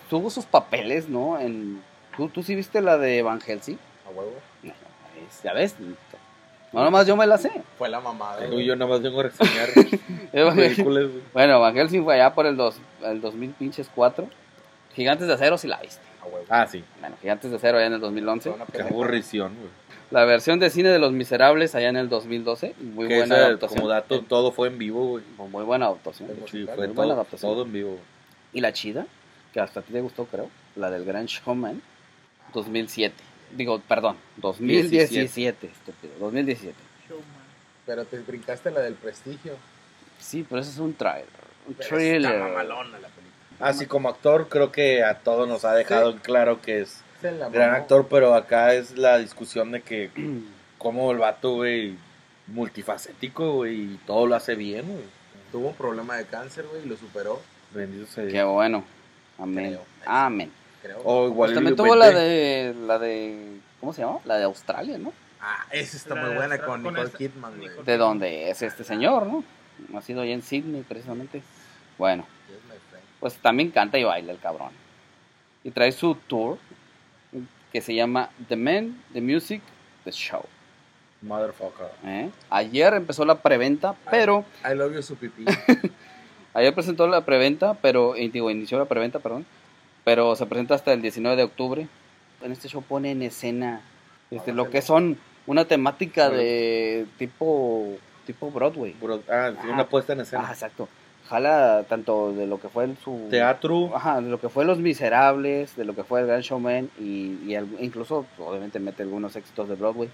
Tuvo 0.08 0.30
sus 0.30 0.44
papeles, 0.44 1.08
¿no? 1.08 1.38
En, 1.38 1.82
¿tú, 2.16 2.28
¿Tú 2.28 2.42
sí 2.42 2.54
viste 2.54 2.80
la 2.80 2.98
de 2.98 3.22
Van 3.22 3.40
Helsing? 3.40 3.78
A 4.06 4.10
huevo. 4.10 4.32
No, 4.62 4.72
Ya 5.44 5.52
ves. 5.52 5.76
No, 6.72 6.84
nomás 6.84 7.06
yo 7.06 7.16
me 7.16 7.26
la 7.26 7.36
sé. 7.38 7.50
Fue 7.78 7.88
la 7.88 8.00
mamada. 8.00 8.44
Tú 8.44 8.52
güey. 8.52 8.62
y 8.64 8.66
yo 8.66 8.76
nada 8.76 8.90
más 8.90 9.02
vengo 9.02 9.20
a 9.20 9.24
reseñar 9.24 9.68
películas. 10.32 11.08
güey. 11.08 11.22
Bueno, 11.32 11.60
Van 11.60 11.74
Helsing 11.74 12.04
fue 12.04 12.14
allá 12.14 12.32
por 12.34 12.46
el, 12.46 12.56
dos, 12.56 12.76
el 13.02 13.20
2000 13.20 13.50
pinches 13.52 13.90
4. 13.94 14.28
Gigantes 14.94 15.26
de 15.28 15.34
Acero 15.34 15.58
sí 15.58 15.66
la 15.68 15.78
viste. 15.80 16.02
A 16.22 16.26
huevo. 16.26 16.44
Ah, 16.48 16.66
sí. 16.66 16.84
Bueno, 17.00 17.16
Gigantes 17.20 17.50
de 17.50 17.56
Acero 17.56 17.78
allá 17.78 17.86
en 17.86 17.94
el 17.94 18.00
2011. 18.00 18.50
Fue 18.50 18.56
una 18.56 18.66
Qué 18.66 18.82
aburrición, 18.82 19.54
güey. 19.56 19.68
La 20.10 20.24
versión 20.24 20.58
de 20.58 20.70
cine 20.70 20.88
de 20.88 20.98
Los 20.98 21.12
Miserables 21.12 21.74
allá 21.74 21.88
en 21.88 21.96
el 21.96 22.08
2012. 22.08 22.74
Muy 22.80 23.06
Que 23.08 23.18
buena 23.18 23.36
esa, 23.36 23.46
adaptación. 23.46 23.78
como 23.78 23.88
dato, 23.90 24.20
todo 24.22 24.50
fue 24.50 24.68
en 24.68 24.78
vivo, 24.78 25.06
güey. 25.06 25.24
Muy 25.50 25.64
buena 25.64 25.86
adaptación. 25.86 26.30
Sí, 26.30 26.40
musical. 26.40 26.74
fue 26.74 26.86
Muy 26.88 26.96
buena 26.96 27.10
todo, 27.10 27.20
adaptación. 27.20 27.52
todo 27.52 27.62
en 27.64 27.72
vivo. 27.72 27.90
güey. 27.90 28.02
Y 28.52 28.60
la 28.60 28.72
chida, 28.72 29.06
que 29.52 29.60
hasta 29.60 29.80
a 29.80 29.82
ti 29.84 29.92
te 29.92 30.00
gustó, 30.00 30.24
creo. 30.26 30.50
La 30.74 30.90
del 30.90 31.04
Gran 31.04 31.26
Showman. 31.26 31.80
2007. 32.52 33.14
Digo, 33.56 33.80
perdón. 33.86 34.16
2017. 34.38 35.66
Estúpido. 35.68 36.12
2017. 36.18 36.74
Showman. 37.08 37.24
Pero 37.86 38.04
te 38.04 38.18
brincaste 38.18 38.70
la 38.72 38.80
del 38.80 38.94
prestigio. 38.94 39.54
Sí, 40.18 40.44
pero 40.48 40.60
eso 40.60 40.70
es 40.70 40.78
un 40.78 40.94
trailer. 40.94 41.26
Un 41.68 41.74
Pero 41.74 41.88
thriller. 41.88 42.32
Está 42.32 42.44
mamalona 42.48 42.98
la 42.98 43.08
película. 43.08 43.30
Así 43.60 43.86
como 43.86 44.08
actor, 44.08 44.48
creo 44.48 44.72
que 44.72 45.04
a 45.04 45.18
todos 45.18 45.46
nos 45.48 45.64
ha 45.64 45.74
dejado 45.74 46.16
claro 46.16 46.60
que 46.62 46.80
es 46.80 47.02
gran 47.22 47.74
actor, 47.74 48.06
pero 48.08 48.34
acá 48.34 48.74
es 48.74 48.96
la 48.96 49.18
discusión 49.18 49.70
de 49.72 49.82
que 49.82 50.10
como 50.78 51.10
el 51.12 51.18
vato, 51.18 51.54
güey, 51.56 51.96
multifacético, 52.48 53.54
güey, 53.54 53.94
y 53.94 54.00
todo 54.06 54.26
lo 54.26 54.34
hace 54.34 54.54
bien, 54.54 54.86
güey. 54.86 55.04
Tuvo 55.52 55.68
un 55.68 55.74
problema 55.74 56.16
de 56.16 56.26
cáncer, 56.26 56.66
güey, 56.70 56.84
y 56.84 56.88
lo 56.88 56.96
superó. 56.96 57.40
Bendito 57.72 58.06
sea 58.06 58.24
Qué 58.24 58.32
Dios. 58.32 58.46
bueno. 58.52 58.84
Amén. 59.38 59.66
Creo. 59.70 59.82
Amén. 60.06 60.50
Creo. 60.82 60.98
O 61.04 61.20
Pues 61.22 61.30
igual 61.32 61.54
también 61.54 61.76
lo 61.76 61.82
tuvo 61.84 61.96
la 61.96 62.10
de, 62.10 62.74
la 62.86 62.98
de. 62.98 63.58
¿Cómo 63.80 63.92
se 63.92 64.02
llama? 64.02 64.18
La 64.24 64.36
de 64.38 64.44
Australia, 64.44 64.98
¿no? 64.98 65.12
Ah, 65.40 65.64
esa 65.72 65.96
está 65.96 66.14
La 66.14 66.22
muy 66.26 66.34
buena 66.34 66.58
con 66.58 66.82
con 66.82 66.92
Nicole 66.92 67.02
esta- 67.06 67.18
Kidman, 67.18 67.56
güey. 67.58 67.70
De 67.84 67.96
donde 67.96 68.50
es 68.50 68.60
este 68.62 68.84
señor, 68.84 69.26
¿no? 69.26 69.42
Nacido 69.88 70.20
allá 70.20 70.34
en 70.34 70.42
Sydney, 70.42 70.82
precisamente. 70.86 71.42
Bueno, 71.96 72.26
pues 73.18 73.36
también 73.38 73.70
canta 73.70 73.98
y 73.98 74.04
baila 74.04 74.32
el 74.32 74.38
cabrón. 74.38 74.70
Y 75.64 75.70
trae 75.70 75.92
su 75.92 76.14
tour 76.14 76.58
que 77.72 77.80
se 77.80 77.94
llama 77.94 78.30
The 78.48 78.56
Man, 78.56 79.02
The 79.12 79.20
Music, 79.20 79.62
The 80.04 80.12
Show. 80.12 80.44
Motherfucker. 81.22 81.88
¿eh? 82.04 82.30
Ayer 82.48 82.94
empezó 82.94 83.24
la 83.24 83.36
preventa, 83.36 83.94
pero 84.10 84.44
I 84.64 84.74
love 84.74 84.94
you, 84.94 85.02
su 85.02 85.16
pipí. 85.16 85.44
ayer 86.54 86.74
presentó 86.74 87.06
la 87.06 87.24
preventa, 87.24 87.74
pero 87.74 88.14
digo, 88.14 88.50
inició 88.50 88.78
la 88.78 88.86
preventa, 88.86 89.18
perdón, 89.18 89.44
pero 90.04 90.34
se 90.36 90.46
presenta 90.46 90.74
hasta 90.74 90.92
el 90.92 91.02
19 91.02 91.36
de 91.36 91.42
octubre. 91.44 91.88
En 92.42 92.52
este 92.52 92.68
show 92.68 92.82
pone 92.82 93.10
en 93.10 93.22
escena 93.22 93.82
este, 94.30 94.52
lo 94.52 94.70
que 94.70 94.80
son 94.80 95.18
una 95.46 95.66
temática 95.66 96.30
de 96.30 97.06
tipo 97.18 97.98
tipo 98.26 98.50
Broadway. 98.50 98.94
Bro- 99.00 99.22
ah, 99.28 99.50
sí, 99.60 99.68
una 99.68 99.86
puesta 99.86 100.12
en 100.14 100.20
escena. 100.20 100.46
Ah, 100.48 100.52
exacto. 100.52 100.88
Jala 101.30 101.84
tanto 101.88 102.32
de 102.32 102.46
lo 102.46 102.60
que 102.60 102.68
fue 102.68 102.84
en 102.84 102.96
su 103.02 103.28
Teatro. 103.30 103.94
Ajá, 103.96 104.20
de 104.20 104.28
lo 104.28 104.40
que 104.40 104.48
fue 104.48 104.64
Los 104.64 104.78
Miserables, 104.78 105.76
de 105.76 105.84
lo 105.84 105.94
que 105.94 106.04
fue 106.04 106.20
El 106.20 106.26
Gran 106.26 106.40
Showman 106.40 106.90
y, 106.98 107.38
y 107.46 107.54
al- 107.54 107.68
incluso 107.80 108.26
obviamente 108.38 108.78
mete 108.80 109.02
algunos 109.04 109.36
éxitos 109.36 109.68
de 109.68 109.76
Broadway 109.76 110.10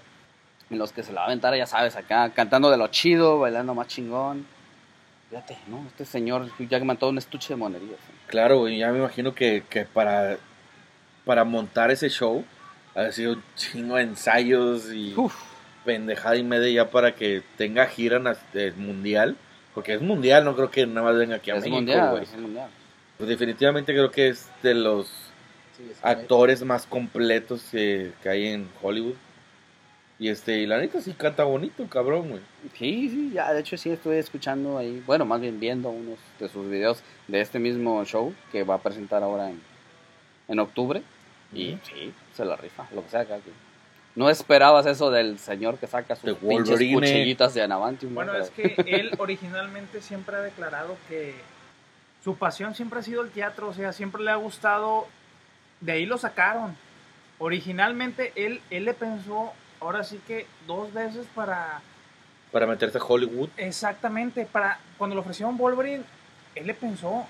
en 0.69 0.77
los 0.77 0.91
que 0.91 1.01
se 1.03 1.11
la 1.13 1.21
va 1.21 1.25
a 1.25 1.27
aventar, 1.27 1.55
ya 1.55 1.65
sabes, 1.65 1.95
acá 1.95 2.29
cantando 2.29 2.69
de 2.69 2.77
lo 2.77 2.87
chido, 2.89 3.39
bailando 3.39 3.73
más 3.73 3.87
chingón. 3.87 4.45
Fíjate, 5.29 5.57
¿no? 5.67 5.83
Este 5.87 6.05
señor 6.05 6.49
Jackman 6.69 6.97
todo 6.97 7.09
un 7.09 7.17
estuche 7.17 7.49
de 7.49 7.55
monerías. 7.57 7.91
¿eh? 7.99 8.13
Claro, 8.27 8.59
güey, 8.59 8.77
ya 8.77 8.91
me 8.91 8.99
imagino 8.99 9.33
que, 9.33 9.63
que 9.69 9.83
para, 9.85 10.37
para 11.25 11.43
montar 11.43 11.91
ese 11.91 12.09
show 12.09 12.45
ha 12.95 13.11
sido 13.11 13.37
chingo 13.55 13.95
de 13.95 14.03
ensayos 14.03 14.91
y 14.93 15.13
Uf, 15.17 15.35
pendejada 15.85 16.35
y 16.37 16.43
media 16.43 16.83
ya 16.83 16.91
para 16.91 17.13
que 17.15 17.43
tenga 17.57 17.85
gira 17.87 18.19
nas- 18.19 18.37
eh, 18.53 18.73
mundial. 18.75 19.35
Porque 19.77 19.93
es 19.93 20.01
mundial, 20.01 20.43
no 20.43 20.55
creo 20.55 20.71
que 20.71 20.87
nada 20.87 21.03
más 21.03 21.15
venga 21.19 21.35
aquí 21.35 21.51
a 21.51 21.53
es 21.53 21.59
México, 21.59 21.75
mundial, 21.75 22.09
güey. 22.09 22.23
es 22.23 22.35
mundial. 22.35 22.67
Pues 23.15 23.29
definitivamente 23.29 23.93
creo 23.93 24.09
que 24.09 24.29
es 24.29 24.49
de 24.63 24.73
los 24.73 25.05
Sí, 25.77 25.83
es 25.91 25.99
actores 26.03 26.63
más 26.63 26.87
completos 26.87 27.61
que, 27.71 28.11
que 28.23 28.29
hay 28.29 28.47
en 28.47 28.67
Hollywood. 28.81 29.13
Y 30.17 30.29
este, 30.29 30.57
y 30.57 30.65
la 30.65 30.79
neta 30.79 30.99
sí 30.99 31.13
canta 31.13 31.43
bonito, 31.43 31.85
cabrón, 31.87 32.29
güey. 32.29 32.41
Sí, 32.75 33.07
sí, 33.07 33.31
ya, 33.35 33.53
de 33.53 33.59
hecho 33.59 33.77
sí 33.77 33.91
estuve 33.91 34.17
escuchando 34.17 34.79
ahí, 34.79 35.03
bueno, 35.05 35.25
más 35.25 35.39
bien 35.39 35.59
viendo 35.59 35.89
unos 35.91 36.17
de 36.39 36.49
sus 36.49 36.67
videos 36.67 37.03
de 37.27 37.39
este 37.41 37.59
mismo 37.59 38.03
show 38.03 38.33
que 38.51 38.63
va 38.63 38.73
a 38.73 38.81
presentar 38.81 39.21
ahora 39.21 39.51
en, 39.51 39.61
en 40.47 40.57
octubre. 40.57 41.03
Y 41.53 41.77
sí, 41.83 42.11
se 42.33 42.45
la 42.45 42.55
rifa, 42.55 42.87
lo 42.95 43.03
que 43.03 43.09
sea. 43.11 43.25
cada 43.25 43.41
quien. 43.41 43.66
No 44.17 44.31
esperabas 44.31 44.87
eso 44.87 45.11
del 45.11 45.37
señor 45.37 45.77
que 45.77 45.85
saca 45.85 46.15
sus 46.15 46.33
pinches 46.39 46.69
Wolverine. 46.69 46.93
cuchillitas 46.95 47.53
de 47.53 47.61
Anavantium. 47.61 48.13
¿no? 48.13 48.15
Bueno, 48.15 48.33
es 48.33 48.49
que 48.49 48.73
él 48.87 49.11
originalmente 49.19 50.01
siempre 50.01 50.35
ha 50.35 50.41
declarado 50.41 50.97
que 51.07 51.35
su 52.23 52.35
pasión 52.35 52.73
siempre 52.73 52.99
ha 52.99 53.03
sido 53.03 53.21
el 53.21 53.29
teatro, 53.29 53.67
o 53.67 53.73
sea, 53.75 53.93
siempre 53.93 54.23
le 54.23 54.31
ha 54.31 54.35
gustado, 54.35 55.05
de 55.81 55.91
ahí 55.91 56.07
lo 56.07 56.17
sacaron. 56.17 56.75
Originalmente 57.37 58.33
él, 58.35 58.59
él 58.71 58.85
le 58.85 58.95
pensó, 58.95 59.53
ahora 59.79 60.03
sí 60.03 60.19
que 60.25 60.47
dos 60.65 60.91
veces 60.91 61.27
para, 61.35 61.81
Para 62.51 62.65
meterse 62.65 62.97
a 62.97 63.03
Hollywood. 63.03 63.49
exactamente, 63.55 64.47
para 64.51 64.79
cuando 64.97 65.15
le 65.15 65.21
ofrecieron 65.21 65.55
Wolverine, 65.57 66.03
él 66.55 66.65
le 66.65 66.73
pensó. 66.73 67.27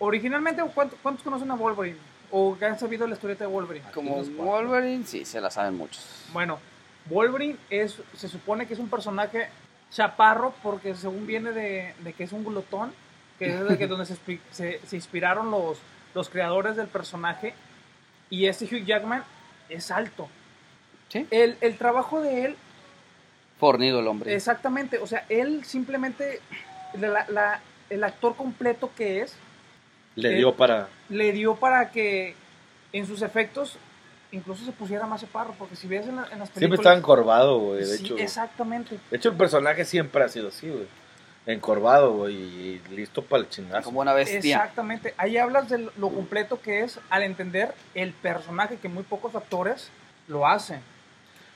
Originalmente, 0.00 0.60
¿cuántos, 0.74 0.98
cuántos 1.00 1.22
conocen 1.22 1.52
a 1.52 1.54
Wolverine? 1.54 1.96
¿O 2.30 2.56
que 2.58 2.64
han 2.64 2.78
sabido 2.78 3.06
la 3.06 3.14
historieta 3.14 3.44
de 3.44 3.50
Wolverine? 3.50 3.86
Como. 3.94 4.22
Wolverine, 4.24 5.04
sí, 5.06 5.24
se 5.24 5.40
la 5.40 5.50
saben 5.50 5.76
muchos. 5.76 6.24
Bueno, 6.32 6.58
Wolverine 7.08 7.56
es, 7.70 7.96
se 8.16 8.28
supone 8.28 8.66
que 8.66 8.74
es 8.74 8.80
un 8.80 8.88
personaje 8.90 9.48
chaparro 9.90 10.52
porque 10.62 10.94
según 10.94 11.26
viene 11.26 11.52
de, 11.52 11.94
de 12.00 12.12
que 12.12 12.24
es 12.24 12.32
un 12.32 12.44
glotón, 12.44 12.92
que 13.38 13.46
es 13.54 13.68
de 13.68 13.78
que 13.78 13.86
donde 13.88 14.06
se, 14.06 14.14
inspi- 14.14 14.40
se- 14.50 14.80
se 14.86 14.96
inspiraron 14.96 15.50
los, 15.50 15.78
los 16.14 16.28
creadores 16.28 16.76
del 16.76 16.88
personaje. 16.88 17.54
Y 18.28 18.46
este 18.46 18.64
Hugh 18.64 18.84
Jackman 18.84 19.22
es 19.68 19.90
alto. 19.92 20.28
Sí. 21.08 21.26
El, 21.30 21.56
el 21.60 21.78
trabajo 21.78 22.20
de 22.20 22.44
él, 22.46 22.56
Fornido 23.60 24.00
el 24.00 24.06
hombre. 24.08 24.34
exactamente, 24.34 24.98
o 24.98 25.06
sea, 25.06 25.24
él 25.28 25.64
simplemente, 25.64 26.40
la- 26.98 27.24
la- 27.28 27.60
el 27.88 28.02
actor 28.04 28.34
completo 28.34 28.90
que 28.96 29.22
es, 29.22 29.36
Le 30.16 30.32
Eh, 30.32 30.36
dio 30.36 30.54
para. 30.56 30.88
le 31.08 31.32
dio 31.32 31.54
para 31.56 31.90
que 31.92 32.34
en 32.92 33.06
sus 33.06 33.22
efectos 33.22 33.76
incluso 34.32 34.64
se 34.64 34.72
pusiera 34.72 35.06
más 35.06 35.20
chaparro, 35.20 35.54
porque 35.58 35.76
si 35.76 35.86
ves 35.86 36.06
en, 36.08 36.16
la- 36.16 36.22
en 36.32 36.38
las 36.40 36.48
películas... 36.50 36.54
Siempre 36.58 36.76
estaba 36.76 36.96
encorvado, 36.96 37.58
güey. 37.60 37.78
De, 37.80 37.86
Sí, 37.86 38.04
hecho, 38.04 38.18
exactamente. 38.18 38.98
de 39.10 39.16
hecho, 39.16 39.28
el 39.30 39.36
personaje 39.36 39.84
siempre 39.84 40.24
ha 40.24 40.28
sido 40.28 40.48
así, 40.48 40.68
güey. 40.68 40.86
Encorvado, 41.46 42.12
güey. 42.12 42.34
Y 42.34 42.82
listo 42.90 43.22
para 43.22 43.42
el 43.44 43.48
chingazo. 43.48 43.84
Como 43.84 44.00
una 44.00 44.12
bestia. 44.12 44.38
Exactamente. 44.56 45.14
Ahí 45.16 45.36
hablas 45.36 45.68
de 45.68 45.78
lo 45.96 46.08
completo 46.10 46.60
que 46.60 46.80
es 46.80 46.98
al 47.08 47.22
entender 47.22 47.72
el 47.94 48.12
personaje 48.12 48.76
que 48.78 48.88
muy 48.88 49.04
pocos 49.04 49.34
actores 49.36 49.90
lo 50.26 50.46
hacen. 50.46 50.80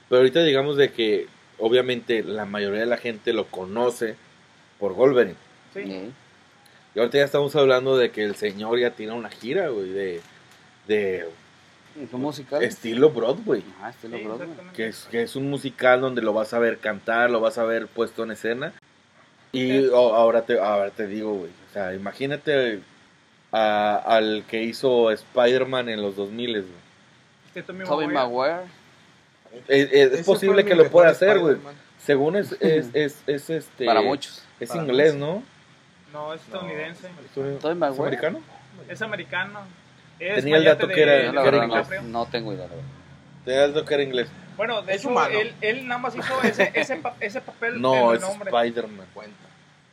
Pero 0.09 0.21
ahorita 0.21 0.43
digamos 0.45 0.77
de 0.77 0.93
que 0.93 1.27
obviamente 1.59 2.23
la 2.23 2.45
mayoría 2.45 2.81
de 2.81 2.87
la 2.87 2.99
gente 2.99 3.33
lo 3.33 3.47
conoce 3.47 4.15
por 4.79 4.95
Wolverine. 4.95 5.37
Sí. 5.75 5.83
Sí. 5.83 6.13
Y 6.95 6.99
ahorita 6.99 7.19
ya 7.19 7.25
estamos 7.25 7.55
hablando 7.57 7.97
de 7.97 8.11
que 8.11 8.25
el 8.25 8.35
señor 8.35 8.79
ya 8.79 8.91
tiene 8.91 9.13
una 9.13 9.31
gira, 9.31 9.69
güey, 9.69 9.91
de, 9.91 10.21
de 10.89 11.29
¿Y 11.97 12.15
¿Un 12.15 12.21
musical? 12.21 12.63
estilo 12.63 13.11
Broadway. 13.11 13.63
Ah, 13.81 13.91
estilo 13.91 14.17
Sí, 14.19 14.25
Broadway. 14.25 14.49
Que 14.75 14.87
es, 14.89 15.07
que 15.11 15.23
es 15.23 15.37
un 15.37 15.49
musical 15.51 16.01
donde 16.01 16.23
lo 16.23 16.33
vas 16.33 16.53
a 16.55 16.59
ver 16.59 16.79
cantar, 16.79 17.31
lo 17.31 17.41
vas 17.41 17.59
a 17.59 17.65
ver 17.65 17.87
puesto 17.87 18.25
en 18.25 18.33
escena. 18.33 18.73
Y 19.53 19.87
oh, 19.89 20.15
ahora, 20.15 20.43
te, 20.47 20.59
ahora 20.59 20.91
te 20.91 21.07
digo, 21.07 21.35
güey. 21.35 21.51
O 21.69 21.73
sea, 21.73 21.95
imagínate 21.95 22.81
a- 23.53 23.97
al 23.97 24.45
que 24.49 24.63
hizo 24.63 25.11
Spider-Man 25.11 25.89
en 25.89 26.03
los 26.03 26.17
2000, 26.17 26.53
güey. 26.53 26.65
Este 27.49 27.63
Tommy 27.65 27.85
Maguire. 27.85 28.13
Maguire. 28.15 28.61
Es, 29.67 29.89
es- 29.91 29.93
es 29.93 30.13
Ese 30.13 30.25
posible 30.25 30.65
que 30.65 30.75
lo 30.77 30.89
pueda 30.91 31.09
hacer, 31.11 31.39
güey. 31.41 31.57
Según 32.05 32.37
es, 32.37 32.53
es, 32.61 32.89
es, 32.95 33.23
es 33.27 33.51
este. 33.51 33.87
Para 33.87 34.03
muchos. 34.03 34.43
Es 34.61 34.69
Para 34.71 34.83
inglés, 34.83 35.15
muchos. 35.15 35.29
¿no? 35.37 35.43
No, 36.13 36.35
es 36.35 36.41
estadounidense. 36.43 37.09
¿Es 37.09 37.99
americano? 38.01 38.41
Es 38.89 39.03
americano. 39.03 39.61
Es 40.19 40.37
Tenía 40.37 40.57
el 40.59 40.65
dato 40.65 40.87
que 40.89 41.03
era- 41.03 41.33
que 41.43 41.49
verdad 41.51 41.65
inglés. 41.65 41.89
No, 42.03 42.25
no 42.25 42.27
tengo 42.27 42.53
idea. 42.53 42.65
la 42.67 42.75
verdad. 42.75 42.85
Te 43.45 43.53
das 43.53 43.71
lo 43.71 43.85
que 43.85 43.95
era 43.95 44.03
inglés. 44.03 44.29
Bueno, 44.57 44.83
de 44.83 44.93
Es 44.93 45.01
hecho, 45.01 45.09
humano. 45.09 45.39
él, 45.39 45.55
él 45.63 45.89
nada 45.89 45.99
más 46.01 46.15
hizo 46.17 46.43
ese, 46.43 46.71
ese, 46.75 46.97
pa- 46.97 47.17
ese 47.21 47.41
papel 47.41 47.81
No, 47.81 48.11
en 48.11 48.17
es 48.17 48.23
el 48.23 48.29
nombre. 48.29 48.51
Spider-Man. 48.51 49.07
Cuenta. 49.15 49.37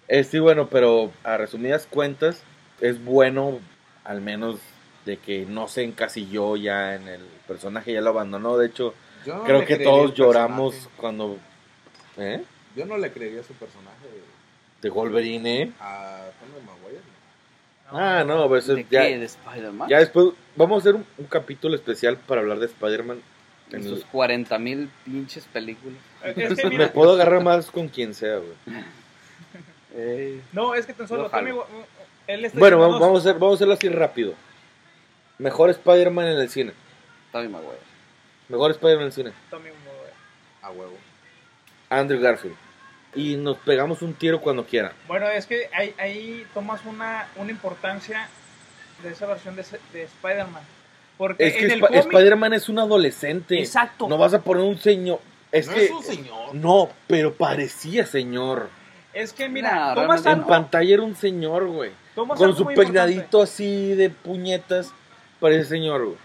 Eh, 0.10 0.24
sí, 0.24 0.40
bueno, 0.40 0.68
pero 0.68 1.12
a 1.24 1.38
resumidas 1.38 1.88
cuentas, 1.90 2.44
es 2.82 3.04
bueno, 3.04 3.60
al 4.04 4.20
menos, 4.22 4.60
de 5.06 5.18
que 5.18 5.46
no 5.46 5.68
se 5.70 5.84
encasilló 5.84 6.58
ya 6.58 6.96
en 6.96 7.08
el 7.08 7.22
personaje, 7.48 7.94
ya 7.94 8.02
lo 8.02 8.10
abandonó. 8.10 8.58
De 8.58 8.68
hecho, 8.68 8.94
Yo 9.26 9.38
no 9.38 9.44
creo 9.46 9.66
que 9.66 9.78
todos 9.78 10.10
el 10.12 10.16
lloramos 10.16 10.74
personaje. 10.74 10.98
cuando. 11.00 11.38
¿Eh? 12.18 12.44
Yo 12.76 12.86
no 12.86 12.98
le 12.98 13.12
creería 13.14 13.44
su 13.44 13.54
personaje 13.54 14.06
De 14.88 14.94
Wolverine, 14.94 15.62
¿eh? 15.64 15.72
a 15.82 16.22
Tommy 16.40 16.66
Maguire. 16.66 17.02
Ah, 17.92 18.24
no, 18.26 18.48
pues 18.48 18.68
¿De 18.68 18.86
ya, 18.90 19.04
qué? 19.04 19.18
¿De 19.18 19.26
Spider-Man? 19.26 19.90
ya 19.90 20.00
después. 20.00 20.28
Vamos 20.56 20.78
a 20.78 20.80
hacer 20.80 20.96
un, 20.96 21.06
un 21.18 21.26
capítulo 21.26 21.76
especial 21.76 22.18
para 22.18 22.42
hablar 22.42 22.60
de 22.60 22.68
Spider-Man. 22.68 23.22
En 23.72 23.84
sus 23.84 24.00
el- 24.00 24.06
40 24.06 24.58
mil 24.60 24.90
pinches 25.04 25.44
películas. 25.46 25.98
Es 26.24 26.56
que 26.62 26.70
Me 26.78 26.88
puedo 26.88 27.14
agarrar 27.14 27.44
más 27.44 27.70
con 27.70 27.90
quien 27.90 28.14
sea, 28.14 28.38
güey. 28.38 28.82
no, 30.54 30.74
es 30.76 30.86
que 30.86 30.94
tan 30.94 31.08
solo 31.08 31.30
Tommy, 31.30 31.50
jalo. 31.52 31.68
él 32.28 32.46
está 32.46 32.58
Bueno, 32.60 32.80
vamos, 32.80 33.18
a 33.18 33.20
hacer, 33.20 33.34
vamos 33.34 33.52
a 33.52 33.56
hacerlo 33.56 33.74
así 33.74 33.90
rápido. 33.90 34.34
Mejor 35.38 35.70
Spider-Man 35.70 36.28
en 36.28 36.38
el 36.40 36.50
cine. 36.50 36.72
Tobey 37.32 37.50
Maguire. 37.50 37.78
Mejor 38.48 38.72
Spider-Man 38.72 39.02
en 39.02 39.08
el 39.08 39.14
cine. 39.14 39.34
Tommy 39.50 39.70
Maguire. 39.70 40.14
A 40.62 40.72
huevo. 40.72 40.98
Andrew 41.90 42.20
Garfield. 42.22 42.56
Y 43.16 43.36
nos 43.38 43.58
pegamos 43.58 44.02
un 44.02 44.14
tiro 44.14 44.40
cuando 44.42 44.66
quieran. 44.66 44.92
Bueno, 45.08 45.28
es 45.30 45.46
que 45.48 45.70
ahí, 45.74 45.94
ahí 45.98 46.46
tomas 46.54 46.86
una, 46.86 47.28
una 47.38 47.50
importancia 47.52 48.28
de 49.04 49.10
esa 49.10 49.26
versión 49.26 49.56
de, 49.56 49.66
de 49.94 50.04
Spider-Man. 50.04 50.62
Porque 51.18 51.48
Es 51.48 51.54
que 51.54 51.66
en 51.66 51.72
el 51.72 51.80
Sp- 51.82 51.88
cómic... 51.88 52.00
Spider-Man 52.14 52.54
es 52.54 52.70
un 52.70 52.80
adolescente. 52.80 53.60
Exacto. 53.60 54.08
No 54.08 54.18
vas 54.18 54.34
a 54.34 54.42
poner 54.42 54.64
un 54.64 54.78
señor. 54.78 55.20
Es 55.52 55.68
no 55.68 55.74
que. 55.74 55.86
es 55.86 55.92
un 55.92 56.04
señor. 56.04 56.54
No, 56.56 56.90
pero 57.08 57.34
parecía 57.34 58.06
señor. 58.06 58.70
Es 59.14 59.34
que 59.34 59.50
mira, 59.50 59.74
Nah, 59.74 59.96
tomas 59.96 60.22
En 60.22 60.34
algo, 60.34 60.48
pantalla 60.48 60.94
era 60.94 61.02
un 61.02 61.16
señor, 61.16 61.66
güey. 61.68 61.92
tomas 62.14 62.38
Con 62.38 62.56
su 62.56 62.66
peinadito 62.68 63.42
así 63.42 63.96
de 63.96 64.12
puñetas. 64.12 64.94
Parece 65.40 65.66
señor, 65.66 66.06
güey. 66.06 66.18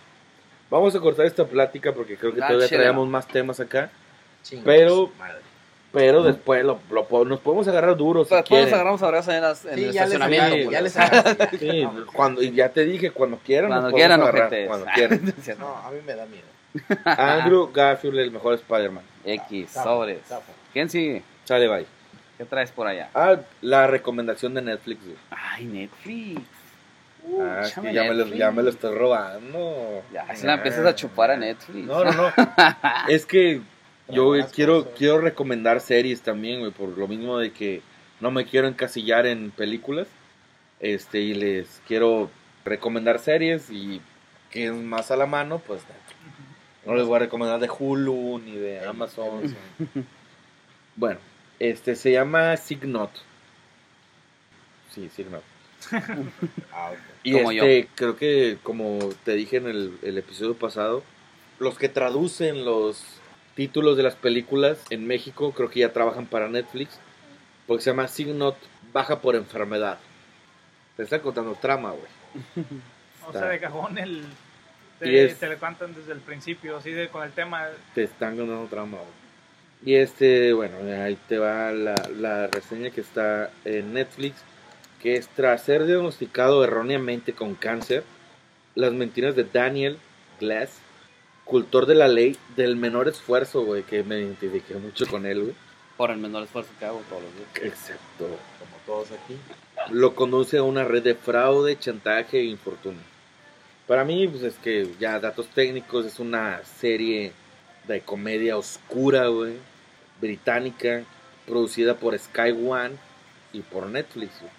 Vamos 0.68 0.94
a 0.94 1.00
cortar 1.00 1.24
esta 1.24 1.46
plática 1.46 1.94
porque 1.94 2.16
creo 2.16 2.34
que 2.34 2.42
Ah, 2.42 2.48
todavía 2.48 2.68
chévere. 2.68 2.84
traemos 2.88 3.08
más 3.08 3.26
temas 3.28 3.60
acá. 3.60 3.90
Chinga 4.42 4.64
Pero- 4.64 5.10
madre. 5.18 5.38
Pero 5.92 6.22
después 6.22 6.64
lo, 6.64 6.78
lo 6.90 7.24
nos 7.26 7.40
podemos 7.40 7.68
agarrar 7.68 7.96
duros. 7.96 8.28
Si 8.28 8.34
Después 8.34 8.64
nos 8.64 8.72
agarramos 8.72 9.02
abrazos 9.02 9.34
en, 9.34 9.42
las- 9.42 9.64
en 9.66 9.74
Sí, 9.74 9.80
el 9.80 9.86
les 9.88 9.96
estacionamiento. 9.96 10.70
ya 10.70 10.80
les 10.80 10.94
ya. 10.94 11.36
Sí, 11.58 11.88
cuando, 12.14 12.42
y 12.42 12.50
ya 12.52 12.70
te 12.70 12.84
dije, 12.86 13.10
cuando 13.10 13.36
quieran. 13.38 13.68
Cuando 13.68 13.88
nos 13.88 13.94
quieran, 13.94 14.20
agarrar. 14.22 14.50
Cuando 14.66 14.86
quieran. 14.94 15.34
No, 15.58 15.76
a 15.76 15.90
mí 15.90 15.98
me 16.06 16.14
da 16.14 16.24
miedo. 16.26 16.46
Andrew 17.04 17.70
Garfield, 17.72 18.18
el 18.18 18.30
mejor 18.30 18.54
Spider-Man. 18.54 19.04
X, 19.24 19.70
sobres. 19.70 20.20
¿Quién 20.72 20.88
sigue? 20.88 21.22
Sale, 21.44 21.68
bye. 21.68 21.86
¿Qué 22.38 22.46
traes 22.46 22.70
por 22.72 22.86
allá? 22.86 23.10
Ah, 23.14 23.36
la 23.60 23.86
recomendación 23.86 24.54
de 24.54 24.62
Netflix, 24.62 25.04
güey. 25.04 25.16
Ay, 25.30 25.66
Netflix. 25.66 26.40
ah, 27.38 27.60
que 27.62 27.68
échame 27.68 27.92
ya 27.92 28.04
me, 28.04 28.14
lo, 28.14 28.26
ya 28.28 28.50
me 28.50 28.62
lo 28.62 28.70
estoy 28.70 28.96
robando. 28.96 30.02
Ya, 30.12 30.34
se 30.34 30.46
la 30.46 30.54
empiezas 30.54 30.86
a 30.86 30.94
chupar 30.94 31.30
a 31.32 31.36
Netflix. 31.36 31.86
No, 31.86 32.02
no, 32.02 32.12
no. 32.12 32.32
es 33.08 33.26
que 33.26 33.60
yo 34.12 34.26
güey, 34.26 34.44
quiero, 34.44 34.84
cosas. 34.84 34.98
quiero 34.98 35.20
recomendar 35.20 35.80
series 35.80 36.22
también, 36.22 36.60
güey, 36.60 36.72
por 36.72 36.96
lo 36.96 37.08
mismo 37.08 37.38
de 37.38 37.52
que 37.52 37.82
no 38.20 38.30
me 38.30 38.46
quiero 38.46 38.68
encasillar 38.68 39.26
en 39.26 39.50
películas. 39.50 40.08
Este, 40.80 41.20
y 41.20 41.34
les 41.34 41.80
quiero 41.86 42.30
recomendar 42.64 43.18
series 43.18 43.70
y 43.70 44.00
que 44.50 44.66
es 44.66 44.72
más 44.72 45.10
a 45.10 45.16
la 45.16 45.26
mano, 45.26 45.60
pues 45.60 45.82
no 46.84 46.94
les 46.94 47.06
voy 47.06 47.16
a 47.16 47.20
recomendar 47.20 47.60
de 47.60 47.70
Hulu 47.70 48.40
ni 48.40 48.56
de 48.56 48.84
Amazon. 48.86 49.56
Bueno, 50.94 51.20
este 51.58 51.96
se 51.96 52.12
llama 52.12 52.54
Signot. 52.58 53.10
Sí, 54.94 55.08
Signal. 55.08 55.40
Ah. 56.70 56.92
Y 57.22 57.32
Como 57.32 57.50
este, 57.50 57.88
creo 57.94 58.16
que, 58.16 58.58
como 58.62 58.98
te 59.24 59.32
dije 59.32 59.56
en 59.56 59.68
el, 59.68 59.98
el 60.02 60.18
episodio 60.18 60.54
pasado, 60.54 61.02
los 61.58 61.78
que 61.78 61.88
traducen 61.88 62.66
los 62.66 63.21
títulos 63.54 63.96
de 63.96 64.02
las 64.02 64.14
películas 64.16 64.78
en 64.90 65.06
México, 65.06 65.52
creo 65.52 65.70
que 65.70 65.80
ya 65.80 65.92
trabajan 65.92 66.26
para 66.26 66.48
Netflix, 66.48 66.98
porque 67.66 67.82
se 67.82 67.90
llama 67.90 68.08
Signot 68.08 68.56
Baja 68.92 69.20
por 69.20 69.36
Enfermedad. 69.36 69.98
Te 70.96 71.02
está 71.04 71.20
contando 71.20 71.54
trama, 71.60 71.90
güey. 71.92 72.66
O 73.24 73.32
sea, 73.32 73.46
de 73.46 73.60
cajón 73.60 73.98
el... 73.98 74.24
Te, 74.98 75.24
es- 75.26 75.38
te 75.38 75.56
cantan 75.56 75.94
desde 75.94 76.12
el 76.12 76.18
principio, 76.18 76.76
así 76.78 76.90
de 76.90 77.08
con 77.08 77.22
el 77.22 77.30
tema. 77.30 77.68
Te 77.94 78.02
están 78.02 78.36
contando 78.36 78.66
trama, 78.66 78.98
güey. 78.98 79.22
Y 79.84 79.94
este, 79.94 80.52
bueno, 80.52 80.76
ahí 81.02 81.16
te 81.28 81.38
va 81.38 81.70
la, 81.72 81.94
la 82.18 82.46
reseña 82.48 82.90
que 82.90 83.00
está 83.00 83.50
en 83.64 83.94
Netflix, 83.94 84.42
que 85.00 85.14
es 85.16 85.28
tras 85.28 85.62
ser 85.62 85.86
diagnosticado 85.86 86.64
erróneamente 86.64 87.32
con 87.32 87.54
cáncer, 87.54 88.02
las 88.74 88.92
mentiras 88.92 89.36
de 89.36 89.44
Daniel 89.44 89.98
Glass, 90.40 90.70
cultor 91.44 91.86
de 91.86 91.94
la 91.94 92.08
ley 92.08 92.36
del 92.56 92.76
menor 92.76 93.08
esfuerzo, 93.08 93.64
güey, 93.64 93.82
que 93.82 94.02
me 94.02 94.20
identifiqué 94.20 94.74
mucho 94.74 95.06
con 95.06 95.26
él, 95.26 95.42
güey. 95.42 95.54
Por 95.96 96.10
el 96.10 96.18
menor 96.18 96.44
esfuerzo 96.44 96.70
que 96.78 96.84
hago 96.84 97.02
todos 97.08 97.22
los 97.22 97.34
días. 97.36 97.72
Excepto. 97.72 98.26
Como 98.58 98.76
todos 98.86 99.08
aquí. 99.12 99.36
Lo 99.90 100.14
conduce 100.14 100.58
a 100.58 100.62
una 100.62 100.84
red 100.84 101.02
de 101.02 101.14
fraude, 101.14 101.78
chantaje 101.78 102.40
e 102.40 102.44
infortunio. 102.44 103.02
Para 103.86 104.04
mí, 104.04 104.26
pues 104.28 104.42
es 104.42 104.54
que 104.56 104.88
ya 104.98 105.18
datos 105.20 105.48
técnicos, 105.48 106.06
es 106.06 106.18
una 106.18 106.62
serie 106.64 107.32
de 107.86 108.00
comedia 108.00 108.56
oscura, 108.56 109.26
güey, 109.26 109.54
británica, 110.20 111.04
producida 111.46 111.96
por 111.96 112.18
Sky 112.18 112.52
One 112.52 112.96
y 113.52 113.60
por 113.60 113.86
Netflix. 113.86 114.32
güey. 114.40 114.52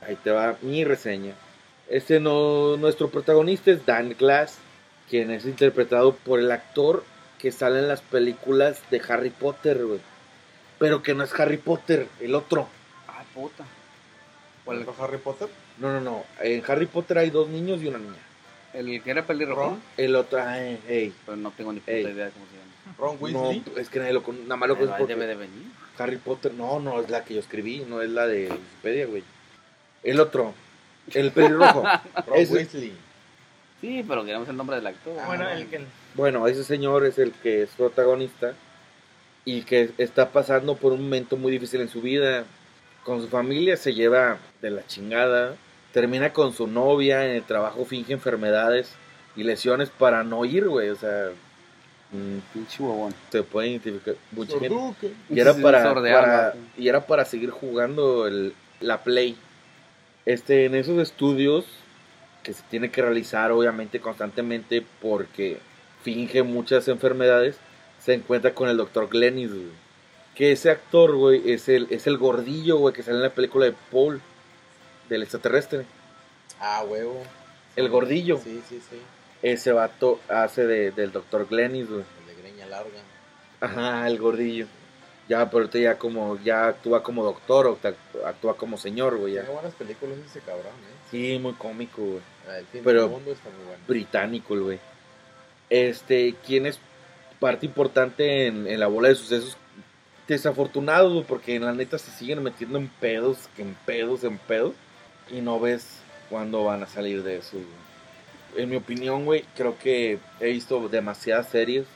Ahí 0.00 0.16
te 0.22 0.30
va 0.30 0.56
mi 0.62 0.84
reseña. 0.84 1.34
Este 1.88 2.20
no, 2.20 2.76
nuestro 2.76 3.10
protagonista 3.10 3.70
es 3.70 3.84
Dan 3.84 4.16
Glass, 4.18 4.58
quien 5.12 5.30
es 5.30 5.44
interpretado 5.44 6.14
por 6.14 6.40
el 6.40 6.50
actor 6.50 7.04
que 7.38 7.52
sale 7.52 7.80
en 7.80 7.88
las 7.88 8.00
películas 8.00 8.80
de 8.90 9.02
Harry 9.10 9.28
Potter, 9.28 9.84
güey. 9.84 10.00
Pero 10.78 11.02
que 11.02 11.12
no 11.14 11.22
es 11.22 11.38
Harry 11.38 11.58
Potter, 11.58 12.06
el 12.18 12.34
otro. 12.34 12.66
Ay, 13.06 13.26
puta. 13.34 13.62
¿Cuál 14.64 14.80
es 14.80 14.88
Harry 14.98 15.18
Potter? 15.18 15.50
No, 15.76 15.92
no, 15.92 16.00
no. 16.00 16.24
En 16.40 16.62
Harry 16.66 16.86
Potter 16.86 17.18
hay 17.18 17.28
dos 17.28 17.46
niños 17.50 17.82
y 17.82 17.88
una 17.88 17.98
niña. 17.98 18.16
El 18.72 19.02
que 19.02 19.10
era 19.10 19.26
pelirrojo, 19.26 19.60
Ron. 19.72 19.82
El 19.98 20.16
otro, 20.16 20.42
ay, 20.42 20.80
ey. 20.88 21.12
pero 21.26 21.36
no 21.36 21.50
tengo 21.50 21.74
ni 21.74 21.80
puta 21.80 21.92
Ey. 21.92 22.06
idea 22.06 22.24
de 22.24 22.30
cómo 22.30 22.46
se 22.46 22.52
llama. 22.56 22.96
Ron 22.98 23.16
Weasley. 23.20 23.62
No, 23.66 23.80
es 23.82 23.90
que 23.90 23.98
nadie 23.98 24.14
lo 24.14 24.22
con- 24.22 24.44
nada 24.44 24.56
más 24.56 24.68
lo 24.70 24.78
conoce 24.78 24.96
porque 24.96 25.12
debe 25.14 25.26
de 25.26 25.34
venir. 25.34 25.66
Harry 25.98 26.16
Potter, 26.16 26.54
no, 26.54 26.80
no 26.80 27.02
es 27.02 27.10
la 27.10 27.22
que 27.22 27.34
yo 27.34 27.40
escribí, 27.40 27.84
no 27.86 28.00
es 28.00 28.08
la 28.08 28.26
de 28.26 28.48
Wikipedia, 28.50 29.04
güey. 29.08 29.24
El 30.04 30.20
otro, 30.20 30.54
el 31.12 31.32
pelirrojo. 31.32 31.82
Ron 32.26 32.38
Weasley. 32.50 32.94
Sí, 33.82 34.02
pero 34.08 34.24
queremos 34.24 34.48
el 34.48 34.56
nombre 34.56 34.76
del 34.76 34.86
actor. 34.86 35.14
Ah, 35.20 35.24
Bueno, 35.26 35.50
el 35.50 35.66
que... 35.66 35.80
Bueno, 36.14 36.46
ese 36.48 36.64
señor 36.64 37.04
es 37.04 37.18
el 37.18 37.32
que 37.32 37.62
es 37.62 37.70
protagonista 37.70 38.54
y 39.44 39.62
que 39.62 39.90
está 39.98 40.30
pasando 40.30 40.76
por 40.76 40.92
un 40.92 41.02
momento 41.02 41.36
muy 41.36 41.52
difícil 41.52 41.80
en 41.82 41.88
su 41.90 42.00
vida. 42.00 42.44
Con 43.04 43.20
su 43.20 43.28
familia 43.28 43.76
se 43.76 43.92
lleva 43.92 44.38
de 44.62 44.70
la 44.70 44.86
chingada. 44.86 45.56
Termina 45.92 46.32
con 46.32 46.54
su 46.54 46.66
novia, 46.68 47.26
en 47.26 47.32
el 47.32 47.42
trabajo 47.42 47.84
finge 47.84 48.12
enfermedades 48.14 48.94
y 49.36 49.42
lesiones 49.42 49.90
para 49.90 50.22
no 50.24 50.44
ir, 50.44 50.68
güey. 50.68 50.88
O 50.90 50.96
sea, 50.96 51.30
mm, 52.12 52.38
Pinche 52.54 52.82
huevón. 52.82 53.12
se 53.30 53.42
puede 53.42 53.68
identificar 53.68 54.14
mucha 54.30 54.58
gente. 54.60 54.68
Y 55.28 55.40
era 55.40 55.52
para, 55.54 56.54
y 56.78 56.88
era 56.88 57.04
para 57.06 57.24
seguir 57.24 57.50
jugando 57.50 58.26
el- 58.28 58.54
la 58.80 59.02
Play. 59.02 59.36
Este, 60.24 60.66
en 60.66 60.76
esos 60.76 61.00
estudios 61.00 61.64
que 62.42 62.52
se 62.52 62.62
tiene 62.70 62.90
que 62.90 63.02
realizar 63.02 63.50
obviamente 63.52 64.00
constantemente 64.00 64.84
porque 65.00 65.58
finge 66.02 66.42
muchas 66.42 66.88
enfermedades, 66.88 67.56
se 68.00 68.14
encuentra 68.14 68.52
con 68.54 68.68
el 68.68 68.76
doctor 68.76 69.08
Glennis, 69.08 69.50
güey. 69.50 69.82
Que 70.34 70.52
ese 70.52 70.70
actor, 70.70 71.14
güey, 71.14 71.52
es 71.52 71.68
el, 71.68 71.86
es 71.90 72.06
el 72.06 72.16
gordillo, 72.18 72.78
güey, 72.78 72.94
que 72.94 73.02
sale 73.02 73.18
en 73.18 73.22
la 73.22 73.30
película 73.30 73.66
de 73.66 73.74
Paul, 73.90 74.20
del 75.08 75.22
extraterrestre. 75.22 75.84
Ah, 76.58 76.82
huevo. 76.88 77.22
El 77.76 77.88
gordillo. 77.88 78.38
Sí, 78.42 78.62
sí, 78.68 78.80
sí. 78.90 78.96
Ese 79.42 79.72
vato 79.72 80.20
hace 80.28 80.66
de- 80.66 80.90
del 80.92 81.12
doctor 81.12 81.46
Glennis, 81.48 81.88
güey. 81.88 82.02
El 82.20 82.34
de 82.36 82.42
greña 82.42 82.66
larga. 82.66 83.00
Ajá, 83.60 84.06
el 84.08 84.18
gordillo. 84.18 84.66
Ya, 85.32 85.48
pero 85.48 85.62
ahorita 85.64 85.78
ya 85.78 85.98
como, 85.98 86.38
ya 86.42 86.66
actúa 86.68 87.02
como 87.02 87.24
doctor 87.24 87.66
o 87.66 87.78
actúa 88.26 88.54
como 88.56 88.76
señor, 88.76 89.16
güey. 89.16 89.32
Tiene 89.32 89.48
buenas 89.48 89.72
películas 89.74 90.18
ese 90.26 90.40
cabrón, 90.40 90.66
¿eh? 90.66 90.94
Sí, 91.10 91.38
muy 91.40 91.54
cómico, 91.54 92.02
güey. 92.02 92.20
Ah, 92.48 92.58
El 92.58 92.66
fin 92.66 92.82
Pero- 92.84 93.02
del 93.02 93.10
mundo 93.10 93.32
está 93.32 93.48
muy 93.48 93.64
bueno. 93.66 93.82
Británico, 93.88 94.58
güey. 94.58 94.78
Este, 95.70 96.34
¿quién 96.46 96.66
es 96.66 96.78
parte 97.40 97.64
importante 97.66 98.46
en, 98.46 98.66
en 98.66 98.78
la 98.78 98.88
bola 98.88 99.08
de 99.08 99.14
sucesos? 99.14 99.56
Desafortunados, 100.28 101.12
güey, 101.12 101.24
porque 101.24 101.54
en 101.56 101.64
la 101.64 101.72
neta 101.72 101.98
se 101.98 102.10
siguen 102.12 102.42
metiendo 102.42 102.78
en 102.78 102.88
pedos, 102.88 103.48
que 103.56 103.62
en 103.62 103.74
pedos, 103.86 104.24
en 104.24 104.38
pedos. 104.38 104.74
Y 105.30 105.40
no 105.40 105.58
ves 105.60 106.00
cuándo 106.30 106.64
van 106.64 106.82
a 106.82 106.86
salir 106.86 107.22
de 107.22 107.38
eso, 107.38 107.52
güey. 107.56 108.62
En 108.62 108.68
mi 108.70 108.76
opinión, 108.76 109.24
güey, 109.24 109.44
creo 109.56 109.78
que 109.78 110.18
he 110.40 110.46
visto 110.52 110.88
demasiadas 110.88 111.48
series. 111.48 111.86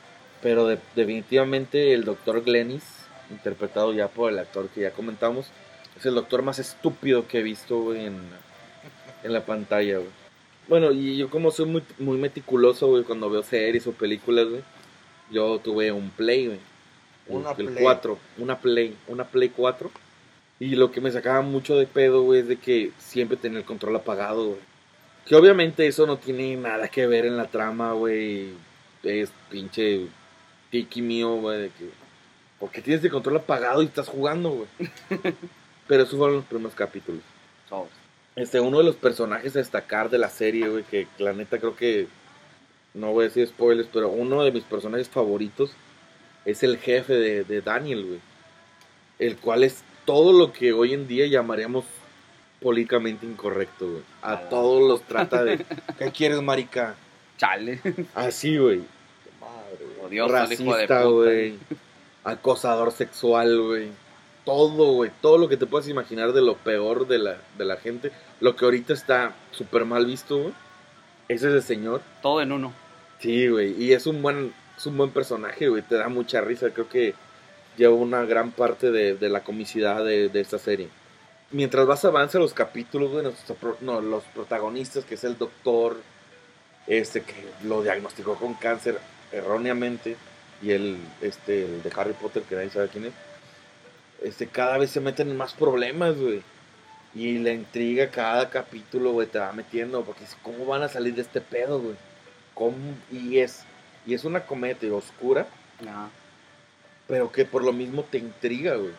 Pero 0.41 0.67
de- 0.67 0.79
definitivamente 0.95 1.93
el 1.93 2.03
doctor 2.03 2.43
Glennis, 2.43 2.83
interpretado 3.31 3.93
ya 3.93 4.07
por 4.07 4.31
el 4.31 4.39
actor 4.39 4.69
que 4.69 4.81
ya 4.81 4.91
comentamos, 4.91 5.47
es 5.97 6.05
el 6.05 6.15
doctor 6.15 6.41
más 6.43 6.59
estúpido 6.59 7.27
que 7.27 7.39
he 7.39 7.43
visto, 7.43 7.79
güey, 7.79 8.05
en, 8.05 8.19
en 9.23 9.33
la 9.33 9.45
pantalla, 9.45 9.97
güey. 9.97 10.09
Bueno, 10.67 10.91
y 10.91 11.17
yo 11.17 11.29
como 11.29 11.49
soy 11.51 11.65
muy, 11.65 11.83
muy 11.97 12.17
meticuloso, 12.17 12.87
güey, 12.87 13.03
cuando 13.03 13.29
veo 13.29 13.41
series 13.43 13.87
o 13.87 13.91
películas, 13.93 14.47
güey, 14.47 14.61
yo 15.31 15.59
tuve 15.59 15.91
un 15.91 16.09
Play, 16.09 16.47
güey. 16.47 16.59
El- 17.29 17.35
Una 17.35 17.51
el 17.51 17.55
Play. 17.67 17.83
4, 17.83 18.17
una 18.37 18.59
Play, 18.59 18.95
una 19.07 19.23
Play 19.25 19.49
4. 19.49 19.91
Y 20.59 20.75
lo 20.75 20.91
que 20.91 21.01
me 21.01 21.11
sacaba 21.11 21.41
mucho 21.41 21.77
de 21.77 21.85
pedo, 21.85 22.23
güey, 22.23 22.39
es 22.41 22.47
de 22.47 22.57
que 22.57 22.91
siempre 22.97 23.37
tenía 23.37 23.59
el 23.59 23.65
control 23.65 23.95
apagado, 23.95 24.45
güey. 24.47 24.59
Que 25.25 25.35
obviamente 25.35 25.85
eso 25.87 26.07
no 26.07 26.17
tiene 26.17 26.55
nada 26.55 26.87
que 26.87 27.05
ver 27.05 27.25
en 27.25 27.37
la 27.37 27.45
trama, 27.47 27.91
güey. 27.93 28.53
Es 29.03 29.31
pinche 29.51 30.07
tiki 30.71 31.01
mío, 31.01 31.35
güey, 31.35 31.61
de 31.63 31.69
que... 31.69 31.89
Porque 32.59 32.81
tienes 32.81 33.03
el 33.03 33.11
control 33.11 33.37
apagado 33.37 33.81
y 33.81 33.85
estás 33.85 34.07
jugando, 34.09 34.49
güey. 34.49 34.67
Pero 35.87 36.03
esos 36.03 36.17
fueron 36.17 36.37
los 36.37 36.45
primeros 36.45 36.73
capítulos. 36.75 37.21
Sobres. 37.69 37.93
Este, 38.35 38.59
uno 38.59 38.77
de 38.79 38.83
los 38.83 38.95
personajes 38.95 39.55
a 39.55 39.59
destacar 39.59 40.09
de 40.09 40.17
la 40.17 40.29
serie, 40.29 40.67
güey, 40.67 40.83
que 40.83 41.07
la 41.17 41.33
neta 41.33 41.59
creo 41.59 41.75
que. 41.75 42.07
No 42.93 43.11
voy 43.13 43.25
a 43.25 43.27
decir 43.27 43.47
spoilers, 43.47 43.89
pero 43.93 44.09
uno 44.09 44.43
de 44.43 44.51
mis 44.51 44.63
personajes 44.63 45.07
favoritos 45.07 45.71
es 46.45 46.63
el 46.63 46.77
jefe 46.77 47.13
de, 47.13 47.43
de 47.43 47.61
Daniel, 47.61 48.05
güey. 48.05 48.19
El 49.19 49.37
cual 49.37 49.63
es 49.63 49.83
todo 50.05 50.33
lo 50.33 50.51
que 50.51 50.73
hoy 50.73 50.93
en 50.93 51.07
día 51.07 51.27
llamaríamos 51.27 51.85
políticamente 52.59 53.25
incorrecto, 53.27 53.87
güey. 53.87 54.01
A 54.23 54.31
Ah. 54.33 54.49
todos 54.49 54.87
los 54.87 55.03
trata 55.03 55.43
de. 55.43 55.63
¿Qué 55.99 56.11
quieres, 56.11 56.41
marica? 56.41 56.95
Chale. 57.37 57.79
Así, 58.15 58.57
güey. 58.57 58.79
Qué 58.79 59.31
madre, 59.39 59.85
güey. 60.09 60.27
Racista, 60.31 61.03
güey. 61.03 61.55
Acosador 62.27 62.91
sexual, 62.91 63.61
güey. 63.61 63.89
Todo, 64.43 64.93
güey. 64.93 65.11
Todo 65.21 65.37
lo 65.37 65.47
que 65.47 65.57
te 65.57 65.65
puedas 65.65 65.87
imaginar 65.87 66.33
de 66.33 66.41
lo 66.41 66.55
peor 66.57 67.07
de 67.07 67.19
la, 67.19 67.37
de 67.57 67.65
la 67.65 67.77
gente. 67.77 68.11
Lo 68.39 68.55
que 68.55 68.65
ahorita 68.65 68.93
está 68.93 69.35
súper 69.51 69.85
mal 69.85 70.05
visto, 70.05 70.37
güey. 70.37 70.53
Ese 71.29 71.47
es 71.47 71.53
el 71.53 71.63
señor. 71.63 72.01
Todo 72.21 72.41
en 72.41 72.51
uno. 72.51 72.73
Sí, 73.19 73.47
güey. 73.47 73.81
Y 73.81 73.93
es 73.93 74.07
un 74.07 74.21
buen, 74.21 74.53
es 74.77 74.85
un 74.85 74.97
buen 74.97 75.11
personaje, 75.11 75.69
güey. 75.69 75.81
Te 75.81 75.95
da 75.95 76.09
mucha 76.09 76.41
risa. 76.41 76.71
Creo 76.71 76.89
que 76.89 77.15
lleva 77.77 77.95
una 77.95 78.25
gran 78.25 78.51
parte 78.51 78.91
de, 78.91 79.15
de 79.15 79.29
la 79.29 79.43
comicidad 79.43 80.03
de, 80.03 80.29
de 80.29 80.41
esta 80.41 80.59
serie. 80.59 80.89
Mientras 81.51 81.87
vas 81.87 82.03
avanza 82.03 82.39
los 82.39 82.53
capítulos, 82.53 83.09
güey, 83.09 83.25
no, 83.79 84.01
los 84.01 84.23
protagonistas, 84.35 85.05
que 85.05 85.15
es 85.15 85.23
el 85.23 85.37
doctor, 85.37 85.95
este 86.87 87.21
que 87.21 87.33
lo 87.63 87.81
diagnosticó 87.83 88.35
con 88.35 88.53
cáncer 88.55 88.99
erróneamente, 89.31 90.17
y 90.61 90.71
el, 90.71 90.97
este, 91.21 91.65
el 91.65 91.83
de 91.83 91.91
Harry 91.95 92.13
Potter, 92.13 92.43
que 92.43 92.55
nadie 92.55 92.69
sabe 92.69 92.87
quién 92.89 93.05
es, 93.05 93.13
este, 94.23 94.47
cada 94.47 94.77
vez 94.77 94.89
se 94.91 94.99
meten 94.99 95.29
en 95.29 95.37
más 95.37 95.53
problemas, 95.53 96.17
güey. 96.17 96.41
Y 97.15 97.37
la 97.39 97.51
intriga 97.51 98.09
cada 98.11 98.49
capítulo, 98.49 99.11
güey, 99.11 99.27
te 99.27 99.39
va 99.39 99.51
metiendo, 99.53 100.03
porque 100.03 100.23
¿cómo 100.43 100.65
van 100.65 100.83
a 100.83 100.89
salir 100.89 101.15
de 101.15 101.21
este 101.21 101.41
pedo, 101.41 101.79
güey? 101.79 101.95
¿Cómo? 102.53 102.75
Y 103.11 103.39
es, 103.39 103.63
y 104.05 104.13
es 104.13 104.23
una 104.23 104.41
comedia 104.45 104.93
oscura, 104.93 105.47
Ajá. 105.81 106.09
pero 107.07 107.31
que 107.31 107.45
por 107.45 107.63
lo 107.63 107.73
mismo 107.73 108.03
te 108.03 108.17
intriga, 108.17 108.75
güey. 108.75 108.91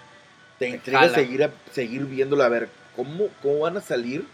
Te 0.58 0.66
Te 0.66 0.68
intriga 0.76 1.00
jala. 1.00 1.14
seguir, 1.14 1.44
a- 1.44 1.52
seguir 1.72 2.04
viéndola, 2.06 2.46
a 2.46 2.48
ver, 2.48 2.68
¿cómo, 2.96 3.28
cómo 3.42 3.60
van 3.60 3.76
a 3.76 3.80
salir 3.80 4.24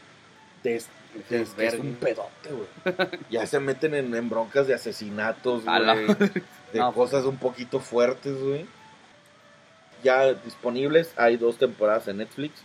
de 0.63 0.77
este? 0.77 0.93
De 1.29 1.43
Es 1.43 1.49
este- 1.51 1.67
es 1.67 1.75
un 1.75 1.95
pedote, 1.95 2.51
güey. 2.51 2.97
Ya 3.31 3.47
se 3.47 3.61
meten 3.61 3.95
en, 3.95 4.15
en 4.15 4.29
broncas 4.29 4.67
de 4.67 4.75
asesinatos, 4.75 5.65
güey. 5.65 6.07
De 6.73 6.81
No, 6.81 6.93
cosas 6.93 7.25
un 7.25 7.37
poquito 7.39 7.79
fuertes, 7.81 8.37
güey. 8.41 8.67
Ya 10.03 10.35
disponibles, 10.35 11.13
hay 11.17 11.37
dos 11.37 11.57
temporadas 11.59 12.09
en 12.09 12.19
Netflix. 12.19 12.61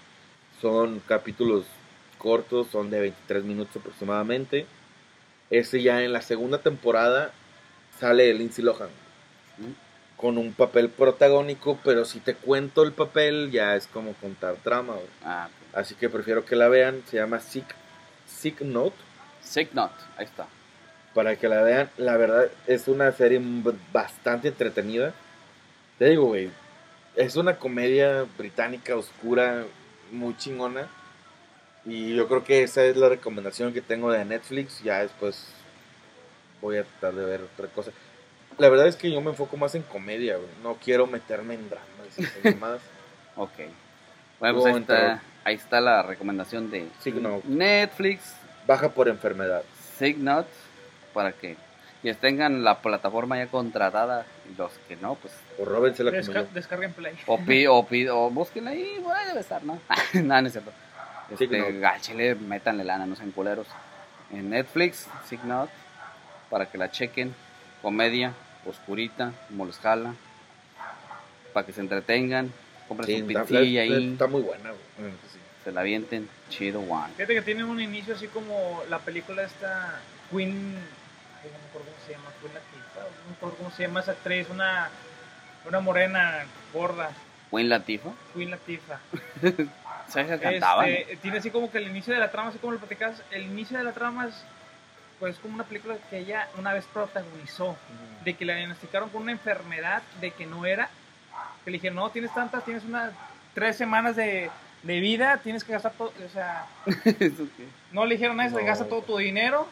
Son 0.61 0.99
capítulos 1.07 1.65
cortos, 2.17 2.67
son 2.71 2.89
de 2.89 2.99
23 2.99 3.43
minutos 3.45 3.75
aproximadamente. 3.77 4.65
Ese 5.49 5.81
ya 5.81 6.03
en 6.03 6.11
la 6.11 6.21
segunda 6.21 6.57
temporada 6.59 7.31
sale 7.99 8.33
Lindsay 8.33 8.63
Lohan 8.63 8.89
Mm. 9.57 9.71
con 10.17 10.37
un 10.37 10.53
papel 10.53 10.89
protagónico, 10.89 11.77
pero 11.83 12.05
si 12.05 12.19
te 12.19 12.33
cuento 12.35 12.83
el 12.83 12.91
papel 12.93 13.51
ya 13.51 13.75
es 13.75 13.87
como 13.87 14.13
contar 14.13 14.55
trama. 14.63 14.93
güey. 14.93 15.05
Ah. 15.23 15.49
Así 15.73 15.95
que 15.95 16.09
prefiero 16.09 16.45
que 16.45 16.55
la 16.55 16.67
vean. 16.67 17.03
Se 17.09 17.17
llama 17.17 17.39
Sick, 17.39 17.65
Sick 18.39 18.61
Note. 18.61 18.95
Sick 19.41 19.73
Note, 19.73 19.95
ahí 20.15 20.23
está. 20.23 20.47
Para 21.13 21.35
que 21.35 21.49
la 21.49 21.61
vean, 21.61 21.89
la 21.97 22.15
verdad 22.15 22.49
es 22.67 22.87
una 22.87 23.11
serie 23.11 23.41
bastante 23.91 24.47
entretenida. 24.47 25.13
Te 25.97 26.05
digo, 26.05 26.27
güey, 26.27 26.49
es 27.17 27.35
una 27.35 27.57
comedia 27.57 28.25
británica 28.37 28.95
oscura, 28.95 29.65
muy 30.11 30.37
chingona. 30.37 30.87
Y 31.85 32.15
yo 32.15 32.29
creo 32.29 32.45
que 32.45 32.63
esa 32.63 32.85
es 32.85 32.95
la 32.95 33.09
recomendación 33.09 33.73
que 33.73 33.81
tengo 33.81 34.09
de 34.09 34.23
Netflix. 34.23 34.81
Ya 34.83 34.99
después 34.99 35.47
voy 36.61 36.77
a 36.77 36.83
tratar 36.83 37.15
de 37.15 37.25
ver 37.25 37.41
otra 37.41 37.67
cosa. 37.67 37.91
La 38.57 38.69
verdad 38.69 38.87
es 38.87 38.95
que 38.95 39.11
yo 39.11 39.19
me 39.19 39.31
enfoco 39.31 39.57
más 39.57 39.75
en 39.75 39.81
comedia, 39.81 40.37
güey. 40.37 40.49
No 40.63 40.75
quiero 40.75 41.07
meterme 41.07 41.55
en 41.55 41.69
dramas 41.69 42.17
y 42.17 42.47
mamadas. 42.53 42.81
Ok. 43.35 43.59
Bueno, 44.39 44.61
pues 44.61 45.19
ahí 45.43 45.55
está, 45.55 45.81
la 45.81 46.01
recomendación 46.03 46.69
de 46.71 46.87
Sick 47.01 47.15
Note. 47.15 47.47
Netflix, 47.47 48.35
Baja 48.67 48.89
por 48.89 49.07
enfermedad. 49.07 49.63
Sick 49.97 50.17
Note, 50.17 50.49
para 51.13 51.31
que 51.31 51.57
quienes 52.01 52.19
tengan 52.21 52.63
la 52.63 52.79
plataforma 52.79 53.37
ya 53.37 53.47
contratada 53.47 54.25
y 54.49 54.55
los 54.57 54.71
que 54.87 54.95
no, 54.95 55.15
pues 55.15 55.33
O 55.57 55.65
róbensela 55.65 56.11
como 56.11 56.21
Desca- 56.23 56.47
descarguen 56.49 56.93
Play. 56.93 57.13
o, 57.25 57.37
pi, 57.39 57.65
o, 57.67 57.85
pi- 57.85 58.07
o 58.07 58.29
búsquenla 58.29 58.71
ahí, 58.71 59.03
ahí 59.13 59.27
debe 59.27 59.39
estar, 59.39 59.63
¿no? 59.63 59.79
no, 60.13 60.41
no 60.41 60.47
es 60.47 60.53
cierto. 60.53 60.71
Este, 61.31 61.79
gáchele, 61.79 62.35
métanle 62.35 62.83
lana, 62.83 63.05
no 63.05 63.15
sean 63.15 63.31
culeros. 63.31 63.67
En 64.31 64.49
Netflix, 64.51 65.07
Sick 65.27 65.43
Note, 65.43 65.71
para 66.49 66.67
que 66.67 66.77
la 66.77 66.89
chequen. 66.91 67.33
Comedia, 67.81 68.33
oscurita, 68.65 69.31
como 69.47 69.65
les 69.65 69.77
jala. 69.79 70.13
Para 71.53 71.65
que 71.65 71.73
se 71.73 71.81
entretengan, 71.81 72.51
compren 72.89 73.07
Sí, 73.07 73.19
su 73.21 73.27
pizzilla 73.27 73.81
ahí, 73.81 74.11
está 74.11 74.27
muy 74.27 74.41
buena, 74.41 74.71
güey. 74.71 75.11
Sí. 75.31 75.39
se 75.63 75.71
la 75.71 75.81
avienten, 75.81 76.27
chido, 76.49 76.81
one. 76.81 77.13
Fíjate 77.15 77.35
que 77.35 77.41
tiene 77.41 77.63
un 77.63 77.79
inicio 77.79 78.15
así 78.15 78.27
como 78.27 78.83
la 78.89 78.99
película 78.99 79.43
esta 79.43 80.01
Queen. 80.29 80.75
Ay, 81.41 81.51
no 81.51 81.57
me 81.57 81.69
acuerdo 81.69 81.87
cómo 81.87 82.05
se 82.05 82.11
llama. 82.11 82.31
Queen 82.41 82.53
Latifah, 82.53 82.99
No 82.99 83.29
me 83.29 83.35
acuerdo 83.35 83.55
cómo 83.55 83.71
se 83.71 83.83
llama 83.83 83.99
esa 84.01 84.11
actriz. 84.11 84.49
Una, 84.49 84.89
una 85.65 85.79
morena 85.79 86.45
gorda. 86.73 87.11
Queen 87.49 87.69
Latifah, 87.69 88.11
Queen 88.35 88.51
Latifah. 88.51 88.99
¿sabes 90.09 90.39
que? 90.39 90.57
Este, 90.57 91.15
tiene 91.17 91.37
así 91.37 91.51
como 91.51 91.71
que 91.71 91.77
el 91.77 91.87
inicio 91.87 92.13
de 92.13 92.19
la 92.19 92.31
trama, 92.31 92.49
así 92.49 92.59
como 92.59 92.73
lo 92.73 92.79
platicabas. 92.79 93.21
El 93.31 93.43
inicio 93.43 93.77
de 93.77 93.83
la 93.83 93.93
trama 93.93 94.27
es 94.27 94.43
pues 95.19 95.37
como 95.39 95.55
una 95.55 95.65
película 95.65 95.97
que 96.09 96.19
ella 96.19 96.47
una 96.57 96.73
vez 96.73 96.85
protagonizó. 96.85 97.77
De 98.23 98.33
que 98.35 98.45
la 98.45 98.55
diagnosticaron 98.55 99.09
con 99.09 99.21
una 99.23 99.31
enfermedad 99.31 100.01
de 100.19 100.31
que 100.31 100.45
no 100.45 100.65
era. 100.65 100.89
Que 101.69 101.73
le 101.73 101.77
dijeron, 101.77 101.97
no, 101.97 102.09
tienes 102.09 102.33
tantas, 102.33 102.65
tienes 102.65 102.83
unas 102.83 103.11
tres 103.53 103.77
semanas 103.77 104.15
de, 104.15 104.49
de 104.81 104.99
vida, 104.99 105.37
tienes 105.37 105.63
que 105.63 105.71
gastar 105.71 105.91
todo. 105.95 106.11
O 106.25 106.29
sea, 106.33 106.65
¿Eso 106.87 107.43
qué? 107.55 107.67
no 107.91 108.07
le 108.07 108.15
dijeron 108.15 108.41
eso, 108.41 108.57
No. 108.59 108.65
gasta 108.65 108.85
todo 108.87 109.03
tu 109.03 109.17
dinero. 109.19 109.67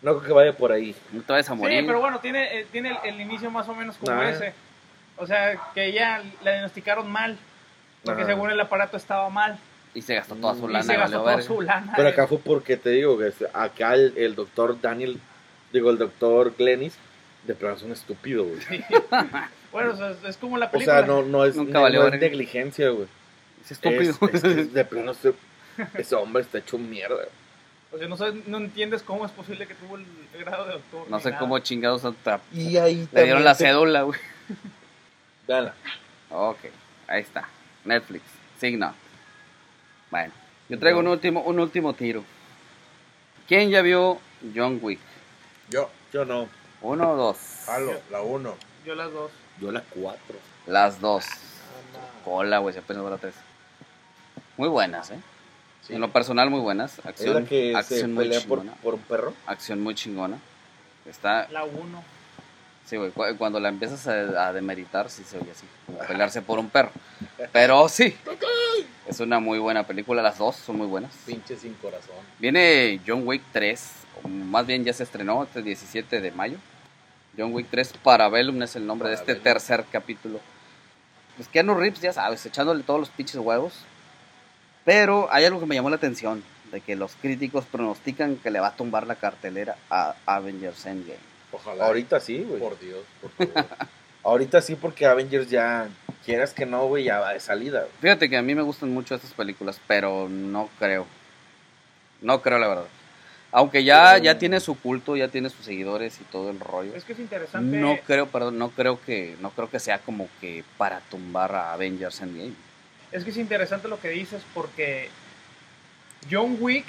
No 0.00 0.12
creo 0.14 0.22
que 0.28 0.32
vaya 0.32 0.52
por 0.56 0.70
ahí. 0.70 0.94
No 1.10 1.22
te 1.22 1.32
vayas 1.32 1.50
a 1.50 1.54
morir. 1.56 1.80
Sí, 1.80 1.84
pero 1.88 1.98
bueno, 1.98 2.20
tiene, 2.20 2.60
eh, 2.60 2.66
tiene 2.70 2.90
el, 2.90 3.14
el 3.14 3.20
inicio 3.20 3.50
más 3.50 3.68
o 3.68 3.74
menos 3.74 3.96
como 3.96 4.12
Ah. 4.12 4.30
ese. 4.30 4.54
O 5.16 5.26
sea, 5.26 5.58
que 5.74 5.86
ella 5.86 6.22
la 6.44 6.52
diagnosticaron 6.52 7.10
mal. 7.10 7.36
Porque 8.04 8.24
según 8.24 8.48
el 8.52 8.60
aparato 8.60 8.96
estaba 8.96 9.28
mal. 9.28 9.58
Y 9.94 10.02
se 10.02 10.14
gastó 10.14 10.36
toda 10.36 10.54
su 10.54 10.70
Y 10.70 10.72
lana. 10.72 10.84
se 10.84 10.96
gastó 10.96 11.18
toda 11.22 11.42
su 11.42 11.60
lana. 11.62 11.94
Pero 11.96 12.10
acá 12.10 12.28
fue 12.28 12.38
porque 12.38 12.76
te 12.76 12.90
digo 12.90 13.18
que 13.18 13.26
es- 13.26 13.44
acá 13.52 13.94
el, 13.94 14.14
el 14.16 14.36
doctor 14.36 14.80
Daniel, 14.80 15.18
digo, 15.72 15.90
el 15.90 15.98
doctor 15.98 16.54
Glennis, 16.56 16.96
de 17.42 17.56
plano 17.56 17.74
es 17.74 17.82
un 17.82 17.90
estúpido, 17.90 18.44
güey. 18.44 18.84
Bueno, 19.72 19.92
o 19.92 19.96
sea, 19.96 20.14
es, 20.28 20.36
como 20.36 20.56
la 20.58 20.66
O 20.66 20.70
película. 20.70 20.98
sea, 20.98 21.06
no, 21.06 21.22
no 21.22 21.44
es, 21.44 21.56
Nunca 21.56 21.72
no, 21.74 21.82
valió 21.82 22.00
no 22.00 22.06
es 22.06 22.12
verga. 22.12 22.26
negligencia, 22.26 22.88
güey. 22.90 23.06
Es 23.62 23.72
estúpido. 23.72 24.00
Es, 24.32 24.34
es 24.34 24.42
que 24.42 24.48
de 24.64 24.84
plano 24.84 25.12
ese, 25.12 25.34
ese 25.94 26.14
hombre 26.14 26.42
está 26.42 26.58
hecho 26.58 26.78
mierda. 26.78 27.24
O 27.92 27.98
sea, 27.98 28.06
no, 28.08 28.16
sabes- 28.16 28.46
no 28.46 28.58
entiendes 28.58 29.02
cómo 29.02 29.24
es 29.26 29.32
posible 29.32 29.66
que 29.66 29.74
tuvo 29.74 29.96
el, 29.96 30.04
grado 30.38 30.66
de 30.66 30.72
doctor. 30.74 31.06
no 31.08 31.20
sé 31.20 31.30
nada. 31.30 31.40
cómo 31.40 31.58
chingados 31.60 32.04
otra- 32.04 32.40
Y 32.52 32.76
ahí 32.76 33.08
le 33.12 33.24
dieron 33.24 33.44
la 33.44 33.54
cédula, 33.54 34.02
güey. 34.02 34.18
Véanla. 35.46 35.74
Ok, 36.30 36.58
ahí 37.06 37.22
está. 37.22 37.48
Netflix, 37.84 38.22
Signo. 38.60 38.94
Bueno, 40.10 40.32
yo 40.68 40.78
traigo 40.78 41.00
un 41.00 41.08
último, 41.08 41.40
un 41.42 41.58
último 41.60 41.94
tiro. 41.94 42.22
¿Quién 43.46 43.70
ya 43.70 43.80
vio 43.82 44.18
John 44.54 44.78
Wick? 44.82 45.00
Yo, 45.70 45.90
Yo 46.12 46.24
no. 46.26 46.48
¿Uno 46.82 47.12
o 47.12 47.16
dos? 47.16 47.38
halo, 47.68 47.92
la 48.10 48.20
uno. 48.20 48.54
Yo 48.84 48.94
las 48.94 49.10
dos. 49.12 49.30
Yo 49.60 49.72
la 49.72 49.82
cuatro. 49.82 50.36
Las 50.66 51.00
dos. 51.00 51.24
Cola, 52.24 52.58
güey, 52.58 52.72
se 52.74 52.80
apenas 52.80 53.04
va 53.04 53.10
la 53.10 53.18
tres. 53.18 53.34
Muy 54.56 54.68
buenas, 54.68 55.10
¿eh? 55.10 55.18
Sí. 55.86 55.94
En 55.94 56.00
lo 56.00 56.10
personal, 56.12 56.50
muy 56.50 56.60
buenas. 56.60 56.98
Es 56.98 57.06
Acción, 57.06 57.34
la 57.42 57.48
que 57.48 57.70
se 57.72 57.76
acción 57.78 58.14
muy 58.14 58.24
pelea 58.24 58.40
por, 58.46 58.58
chingona. 58.60 58.76
por 58.82 58.94
un 58.94 59.00
perro. 59.00 59.34
Acción 59.46 59.80
muy 59.80 59.94
chingona. 59.94 60.38
Está, 61.06 61.48
La 61.50 61.64
uno. 61.64 62.02
sí, 62.84 62.96
güey, 62.98 63.10
cu- 63.12 63.24
cuando 63.38 63.58
la 63.60 63.68
empiezas 63.70 64.06
a, 64.08 64.48
a 64.48 64.52
demeritar, 64.52 65.08
sí 65.08 65.24
se 65.24 65.38
oye 65.38 65.50
así, 65.52 65.64
como 65.86 65.98
pelearse 66.00 66.42
por 66.42 66.58
un 66.58 66.68
perro. 66.68 66.90
Pero 67.52 67.88
sí, 67.88 68.14
es 69.06 69.20
una 69.20 69.40
muy 69.40 69.58
buena 69.58 69.84
película, 69.86 70.20
las 70.20 70.36
dos 70.36 70.56
son 70.56 70.76
muy 70.76 70.86
buenas. 70.86 71.12
Pinche 71.24 71.56
sin 71.56 71.72
corazón. 71.74 72.16
Viene 72.38 73.00
John 73.06 73.26
Wick 73.26 73.42
3, 73.52 73.90
o 74.24 74.28
más 74.28 74.66
bien 74.66 74.84
ya 74.84 74.92
se 74.92 75.04
estrenó 75.04 75.44
este 75.44 75.62
17 75.62 76.20
de 76.20 76.30
mayo. 76.32 76.58
John 77.38 77.54
Wick 77.54 77.68
3 77.70 77.94
Parabellum 78.02 78.60
es 78.62 78.74
el 78.74 78.84
nombre 78.84 79.08
de 79.08 79.14
este 79.14 79.36
tercer 79.36 79.84
capítulo. 79.92 80.40
Pues 81.36 81.48
Keanu 81.48 81.74
Reeves, 81.74 82.00
ya 82.00 82.12
sabes, 82.12 82.44
echándole 82.44 82.82
todos 82.82 82.98
los 82.98 83.10
pinches 83.10 83.36
huevos. 83.36 83.84
Pero 84.84 85.28
hay 85.30 85.44
algo 85.44 85.60
que 85.60 85.66
me 85.66 85.76
llamó 85.76 85.88
la 85.88 85.96
atención, 85.96 86.42
de 86.72 86.80
que 86.80 86.96
los 86.96 87.14
críticos 87.14 87.64
pronostican 87.66 88.36
que 88.36 88.50
le 88.50 88.58
va 88.58 88.68
a 88.68 88.76
tumbar 88.76 89.06
la 89.06 89.14
cartelera 89.14 89.76
a 89.88 90.16
Avengers 90.26 90.84
Endgame. 90.86 91.20
Ojalá. 91.52 91.86
Ahorita 91.86 92.18
sí, 92.18 92.42
güey. 92.42 92.60
Por 92.60 92.78
Dios, 92.80 93.04
por 93.20 93.30
favor. 93.52 93.66
Ahorita 94.24 94.60
sí, 94.60 94.74
porque 94.74 95.06
Avengers 95.06 95.48
ya, 95.48 95.88
quieras 96.24 96.52
que 96.52 96.66
no, 96.66 96.86
güey, 96.86 97.04
ya 97.04 97.20
va 97.20 97.34
de 97.34 97.40
salida. 97.40 97.86
Fíjate 98.00 98.28
que 98.28 98.36
a 98.36 98.42
mí 98.42 98.56
me 98.56 98.62
gustan 98.62 98.92
mucho 98.92 99.14
estas 99.14 99.32
películas, 99.32 99.80
pero 99.86 100.28
no 100.28 100.68
creo. 100.80 101.06
No 102.20 102.42
creo, 102.42 102.58
la 102.58 102.66
verdad. 102.66 102.86
Aunque 103.50 103.82
ya, 103.82 104.12
Pero- 104.14 104.24
ya 104.24 104.38
tiene 104.38 104.60
su 104.60 104.78
culto, 104.78 105.16
ya 105.16 105.28
tiene 105.28 105.48
sus 105.48 105.64
seguidores 105.64 106.20
y 106.20 106.24
todo 106.24 106.50
el 106.50 106.60
rollo. 106.60 106.94
Es 106.94 107.04
que 107.04 107.14
es 107.14 107.18
interesante. 107.18 107.78
No 107.78 107.96
creo, 108.06 108.26
perdón, 108.26 108.58
no 108.58 108.70
creo 108.70 109.00
que, 109.00 109.36
no 109.40 109.50
creo 109.50 109.70
que 109.70 109.80
sea 109.80 109.98
como 110.00 110.28
que 110.40 110.64
para 110.76 111.00
tumbar 111.00 111.54
a 111.54 111.72
Avengers 111.72 112.20
Endgame. 112.20 112.52
Es 113.10 113.24
que 113.24 113.30
es 113.30 113.38
interesante 113.38 113.88
lo 113.88 113.98
que 113.98 114.10
dices 114.10 114.42
porque 114.52 115.08
John 116.30 116.58
Wick 116.60 116.84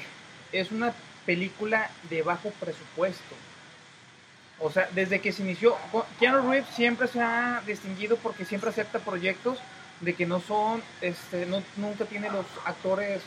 es 0.51 0.71
una 0.71 0.93
película 1.25 1.89
de 2.09 2.23
bajo 2.23 2.49
presupuesto. 2.59 3.35
O 4.59 4.69
sea, 4.69 4.89
desde 4.91 5.21
que 5.21 5.31
se 5.31 5.43
inició, 5.43 5.77
con- 5.93 6.03
Keanu 6.19 6.49
Reeves 6.51 6.67
siempre 6.75 7.07
se 7.07 7.21
ha 7.21 7.61
distinguido 7.65 8.17
porque 8.17 8.43
siempre 8.43 8.69
acepta 8.69 8.99
proyectos 8.99 9.59
de 10.01 10.13
que 10.13 10.25
no 10.25 10.41
son, 10.41 10.83
este, 10.99 11.45
no, 11.45 11.63
nunca 11.77 12.03
tiene 12.03 12.29
los 12.29 12.45
actores 12.65 13.21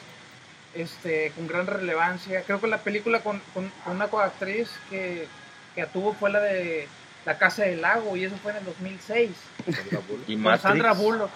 este, 0.74 1.32
con 1.36 1.46
gran 1.46 1.66
relevancia. 1.66 2.42
Creo 2.42 2.60
que 2.60 2.66
la 2.66 2.78
película 2.78 3.20
con, 3.20 3.40
con- 3.54 3.70
con 3.84 3.96
una 3.96 4.08
coactriz 4.08 4.68
que, 4.90 5.26
que 5.74 5.86
tuvo 5.86 6.14
fue 6.14 6.30
la 6.30 6.40
de 6.40 6.88
La 7.24 7.38
Casa 7.38 7.64
del 7.64 7.82
Lago 7.82 8.16
y 8.16 8.24
eso 8.24 8.36
fue 8.42 8.52
en 8.52 8.58
el 8.58 8.64
2006 8.64 9.30
Y 10.26 10.34
con 10.34 10.42
Matrix, 10.42 10.62
Sandra 10.62 10.92
Bullock. 10.92 11.30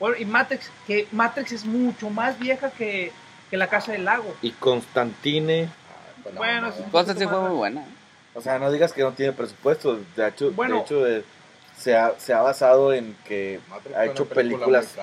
Bueno, 0.00 0.16
y 0.18 0.24
Matrix, 0.24 0.70
que 0.86 1.08
Matrix 1.12 1.52
es 1.52 1.64
mucho 1.64 2.08
más 2.08 2.38
vieja 2.38 2.70
que, 2.70 3.10
que 3.50 3.56
La 3.56 3.66
Casa 3.66 3.92
del 3.92 4.04
Lago. 4.04 4.34
Y 4.42 4.52
Constantine. 4.52 5.68
Con 6.22 6.34
la 6.34 6.38
Bueno. 6.38 6.72
Constantine 6.92 7.26
sí 7.26 7.30
fue 7.30 7.40
muy 7.48 7.56
buena. 7.56 7.84
O 8.34 8.40
sea, 8.40 8.58
no 8.60 8.70
digas 8.70 8.92
que 8.92 9.02
no 9.02 9.12
tiene 9.12 9.32
presupuesto. 9.32 9.98
De 10.16 10.28
hecho, 10.28 10.52
Bueno. 10.52 10.76
de 10.76 10.80
hecho 10.82 11.06
eh, 11.08 11.24
se, 11.76 11.96
ha, 11.96 12.12
se 12.18 12.32
ha 12.32 12.42
basado 12.42 12.92
en 12.92 13.16
que 13.24 13.58
Matrix 13.68 13.96
ha 13.96 14.04
hecho 14.04 14.26
película 14.26 14.80
películas. 14.82 14.94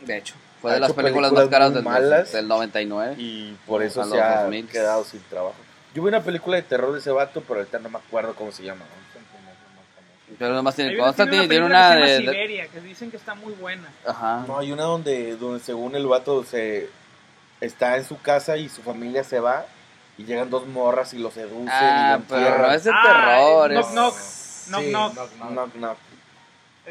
De 0.00 0.16
hecho, 0.18 0.34
fue 0.68 0.74
de 0.74 0.80
las 0.80 0.92
películas, 0.92 1.30
películas 1.30 1.44
más 1.44 1.50
caras 1.50 1.74
del, 1.74 1.82
malas. 1.84 2.32
del 2.32 2.48
99. 2.48 3.14
y 3.18 3.52
por 3.66 3.82
eso 3.82 4.04
se 4.04 4.20
ha 4.20 4.42
2000. 4.42 4.68
quedado 4.68 5.04
sin 5.04 5.20
trabajo. 5.22 5.54
Yo 5.94 6.02
vi 6.02 6.08
una 6.08 6.20
película 6.22 6.56
de 6.56 6.62
terror 6.62 6.92
de 6.92 6.98
ese 6.98 7.10
vato, 7.10 7.42
pero 7.46 7.60
ahorita 7.60 7.78
no 7.78 7.88
me 7.88 7.98
acuerdo 7.98 8.34
cómo 8.34 8.52
se 8.52 8.62
llama. 8.62 8.82
Pero 10.38 10.54
nomás 10.54 10.74
tiene 10.74 10.94
una- 10.94 11.04
Constantine, 11.04 11.46
tiene 11.46 11.48
película 11.48 11.88
una 11.88 11.96
que 11.96 12.06
se 12.06 12.12
de, 12.12 12.18
llama 12.18 12.30
de- 12.32 12.32
Siberia, 12.36 12.66
que 12.68 12.80
dicen 12.80 13.10
que 13.10 13.16
está 13.16 13.34
muy 13.34 13.52
buena. 13.54 13.88
Ajá. 14.06 14.44
No, 14.46 14.58
hay 14.58 14.72
una 14.72 14.82
donde, 14.82 15.36
donde 15.36 15.60
según 15.64 15.94
el 15.94 16.06
vato 16.06 16.44
se 16.44 16.90
está 17.60 17.96
en 17.96 18.04
su 18.04 18.20
casa 18.20 18.56
y 18.56 18.68
su 18.68 18.82
familia 18.82 19.22
se 19.24 19.38
va 19.40 19.64
y 20.18 20.24
llegan 20.24 20.50
dos 20.50 20.66
morras 20.66 21.14
y 21.14 21.18
lo 21.18 21.30
seducen 21.30 21.66
y 21.66 21.70
Ah, 21.70 22.18
lo 22.20 22.24
pero 22.36 22.58
no 22.58 22.72
es 22.72 22.84
de 22.84 22.90
Ah, 22.92 23.02
terror. 23.68 23.70
Knock 23.70 23.86
es- 23.86 23.92
Knock. 23.94 24.14
Knock, 24.68 24.82
Sí, 24.82 24.90
knock. 24.90 25.12
knock, 25.14 25.30
knock. 25.30 25.50
Knock, 25.50 25.72
knock. 25.74 25.96
Está 25.96 26.15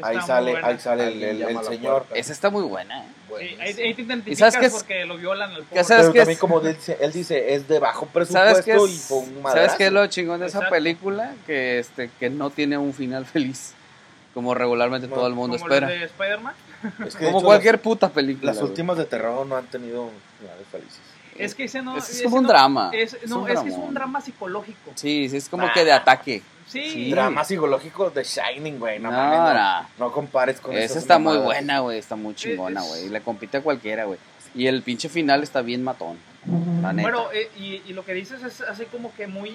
Ahí 0.02 0.16
muy 0.16 0.26
sale, 0.26 0.50
buena. 0.52 0.68
ahí 0.68 0.78
sale 0.78 1.30
el, 1.30 1.64
señor. 1.64 2.02
puerta. 2.04 2.14
Esa 2.16 2.32
está 2.32 2.50
muy 2.50 2.62
buena. 2.64 3.00
¿eh? 3.04 3.06
Sí, 3.08 3.22
Buenísimo. 3.30 3.62
ahí, 3.62 3.68
ahí 3.82 3.94
te 3.94 4.02
identificas 4.02 4.38
sabes 4.54 4.56
qué 4.58 4.66
es- 4.66 4.82
porque 4.82 5.04
lo 5.06 5.16
violan 5.16 5.50
al 5.50 5.56
¿Qué 5.62 5.64
pobre. 5.70 5.84
sabes 5.84 6.02
Pero 6.04 6.12
qué 6.12 6.18
también 6.20 6.34
es? 6.36 6.40
como 6.40 6.60
él 6.60 6.74
dice, 6.76 6.98
él 7.00 7.12
dice, 7.12 7.54
es 7.54 7.68
de 7.68 7.78
bajo 7.78 8.00
¿Sabes 8.12 8.12
presupuesto 8.12 8.64
qué 8.64 8.74
es? 8.76 8.90
y 8.90 8.98
fue 9.08 9.18
un 9.18 9.42
¿Sabes 9.42 9.72
qué 9.74 9.86
es 9.86 9.92
lo 9.92 10.06
chingón 10.06 10.40
de 10.40 10.46
esa 10.46 10.68
película? 10.68 11.34
Que 11.46 11.78
este 11.78 12.10
que 12.20 12.30
no 12.30 12.50
tiene 12.50 12.76
un 12.78 12.92
final 12.94 13.24
feliz. 13.26 13.72
Como 14.34 14.54
regularmente 14.54 15.06
Como- 15.08 15.16
todo 15.20 15.28
el 15.28 15.34
mundo 15.34 15.56
Como 15.56 15.66
espera. 15.72 15.88
los 15.88 15.98
de 15.98 16.04
Spider-Man. 16.06 16.54
Es 17.06 17.16
que 17.16 17.24
de 17.24 17.26
Como 17.26 17.38
hecho, 17.38 17.46
cualquier 17.46 17.80
puta 17.80 18.10
película. 18.10 18.46
Las, 18.50 18.56
las 18.56 18.60
güey. 18.62 18.70
últimas 18.70 18.98
de 18.98 19.04
terror 19.06 19.46
no 19.46 19.56
han 19.56 19.66
tenido 19.66 20.10
finales 20.38 20.66
felices. 20.70 21.00
Es 21.38 21.54
que 21.54 21.64
ese 21.64 21.82
no. 21.82 21.96
Es, 21.96 22.04
es 22.04 22.10
ese 22.16 22.24
como 22.24 22.36
un 22.36 22.42
no- 22.44 22.48
drama. 22.48 22.90
Es, 22.92 23.14
es 23.14 23.28
no, 23.28 23.40
un 23.40 23.50
es 23.50 23.60
que 23.60 23.68
es 23.68 23.74
un 23.76 23.94
drama 23.94 24.20
psicológico. 24.20 24.92
Sí, 24.94 25.28
sí, 25.28 25.36
es 25.36 25.48
como 25.48 25.66
Ah. 25.66 25.72
que 25.74 25.84
de 25.84 25.92
ataque. 25.92 26.42
Sí. 26.66 26.90
Sí. 26.90 27.10
Drama 27.10 27.44
psicológico 27.44 28.10
de 28.10 28.24
Shining, 28.24 28.78
güey. 28.78 28.98
No, 28.98 29.10
No, 29.10 29.16
mames, 29.16 29.38
no, 29.38 29.54
no. 29.54 29.86
no 29.98 30.12
compares 30.12 30.60
con 30.60 30.74
Esa 30.74 30.84
esas 30.84 30.96
está 30.98 31.18
muy 31.18 31.38
buena, 31.38 31.78
güey. 31.80 31.98
Está 31.98 32.16
muy 32.16 32.34
chingona, 32.34 32.80
Es- 32.82 32.88
güey. 32.88 33.08
Le 33.08 33.20
compite 33.20 33.58
a 33.58 33.62
cualquiera, 33.62 34.04
güey. 34.04 34.18
Y 34.54 34.66
el 34.66 34.82
pinche 34.82 35.08
final 35.08 35.42
está 35.42 35.62
bien 35.62 35.84
matón. 35.84 36.16
La 36.82 36.92
neta. 36.92 37.08
Bueno, 37.10 37.26
eh, 37.32 37.50
y, 37.58 37.82
y 37.86 37.92
lo 37.92 38.04
que 38.04 38.14
dices 38.14 38.42
es 38.42 38.60
así 38.62 38.84
como 38.86 39.14
que 39.14 39.26
muy. 39.26 39.52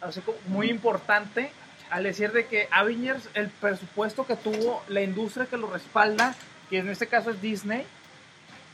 Así 0.00 0.20
como 0.20 0.38
muy 0.48 0.70
importante 0.70 1.50
al 1.90 2.04
decir 2.04 2.32
de 2.32 2.46
que 2.46 2.68
Avengers, 2.70 3.28
el 3.34 3.48
presupuesto 3.48 4.26
que 4.26 4.36
tuvo, 4.36 4.82
la 4.88 5.00
industria 5.02 5.46
que 5.46 5.56
lo 5.56 5.68
respalda, 5.70 6.34
que 6.68 6.78
en 6.78 6.88
este 6.88 7.06
caso 7.06 7.30
es 7.30 7.40
Disney, 7.40 7.84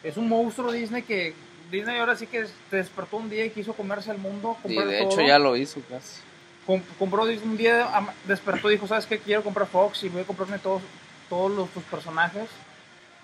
es 0.05 0.16
un 0.16 0.28
monstruo 0.28 0.70
Disney 0.70 1.02
que 1.02 1.34
Disney 1.70 1.98
ahora 1.98 2.14
sí 2.14 2.26
que 2.26 2.46
se 2.46 2.76
despertó 2.76 3.16
un 3.16 3.28
día 3.30 3.44
y 3.44 3.50
quiso 3.50 3.72
comerse 3.72 4.11
al 4.11 4.18
mundo. 4.18 4.57
Sí, 4.59 4.62
comprar 4.74 4.86
de 4.86 4.98
todo. 5.00 5.11
hecho 5.11 5.20
ya 5.26 5.38
lo 5.38 5.57
hizo 5.57 5.80
casi. 5.88 6.20
Com- 6.66 6.82
compró 6.98 7.26
Disney 7.26 7.48
un 7.48 7.57
día, 7.57 7.88
despertó 8.26 8.70
y 8.70 8.74
dijo, 8.74 8.86
¿sabes 8.86 9.07
qué? 9.07 9.18
Quiero 9.18 9.42
comprar 9.42 9.66
Fox 9.66 10.05
y 10.05 10.09
voy 10.09 10.22
a 10.22 10.24
comprarme 10.24 10.59
todos, 10.59 10.82
todos 11.28 11.50
los, 11.50 11.68
tus 11.70 11.82
personajes. 11.84 12.48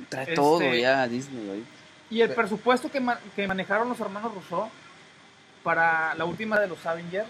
Trae 0.09 0.23
Este- 0.25 0.35
todo 0.35 0.61
ya 0.75 1.07
Disney, 1.07 1.47
güey. 1.47 1.63
Y 2.11 2.23
el 2.23 2.31
presupuesto 2.31 2.91
que, 2.91 2.99
ma- 2.99 3.21
que 3.37 3.47
manejaron 3.47 3.89
los 3.89 4.01
hermanos 4.01 4.35
Rousseau 4.35 4.69
para 5.63 6.15
la 6.17 6.25
última 6.25 6.59
de 6.59 6.67
los 6.67 6.85
Avengers 6.87 7.29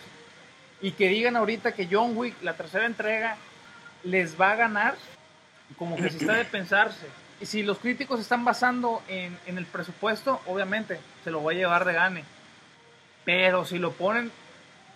y 0.80 0.92
que 0.92 1.08
digan 1.08 1.36
ahorita 1.36 1.72
que 1.72 1.86
John 1.90 2.16
Wick, 2.16 2.34
la 2.42 2.54
tercera 2.54 2.86
entrega, 2.86 3.36
les 4.04 4.40
va 4.40 4.52
a 4.52 4.56
ganar, 4.56 4.94
como 5.76 5.96
que 5.96 6.08
si 6.10 6.16
está 6.18 6.32
de 6.34 6.44
pensarse. 6.46 7.06
Y 7.40 7.46
si 7.46 7.62
los 7.62 7.78
críticos 7.78 8.20
están 8.20 8.44
basando 8.44 9.02
en, 9.08 9.36
en 9.46 9.56
el 9.56 9.64
presupuesto, 9.66 10.40
obviamente 10.46 11.00
se 11.24 11.30
lo 11.30 11.42
va 11.42 11.52
a 11.52 11.54
llevar 11.54 11.84
de 11.84 11.94
gane. 11.94 12.24
Pero 13.24 13.64
si 13.64 13.78
lo 13.78 13.92
ponen 13.92 14.30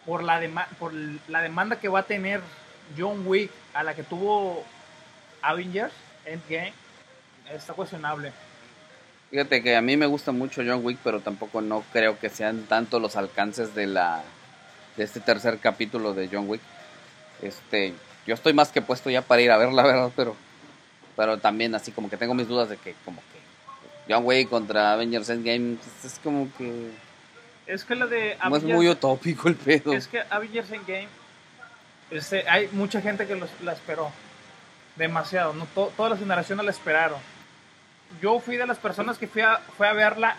por 0.05 0.22
la, 0.22 0.40
dema- 0.42 0.68
por 0.78 0.92
la 0.92 1.40
demanda 1.40 1.80
que 1.80 1.88
va 1.88 2.01
a 2.01 2.03
tener 2.05 2.40
John 2.99 3.22
Wick 3.26 3.51
a 3.72 3.82
la 3.82 3.95
que 3.95 4.03
tuvo 4.03 4.62
Avengers, 5.40 5.95
Endgame, 6.26 6.74
está 7.51 7.72
cuestionable. 7.72 8.32
Fíjate 9.30 9.62
que 9.62 9.74
a 9.74 9.80
mí 9.80 9.97
me 9.97 10.07
gusta 10.07 10.30
mucho 10.32 10.62
John 10.64 10.84
Wick, 10.84 10.99
pero 11.03 11.20
tampoco 11.20 11.61
no 11.62 11.82
creo 11.92 12.18
que 12.18 12.28
sean 12.28 12.64
tanto 12.64 13.01
los 13.01 13.16
alcances 13.16 13.74
de 13.74 13.86
la 13.86 14.22
de 14.97 15.05
este 15.05 15.18
tercer 15.20 15.59
capítulo 15.59 16.14
de 16.14 16.28
John 16.30 16.49
Wick. 16.49 16.61
Este, 17.42 17.95
yo 18.26 18.34
estoy 18.34 18.53
más 18.53 18.70
que 18.70 18.80
puesto 18.82 19.11
ya 19.11 19.22
para 19.22 19.42
ir 19.42 19.51
a 19.51 19.57
ver 19.57 19.72
la 19.72 19.82
verdad, 19.82 20.11
pero 20.14 20.36
pero 21.17 21.39
también 21.39 21.75
así 21.75 21.93
como 21.93 22.09
que 22.11 22.17
tengo 22.17 22.35
mis 22.35 22.49
dudas 22.49 22.69
de 22.69 22.77
que 22.77 22.95
como 23.05 23.21
que 23.33 24.12
John 24.12 24.25
Wick 24.25 24.49
contra 24.49 24.93
Avengers 24.93 25.29
Endgame 25.31 25.77
pues, 25.77 26.12
es 26.12 26.19
como 26.23 26.49
que 26.59 26.91
Es 27.67 27.85
que 27.85 27.95
la 27.95 28.07
de 28.07 28.37
como 28.43 28.57
es 28.57 28.62
Avengers- 28.62 28.77
muy 28.77 28.89
utópico 28.89 29.49
el 29.49 29.55
pedo. 29.57 29.93
Es 29.93 30.07
que 30.09 30.21
Avengers 30.29 30.71
Endgame, 30.71 31.09
este, 32.11 32.49
hay 32.49 32.69
mucha 32.73 33.01
gente 33.01 33.27
que 33.27 33.35
los- 33.37 33.51
la 33.62 33.73
esperó. 33.73 34.11
Demasiado. 34.97 35.53
No, 35.55 35.67
To- 35.75 35.93
todas 35.97 36.11
las 36.11 36.21
generaciones 36.21 36.65
la 36.65 36.71
esperaron. 36.71 37.19
Yo 38.21 38.39
fui 38.39 38.57
de 38.57 38.67
las 38.67 38.79
personas 38.79 39.19
que 39.19 39.27
fui 39.27 39.43
a, 39.43 39.57
fue 39.77 39.89
a 39.89 39.93
verla 39.93 40.37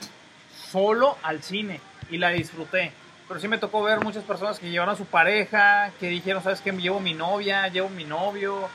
solo 0.71 1.17
al 1.23 1.41
cine 1.43 1.81
y 2.09 2.17
la 2.17 2.29
disfruté. 2.29 2.91
Pero 3.27 3.39
sí 3.39 3.47
me 3.47 3.57
tocó 3.57 3.81
ver 3.83 4.01
muchas 4.01 4.23
personas 4.23 4.59
que 4.59 4.69
llevaron 4.69 4.93
a 4.93 4.97
su 4.97 5.05
pareja, 5.05 5.91
que 5.99 6.07
dijeron, 6.09 6.43
¿sabes 6.43 6.61
qué? 6.61 6.71
Llevo 6.71 6.99
mi 6.99 7.13
novia, 7.15 7.67
llevo 7.69 7.89
mi 7.89 8.03
novio, 8.05 8.69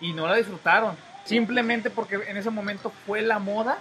y 0.00 0.12
no 0.12 0.26
la 0.28 0.36
disfrutaron. 0.36 0.96
Simplemente 1.24 1.90
porque 1.90 2.16
en 2.26 2.36
ese 2.36 2.50
momento 2.50 2.92
fue 3.06 3.22
la 3.22 3.38
moda 3.38 3.78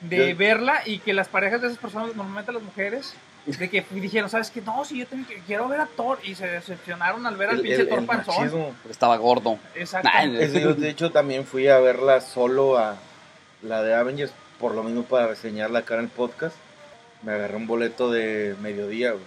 de 0.00 0.30
Yo- 0.30 0.36
verla 0.36 0.82
y 0.84 0.98
que 0.98 1.12
las 1.14 1.28
parejas 1.28 1.60
de 1.62 1.68
esas 1.68 1.78
personas, 1.78 2.14
normalmente 2.14 2.52
las 2.52 2.62
mujeres, 2.62 3.14
de 3.46 3.70
que 3.70 3.84
dijeron, 3.92 4.28
¿sabes 4.28 4.50
qué? 4.50 4.60
No, 4.60 4.84
si 4.84 4.98
yo 4.98 5.06
tengo 5.06 5.26
que- 5.26 5.40
quiero 5.46 5.68
ver 5.68 5.80
a 5.80 5.86
Thor. 5.86 6.18
Y 6.24 6.34
se 6.34 6.46
decepcionaron 6.46 7.24
al 7.26 7.36
ver 7.36 7.50
al 7.50 7.56
El, 7.56 7.62
pinche 7.62 7.80
el- 7.82 7.88
Thor 7.88 7.98
el 8.00 8.04
panzón. 8.06 8.34
machismo. 8.36 8.74
Porque 8.82 8.92
estaba 8.92 9.16
gordo. 9.16 9.58
Exacto. 9.74 10.08
Nah, 10.12 10.24
yo, 10.26 10.74
de 10.74 10.90
hecho, 10.90 11.10
también 11.12 11.46
fui 11.46 11.68
a 11.68 11.78
verla 11.78 12.20
solo 12.20 12.76
a 12.76 12.96
la 13.62 13.82
de 13.82 13.94
Avengers, 13.94 14.32
por 14.58 14.74
lo 14.74 14.82
mismo 14.82 15.04
para 15.04 15.28
reseñarla 15.28 15.78
acá 15.80 15.94
en 15.94 16.00
el 16.00 16.08
podcast. 16.08 16.56
Me 17.22 17.32
agarré 17.32 17.56
un 17.56 17.66
boleto 17.66 18.10
de 18.10 18.54
mediodía, 18.60 19.12
güey. 19.12 19.24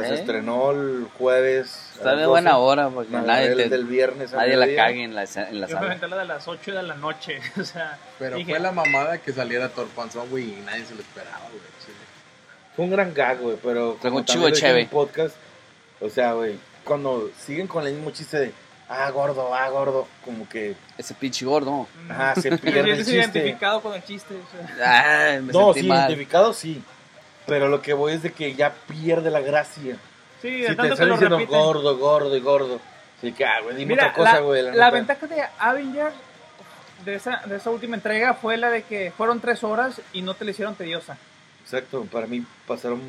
Sea, 0.00 0.08
se 0.08 0.14
¿Eh? 0.14 0.18
estrenó 0.20 0.70
el 0.72 1.08
jueves. 1.18 1.90
Está 1.94 2.14
de 2.16 2.26
buena 2.26 2.52
12. 2.52 2.62
hora 2.62 2.88
porque 2.90 3.10
Me 3.16 3.22
nadie, 3.22 3.54
te- 3.56 3.68
del 3.68 3.84
viernes 3.86 4.32
a 4.34 4.36
nadie 4.38 4.56
la 4.56 4.66
cague 4.74 5.02
en 5.04 5.14
la, 5.14 5.22
en 5.24 5.60
la 5.60 5.66
Yo 5.66 5.74
me 5.76 5.80
sala. 5.80 5.86
aventé 5.86 6.08
la 6.08 6.16
de 6.18 6.24
las 6.26 6.46
8 6.48 6.72
de 6.74 6.82
la 6.82 6.94
noche. 6.96 7.40
O 7.60 7.64
sea, 7.64 7.98
Pero 8.18 8.36
Dije- 8.36 8.50
fue 8.50 8.60
la 8.60 8.72
mamada 8.72 9.18
que 9.18 9.32
saliera 9.32 9.68
Thor 9.70 9.88
Panzón, 9.88 10.28
güey, 10.30 10.44
y 10.58 10.62
nadie 10.66 10.84
se 10.84 10.94
lo 10.94 11.00
esperaba, 11.00 11.40
güey. 11.50 11.60
sí. 11.84 11.92
Fue 12.74 12.84
un 12.84 12.90
gran 12.90 13.14
gag, 13.14 13.38
güey, 13.40 13.56
pero 13.62 13.96
Fue 14.00 14.10
como 14.10 14.18
un 14.20 14.24
chivo 14.26 14.46
el 14.48 14.86
podcast, 14.88 15.34
o 16.00 16.10
sea, 16.10 16.34
güey, 16.34 16.58
cuando 16.84 17.30
siguen 17.44 17.66
con 17.66 17.86
el 17.86 17.94
mismo 17.94 18.10
chiste 18.10 18.38
de, 18.38 18.52
ah, 18.90 19.10
gordo, 19.10 19.54
ah, 19.54 19.66
gordo, 19.70 20.06
como 20.22 20.46
que, 20.46 20.76
Ese 20.98 21.14
pinche 21.14 21.46
gordo. 21.46 21.86
ajá, 22.10 22.34
se 22.38 22.50
me 22.50 22.58
pierde 22.58 22.90
el 22.90 22.96
chiste. 22.98 23.14
identificado 23.14 23.80
con 23.80 23.94
el 23.94 24.04
chiste. 24.04 24.34
o 24.34 24.76
sea. 24.76 25.30
Ay, 25.32 25.40
me 25.40 25.54
No, 25.54 25.72
sentí 25.72 25.80
sí, 25.80 25.86
mal. 25.88 25.98
identificado 26.00 26.52
sí, 26.52 26.82
pero 27.46 27.68
lo 27.68 27.80
que 27.82 27.92
voy 27.94 28.12
es 28.14 28.22
de 28.22 28.32
que 28.32 28.54
ya 28.54 28.74
pierde 28.88 29.30
la 29.30 29.40
gracia. 29.40 29.96
Sí, 30.42 30.50
de 30.50 30.62
Si 30.62 30.66
te 30.68 30.76
tanto 30.76 30.94
están 30.94 31.10
diciendo 31.10 31.38
repiten. 31.38 31.58
gordo, 31.60 31.96
gordo 31.96 32.36
y 32.36 32.40
gordo, 32.40 32.80
así 33.18 33.32
que, 33.32 33.44
ah, 33.44 33.60
güey, 33.62 33.76
dime 33.76 33.94
Mira, 33.94 34.08
otra 34.08 34.14
cosa, 34.14 34.34
la, 34.34 34.40
güey. 34.40 34.62
la 34.72 34.90
ventaja 34.90 35.26
de 35.26 35.42
Avengers 35.58 36.14
de 37.04 37.14
esa, 37.14 37.42
de 37.46 37.56
esa 37.56 37.70
última 37.70 37.96
entrega 37.96 38.34
fue 38.34 38.56
la 38.56 38.70
de 38.70 38.82
que 38.82 39.12
fueron 39.16 39.40
tres 39.40 39.62
horas 39.64 40.00
y 40.12 40.22
no 40.22 40.34
te 40.34 40.44
la 40.44 40.50
hicieron 40.50 40.74
tediosa. 40.74 41.16
Exacto, 41.62 42.04
para 42.10 42.26
mí 42.26 42.44
pasaron, 42.66 43.00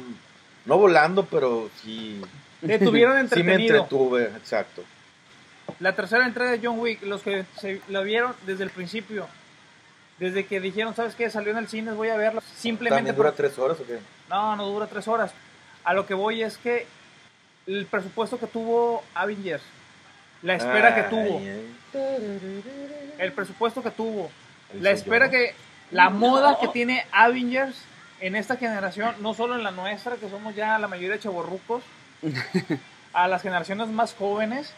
no 0.65 0.77
volando, 0.77 1.25
pero 1.25 1.69
sí, 1.83 2.21
Te 2.65 2.79
tuvieron 2.79 3.13
sí 3.29 3.43
me 3.43 3.53
entretenido. 3.53 3.75
entretuve, 3.77 4.23
exacto. 4.37 4.83
La 5.79 5.93
tercera 5.93 6.25
entrega 6.25 6.51
de 6.51 6.59
John 6.63 6.79
Wick, 6.79 7.03
los 7.03 7.21
que 7.21 7.45
se 7.59 7.81
la 7.89 8.01
vieron 8.01 8.33
desde 8.45 8.63
el 8.63 8.69
principio, 8.69 9.27
desde 10.17 10.45
que 10.45 10.59
dijeron, 10.59 10.95
¿sabes 10.95 11.13
qué? 11.13 11.29
Salió 11.29 11.51
en 11.51 11.57
el 11.57 11.67
cine, 11.67 11.91
voy 11.91 12.07
a 12.09 12.17
verla. 12.17 12.41
Simplemente 12.55 12.97
¿También 12.99 13.15
dura 13.15 13.29
por- 13.29 13.35
tres 13.37 13.59
horas 13.59 13.77
o 13.79 13.85
qué? 13.85 13.99
No, 14.29 14.55
no 14.55 14.65
dura 14.65 14.87
tres 14.87 15.07
horas. 15.07 15.31
A 15.83 15.93
lo 15.93 16.05
que 16.05 16.13
voy 16.13 16.43
es 16.43 16.57
que 16.57 16.85
el 17.65 17.85
presupuesto 17.85 18.39
que 18.39 18.47
tuvo 18.47 19.03
Avengers, 19.13 19.63
la 20.41 20.55
espera 20.55 20.95
que 20.95 21.03
tuvo, 21.03 21.41
el 23.17 23.31
presupuesto 23.33 23.81
que 23.81 23.91
tuvo, 23.91 24.29
la 24.79 24.91
espera 24.91 25.25
yo. 25.25 25.31
que, 25.31 25.55
la 25.91 26.09
moda 26.09 26.57
que 26.59 26.67
tiene 26.67 27.05
Avengers 27.11 27.77
en 28.19 28.35
esta 28.35 28.57
generación, 28.57 29.15
no 29.19 29.33
solo 29.33 29.55
en 29.55 29.63
la 29.63 29.71
nuestra, 29.71 30.15
que 30.15 30.29
somos 30.29 30.55
ya 30.55 30.77
la 30.79 30.87
mayoría 30.87 31.13
de 31.13 31.19
chavorrucos, 31.19 31.83
a 33.13 33.27
las 33.27 33.41
generaciones 33.41 33.87
más 33.87 34.13
jóvenes, 34.13 34.73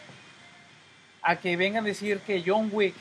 a 1.22 1.36
que 1.36 1.56
vengan 1.56 1.84
a 1.84 1.88
decir 1.88 2.20
que 2.20 2.42
John 2.44 2.70
Wick, 2.72 2.94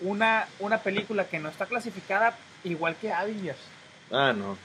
una, 0.00 0.46
una 0.58 0.78
película 0.78 1.24
que 1.24 1.38
no 1.38 1.48
está 1.48 1.66
clasificada 1.66 2.36
igual 2.64 2.96
que 2.96 3.12
Avengers, 3.12 3.58
Ah, 4.10 4.32
no. 4.32 4.56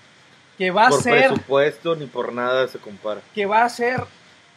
Que 0.62 0.70
va 0.70 0.86
a 0.86 0.89
por 0.89 1.01
ser, 1.01 1.30
presupuesto 1.30 1.95
ni 1.95 2.05
por 2.05 2.32
nada 2.32 2.68
se 2.68 2.78
compara. 2.78 3.20
que 3.34 3.47
va 3.47 3.64
a 3.64 3.70
ser, 3.70 4.03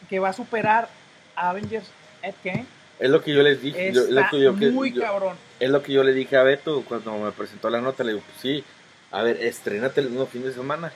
que 0.07 0.19
va 0.19 0.29
a 0.29 0.33
superar 0.33 0.87
a 1.35 1.49
Avengers 1.49 1.87
Endgame, 2.21 2.67
Es 2.99 3.09
lo 3.09 3.23
que 3.23 3.33
yo 3.33 3.41
les 3.41 3.59
dije. 3.59 3.91
yo- 3.91 4.03
es, 4.03 4.09
lo 4.11 4.21
que 4.29 4.39
yo, 4.39 4.55
que- 4.55 4.69
muy 4.69 4.93
yo- 4.93 5.01
cabrón. 5.01 5.35
es 5.59 5.67
lo 5.67 5.81
que 5.81 5.93
yo 5.93 6.03
le 6.03 6.13
dije 6.13 6.37
a 6.37 6.43
Beto 6.43 6.83
cuando 6.87 7.11
me 7.17 7.31
presentó 7.31 7.71
la 7.71 7.81
nota. 7.81 8.03
Le 8.03 8.11
digo, 8.13 8.23
pues 8.23 8.39
sí, 8.39 8.63
a 9.11 9.23
ver, 9.23 9.37
estrénate 9.43 9.99
el 10.01 10.11
mismo 10.11 10.27
fin 10.27 10.43
de 10.43 10.53
semana. 10.53 10.91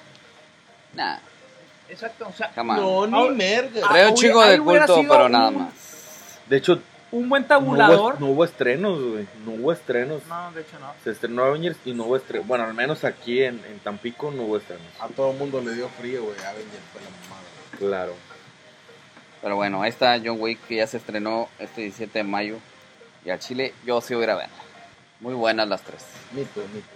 Nah, 0.93 1.17
Exacto, 1.89 2.27
o 2.29 2.33
sea, 2.33 2.51
jamás. 2.53 2.79
No, 2.79 3.07
ni. 3.07 3.17
Ah, 3.17 3.23
hubiera- 3.91 4.13
chico 4.13 4.45
de 4.45 4.59
culto, 4.59 5.01
pero 5.09 5.27
nada 5.27 5.49
más. 5.49 5.69
De 6.47 6.57
hecho, 6.57 6.79
un 7.11 7.29
buen 7.29 7.43
no 7.43 7.47
tabulador. 7.47 8.15
hubo, 8.15 8.19
no 8.19 8.25
hubo 8.27 8.43
estrenos, 8.43 9.01
güey. 9.01 9.27
No 9.45 9.51
hubo 9.51 9.71
estrenos. 9.71 10.21
No, 10.27 10.51
de 10.51 10.61
hecho 10.61 10.79
no. 10.79 10.93
Se 11.03 11.11
estrenó 11.11 11.43
Avengers 11.43 11.77
y 11.85 11.93
no 11.93 12.05
hubo 12.05 12.17
estrenos. 12.17 12.47
Bueno, 12.47 12.65
al 12.65 12.73
menos 12.73 13.03
aquí 13.03 13.43
en, 13.43 13.61
en 13.69 13.79
Tampico 13.79 14.31
no 14.31 14.43
hubo 14.43 14.57
estrenos. 14.57 14.85
A 14.99 15.07
todo 15.07 15.31
el 15.31 15.37
mundo 15.37 15.61
le 15.61 15.73
dio 15.73 15.87
frío, 15.89 16.23
güey. 16.23 16.37
Avengers 16.37 16.83
fue 16.91 17.01
la 17.01 17.09
mamada. 17.09 17.39
Claro. 17.77 18.13
Pero 19.41 19.55
bueno, 19.55 19.81
ahí 19.81 19.89
está 19.89 20.19
John 20.23 20.37
Wick 20.39 20.59
que 20.67 20.75
ya 20.77 20.87
se 20.87 20.97
estrenó 20.97 21.47
este 21.59 21.81
17 21.81 22.19
de 22.19 22.23
mayo. 22.23 22.57
Y 23.25 23.29
al 23.29 23.39
Chile 23.39 23.73
yo 23.85 24.01
sí 24.01 24.13
voy 24.13 24.23
a 24.23 24.25
ir 24.25 24.31
a 24.31 24.35
verla. 24.35 24.55
Muy 25.19 25.33
buenas 25.33 25.67
las 25.67 25.81
tres. 25.81 26.05
Mito, 26.31 26.61
mito. 26.73 26.87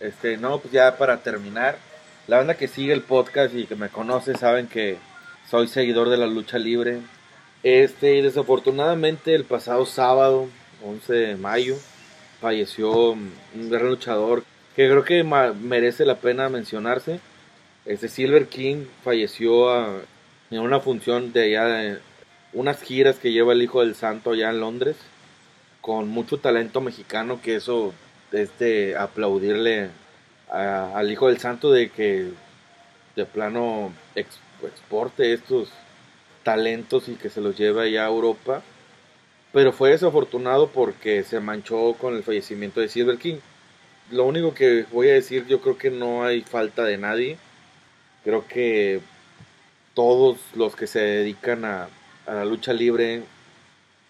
Este, 0.00 0.36
no, 0.36 0.58
pues 0.58 0.72
ya 0.72 0.96
para 0.96 1.18
terminar, 1.18 1.78
la 2.26 2.38
banda 2.38 2.54
que 2.54 2.68
sigue 2.68 2.92
el 2.92 3.02
podcast 3.02 3.54
y 3.54 3.66
que 3.66 3.76
me 3.76 3.88
conoce 3.88 4.34
saben 4.36 4.66
que 4.66 4.98
soy 5.50 5.68
seguidor 5.68 6.10
de 6.10 6.18
la 6.18 6.26
lucha 6.26 6.58
libre. 6.58 7.00
Este, 7.68 8.22
desafortunadamente 8.22 9.34
el 9.34 9.42
pasado 9.42 9.86
sábado, 9.86 10.46
11 10.84 11.12
de 11.12 11.36
mayo, 11.36 11.74
falleció 12.40 13.10
un 13.10 13.32
gran 13.68 13.88
luchador 13.88 14.44
que 14.76 14.86
creo 14.88 15.02
que 15.02 15.24
merece 15.24 16.06
la 16.06 16.14
pena 16.20 16.48
mencionarse. 16.48 17.18
Este 17.84 18.06
Silver 18.06 18.46
King 18.46 18.84
falleció 19.02 19.74
en 20.52 20.60
una 20.60 20.78
función 20.78 21.32
de 21.32 21.42
allá, 21.42 21.64
de 21.64 21.98
unas 22.52 22.80
giras 22.80 23.16
que 23.18 23.32
lleva 23.32 23.52
el 23.52 23.62
Hijo 23.62 23.80
del 23.80 23.96
Santo 23.96 24.30
allá 24.30 24.50
en 24.50 24.60
Londres, 24.60 24.94
con 25.80 26.06
mucho 26.06 26.38
talento 26.38 26.80
mexicano, 26.80 27.40
que 27.42 27.56
eso 27.56 27.92
es 28.30 28.56
de 28.60 28.96
aplaudirle 28.96 29.90
a- 30.52 30.92
al 30.96 31.10
Hijo 31.10 31.26
del 31.26 31.38
Santo 31.38 31.72
de 31.72 31.90
que 31.90 32.28
de 33.16 33.26
plano 33.26 33.90
ex- 34.14 34.38
exporte 34.62 35.32
estos 35.32 35.68
talentos 36.46 37.10
y 37.10 37.16
que 37.16 37.30
se 37.30 37.42
los 37.42 37.58
lleve 37.58 37.82
allá 37.82 38.06
a 38.06 38.10
Europa. 38.10 38.62
Pero 39.52 39.72
fue 39.72 39.90
desafortunado 39.90 40.68
porque 40.70 41.24
se 41.24 41.40
manchó 41.40 41.94
con 41.94 42.16
el 42.16 42.22
fallecimiento 42.24 42.80
de 42.80 42.88
Silver 42.88 43.18
King. 43.18 43.38
Lo 44.10 44.24
único 44.26 44.54
que 44.54 44.86
voy 44.92 45.08
a 45.10 45.14
decir, 45.14 45.46
yo 45.48 45.60
creo 45.60 45.78
que 45.78 45.90
no 45.90 46.24
hay 46.24 46.42
falta 46.42 46.84
de 46.84 46.98
nadie. 46.98 47.38
Creo 48.24 48.46
que 48.48 49.00
todos 49.94 50.38
los 50.54 50.76
que 50.76 50.86
se 50.86 51.00
dedican 51.00 51.64
a, 51.64 51.88
a 52.26 52.34
la 52.34 52.44
lucha 52.44 52.72
libre 52.72 53.22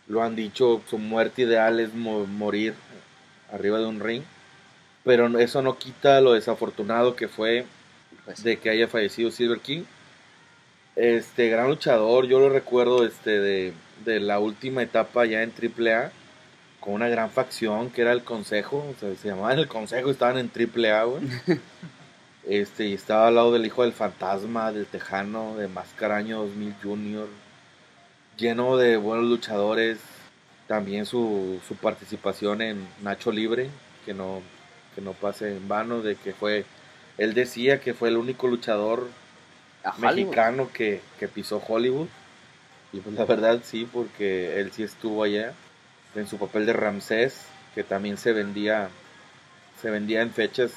lo 0.09 0.22
han 0.22 0.37
dicho, 0.37 0.82
su 0.89 0.99
muerte 0.99 1.43
ideal 1.43 1.80
es 1.80 1.95
mo- 1.95 2.26
morir 2.26 2.74
arriba 3.53 3.78
de 3.78 3.87
un 3.87 4.01
ring. 4.01 4.24
Pero 5.05 5.39
eso 5.39 5.62
no 5.62 5.78
quita 5.78 6.20
lo 6.20 6.34
desafortunado 6.34 7.16
que 7.16 7.28
fue 7.28 7.66
Pues, 8.24 8.43
de 8.45 8.59
que 8.59 8.70
haya 8.70 8.89
fallecido 8.89 9.30
Silver 9.32 9.61
King. 9.61 9.84
Este 10.97 11.51
gran 11.51 11.68
luchador, 11.68 12.26
yo 12.26 12.40
lo 12.40 12.49
recuerdo 12.49 13.05
este 13.05 13.38
de, 13.38 13.74
de 14.05 14.18
la 14.18 14.38
última 14.38 14.82
etapa 14.82 15.26
ya 15.26 15.42
en 15.42 15.53
AAA 15.53 16.11
con 16.80 16.94
una 16.94 17.09
gran 17.09 17.30
facción 17.30 17.90
que 17.90 18.01
era 18.01 18.12
el 18.12 18.22
Consejo, 18.22 18.78
o 18.78 18.94
sea, 18.99 19.14
se 19.14 19.28
llamaban 19.28 19.59
el 19.59 19.68
Consejo 19.68 20.09
y 20.09 20.12
estaban 20.12 20.38
en 20.38 20.51
AAA, 20.51 21.05
güey. 21.05 21.22
Este, 22.49 22.86
y 22.86 22.92
estaba 22.94 23.26
al 23.26 23.34
lado 23.34 23.53
del 23.53 23.66
hijo 23.66 23.82
del 23.82 23.92
fantasma, 23.92 24.70
del 24.70 24.86
Tejano, 24.86 25.57
de 25.57 25.66
Mascaraño 25.66 26.42
2000 26.42 26.74
Junior, 26.80 27.28
lleno 28.36 28.76
de 28.76 28.97
buenos 28.97 29.26
luchadores. 29.26 29.99
También 30.68 31.07
su, 31.07 31.61
su 31.66 31.74
participación 31.74 32.62
en 32.62 32.86
Nacho 33.03 33.32
Libre, 33.32 33.68
que 34.05 34.14
no, 34.14 34.42
que 34.94 35.01
no 35.01 35.12
pase 35.12 35.57
en 35.57 35.66
vano, 35.66 36.03
de 36.03 36.14
que 36.14 36.34
fue, 36.34 36.64
él 37.18 37.34
decía 37.34 37.80
que 37.80 37.94
fue 37.94 38.11
el 38.11 38.16
único 38.16 38.47
luchador. 38.47 39.09
Mexicano 39.99 40.70
que, 40.72 41.01
que 41.18 41.28
pisó 41.28 41.62
Hollywood. 41.66 42.09
Y 42.93 43.01
pues 43.01 43.14
la 43.14 43.24
verdad 43.24 43.61
sí, 43.64 43.89
porque 43.91 44.61
él 44.61 44.72
sí 44.72 44.82
estuvo 44.82 45.22
allá 45.22 45.53
en 46.14 46.26
su 46.26 46.39
papel 46.39 46.64
de 46.66 46.72
Ramsés, 46.72 47.47
que 47.74 47.82
también 47.84 48.16
se 48.16 48.32
vendía, 48.32 48.89
se 49.82 49.91
vendía 49.91 50.22
en 50.22 50.30
fechas 50.30 50.72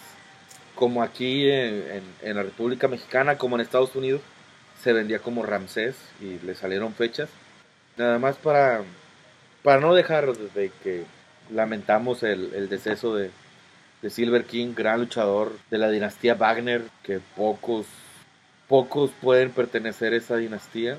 como 0.75 1.03
aquí 1.03 1.49
en, 1.49 2.03
en- 2.21 2.35
la 2.35 2.43
República 2.43 2.87
Mexicana, 2.87 3.37
como 3.37 3.55
en 3.55 3.61
Estados 3.61 3.95
Unidos, 3.95 4.21
se 4.83 4.93
vendía 4.93 5.19
como 5.19 5.43
Ramsés 5.43 5.95
y 6.21 6.39
le 6.45 6.55
salieron 6.55 6.93
fechas. 6.93 7.29
Nada 7.97 8.17
más 8.17 8.37
para, 8.37 8.81
para 9.63 9.79
no 9.81 9.93
dejar 9.93 10.33
de 10.35 10.71
que 10.83 11.03
lamentamos 11.53 12.23
el, 12.23 12.53
el 12.53 12.69
deceso 12.69 13.15
de, 13.15 13.29
de 14.01 14.09
Silver 14.09 14.45
King, 14.45 14.73
gran 14.75 14.99
luchador 15.01 15.51
de 15.69 15.77
la 15.77 15.89
dinastía 15.89 16.35
Wagner, 16.35 16.83
que 17.03 17.19
pocos 17.35 17.85
pocos 18.69 19.11
pueden 19.21 19.51
pertenecer 19.51 20.13
a 20.13 20.17
esa 20.17 20.37
dinastía, 20.37 20.97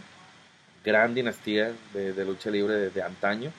gran 0.85 1.15
dinastía 1.15 1.73
de, 1.95 2.13
de 2.13 2.25
lucha 2.27 2.51
libre 2.51 2.75
de, 2.75 2.91
de 2.91 3.03
antaño. 3.03 3.51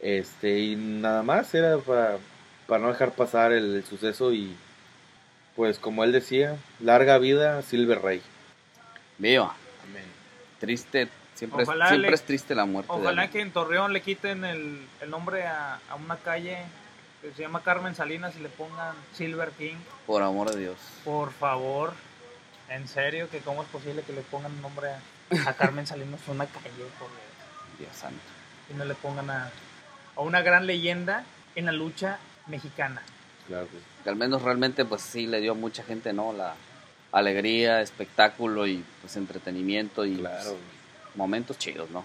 Este, 0.00 0.58
y 0.58 0.76
nada 0.76 1.22
más 1.22 1.54
era 1.54 1.78
para, 1.78 2.18
para 2.66 2.82
no 2.82 2.88
dejar 2.88 3.12
pasar 3.12 3.52
el, 3.52 3.76
el 3.76 3.84
suceso 3.84 4.32
y 4.34 4.54
pues 5.56 5.78
como 5.78 6.04
él 6.04 6.12
decía, 6.12 6.56
larga 6.80 7.16
vida 7.18 7.62
Silver 7.62 8.02
Rey. 8.02 8.20
Viva. 9.18 9.54
Amén. 9.88 10.04
Triste, 10.58 11.08
siempre, 11.34 11.62
es, 11.62 11.68
siempre 11.68 11.98
le- 11.98 12.12
es 12.14 12.22
triste 12.22 12.54
la 12.54 12.64
muerte. 12.66 12.90
Ojalá 12.92 13.30
que 13.30 13.40
en 13.40 13.52
Torreón 13.52 13.92
le 13.92 14.02
quiten 14.02 14.44
el, 14.44 14.84
el 15.00 15.10
nombre 15.10 15.46
a, 15.46 15.78
a 15.88 15.94
una 15.94 16.16
calle 16.16 16.58
que 17.22 17.32
se 17.32 17.42
llama 17.42 17.62
Carmen 17.62 17.94
Salinas 17.94 18.34
y 18.36 18.40
le 18.40 18.48
pongan 18.48 18.94
Silver 19.14 19.50
King. 19.52 19.76
Por 20.06 20.22
amor 20.22 20.50
de 20.50 20.60
Dios. 20.62 20.76
Por 21.04 21.32
favor, 21.32 21.94
en 22.70 22.88
serio, 22.88 23.28
que 23.30 23.38
cómo 23.40 23.62
es 23.62 23.68
posible 23.68 24.02
que 24.02 24.12
le 24.12 24.22
pongan 24.22 24.60
nombre 24.62 24.88
a, 24.90 25.48
a 25.48 25.54
Carmen 25.54 25.86
Salinas 25.86 26.20
una 26.28 26.46
calle, 26.46 26.68
por 26.98 27.08
Dios. 27.78 27.90
Santo. 27.94 28.20
Y 28.70 28.74
no 28.74 28.84
le 28.84 28.94
pongan 28.94 29.30
a, 29.30 29.50
a 30.16 30.20
una 30.20 30.42
gran 30.42 30.66
leyenda 30.66 31.24
en 31.54 31.66
la 31.66 31.72
lucha 31.72 32.18
mexicana. 32.46 33.02
Claro. 33.46 33.68
Que 34.02 34.08
al 34.10 34.16
menos 34.16 34.42
realmente 34.42 34.84
pues 34.84 35.02
sí 35.02 35.26
le 35.26 35.40
dio 35.40 35.52
a 35.52 35.54
mucha 35.54 35.82
gente, 35.82 36.12
¿no? 36.12 36.32
La 36.32 36.54
alegría, 37.12 37.80
espectáculo 37.80 38.66
y 38.66 38.84
pues 39.00 39.16
entretenimiento 39.16 40.04
y 40.06 40.16
Claro. 40.16 40.50
pues, 40.50 41.16
momentos 41.16 41.58
chidos, 41.58 41.90
¿no? 41.90 42.04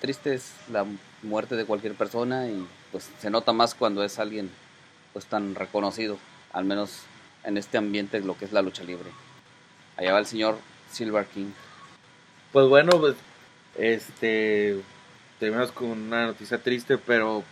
Triste 0.00 0.34
es 0.34 0.52
la 0.70 0.84
muerte 1.22 1.56
de 1.56 1.64
cualquier 1.64 1.94
persona 1.94 2.46
y 2.46 2.66
pues 2.92 3.10
se 3.20 3.30
nota 3.30 3.52
más 3.52 3.74
cuando 3.74 4.04
es 4.04 4.18
alguien 4.18 4.50
pues 5.12 5.26
tan 5.26 5.54
reconocido, 5.54 6.18
al 6.52 6.64
menos 6.64 7.00
en 7.44 7.56
este 7.56 7.78
ambiente 7.78 8.20
lo 8.20 8.36
que 8.38 8.44
es 8.44 8.52
la 8.52 8.62
lucha 8.62 8.84
libre. 8.84 9.10
Allá 9.96 10.12
va 10.12 10.18
el 10.18 10.26
señor 10.26 10.58
Silver 10.90 11.26
King. 11.26 11.50
Pues 12.52 12.68
bueno, 12.68 12.98
pues 12.98 13.16
este 13.76 14.80
terminamos 15.38 15.72
con 15.72 15.90
una 15.90 16.26
noticia 16.26 16.58
triste, 16.58 16.98
pero 16.98 17.44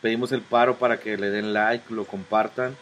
pedimos 0.00 0.32
el 0.32 0.42
paro 0.42 0.76
para 0.76 1.00
que 1.00 1.16
le 1.16 1.30
den 1.30 1.52
like, 1.52 1.92
lo 1.92 2.04
compartan 2.04 2.76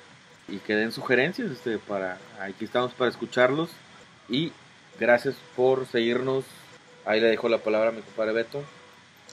y 0.49 0.59
que 0.59 0.75
den 0.75 0.93
sugerencias, 0.93 1.51
este, 1.51 1.79
para 1.79 2.19
aquí 2.41 2.65
estamos 2.65 2.93
para 2.93 3.11
escucharlos 3.11 3.71
y 4.29 4.53
gracias 4.99 5.37
por 5.57 5.87
seguirnos. 5.87 6.45
Ahí 7.07 7.21
le 7.21 7.29
dejo 7.29 7.49
la 7.49 7.59
palabra 7.59 7.91
a 7.91 7.93
mi 7.93 8.01
compadre 8.01 8.33
Beto 8.33 8.63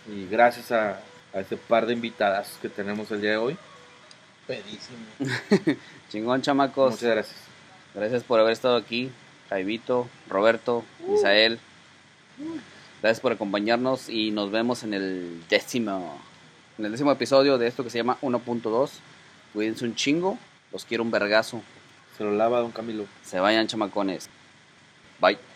y 0.07 0.28
gracias 0.28 0.72
a, 0.72 0.99
a 1.34 1.39
este 1.39 1.57
par 1.57 1.86
de 1.86 1.93
invitadas 1.93 2.57
que 2.62 2.70
tenemos 2.70 3.12
el 3.12 3.22
día 3.22 3.32
de 3.32 3.38
hoy. 3.38 3.57
Pedísimo. 4.47 5.05
Chingón, 6.09 6.41
chamacos. 6.41 6.91
Muchas 6.91 7.09
gracias. 7.09 7.39
Gracias 7.93 8.24
por 8.24 8.39
haber 8.39 8.53
estado 8.53 8.78
aquí, 8.78 9.12
Jaivito, 9.52 10.08
Roberto, 10.30 10.86
Misael. 11.10 11.60
Gracias 13.02 13.20
por 13.20 13.34
acompañarnos 13.34 14.08
y 14.08 14.32
nos 14.32 14.49
vemos 14.49 14.84
en 14.84 14.93
el 14.93 15.43
décimo, 15.49 16.18
en 16.78 16.86
el 16.86 16.91
décimo 16.93 17.12
episodio 17.12 17.58
de 17.58 17.68
esto 17.68 17.84
que 17.84 17.89
se 17.89 17.97
llama 17.97 18.18
1.2. 18.22 18.89
Cuídense 19.54 19.84
un 19.84 19.93
chingo, 19.93 20.38
los 20.72 20.86
quiero 20.86 21.04
un 21.04 21.12
vergazo. 21.12 21.62
Se 22.18 22.24
lo 22.24 22.32
lava 22.32 22.62
don 22.62 22.72
Camilo. 22.72 23.06
Se 23.26 23.41
vayan 23.41 23.68
chamacones. 23.68 24.30
Bye. 25.20 25.51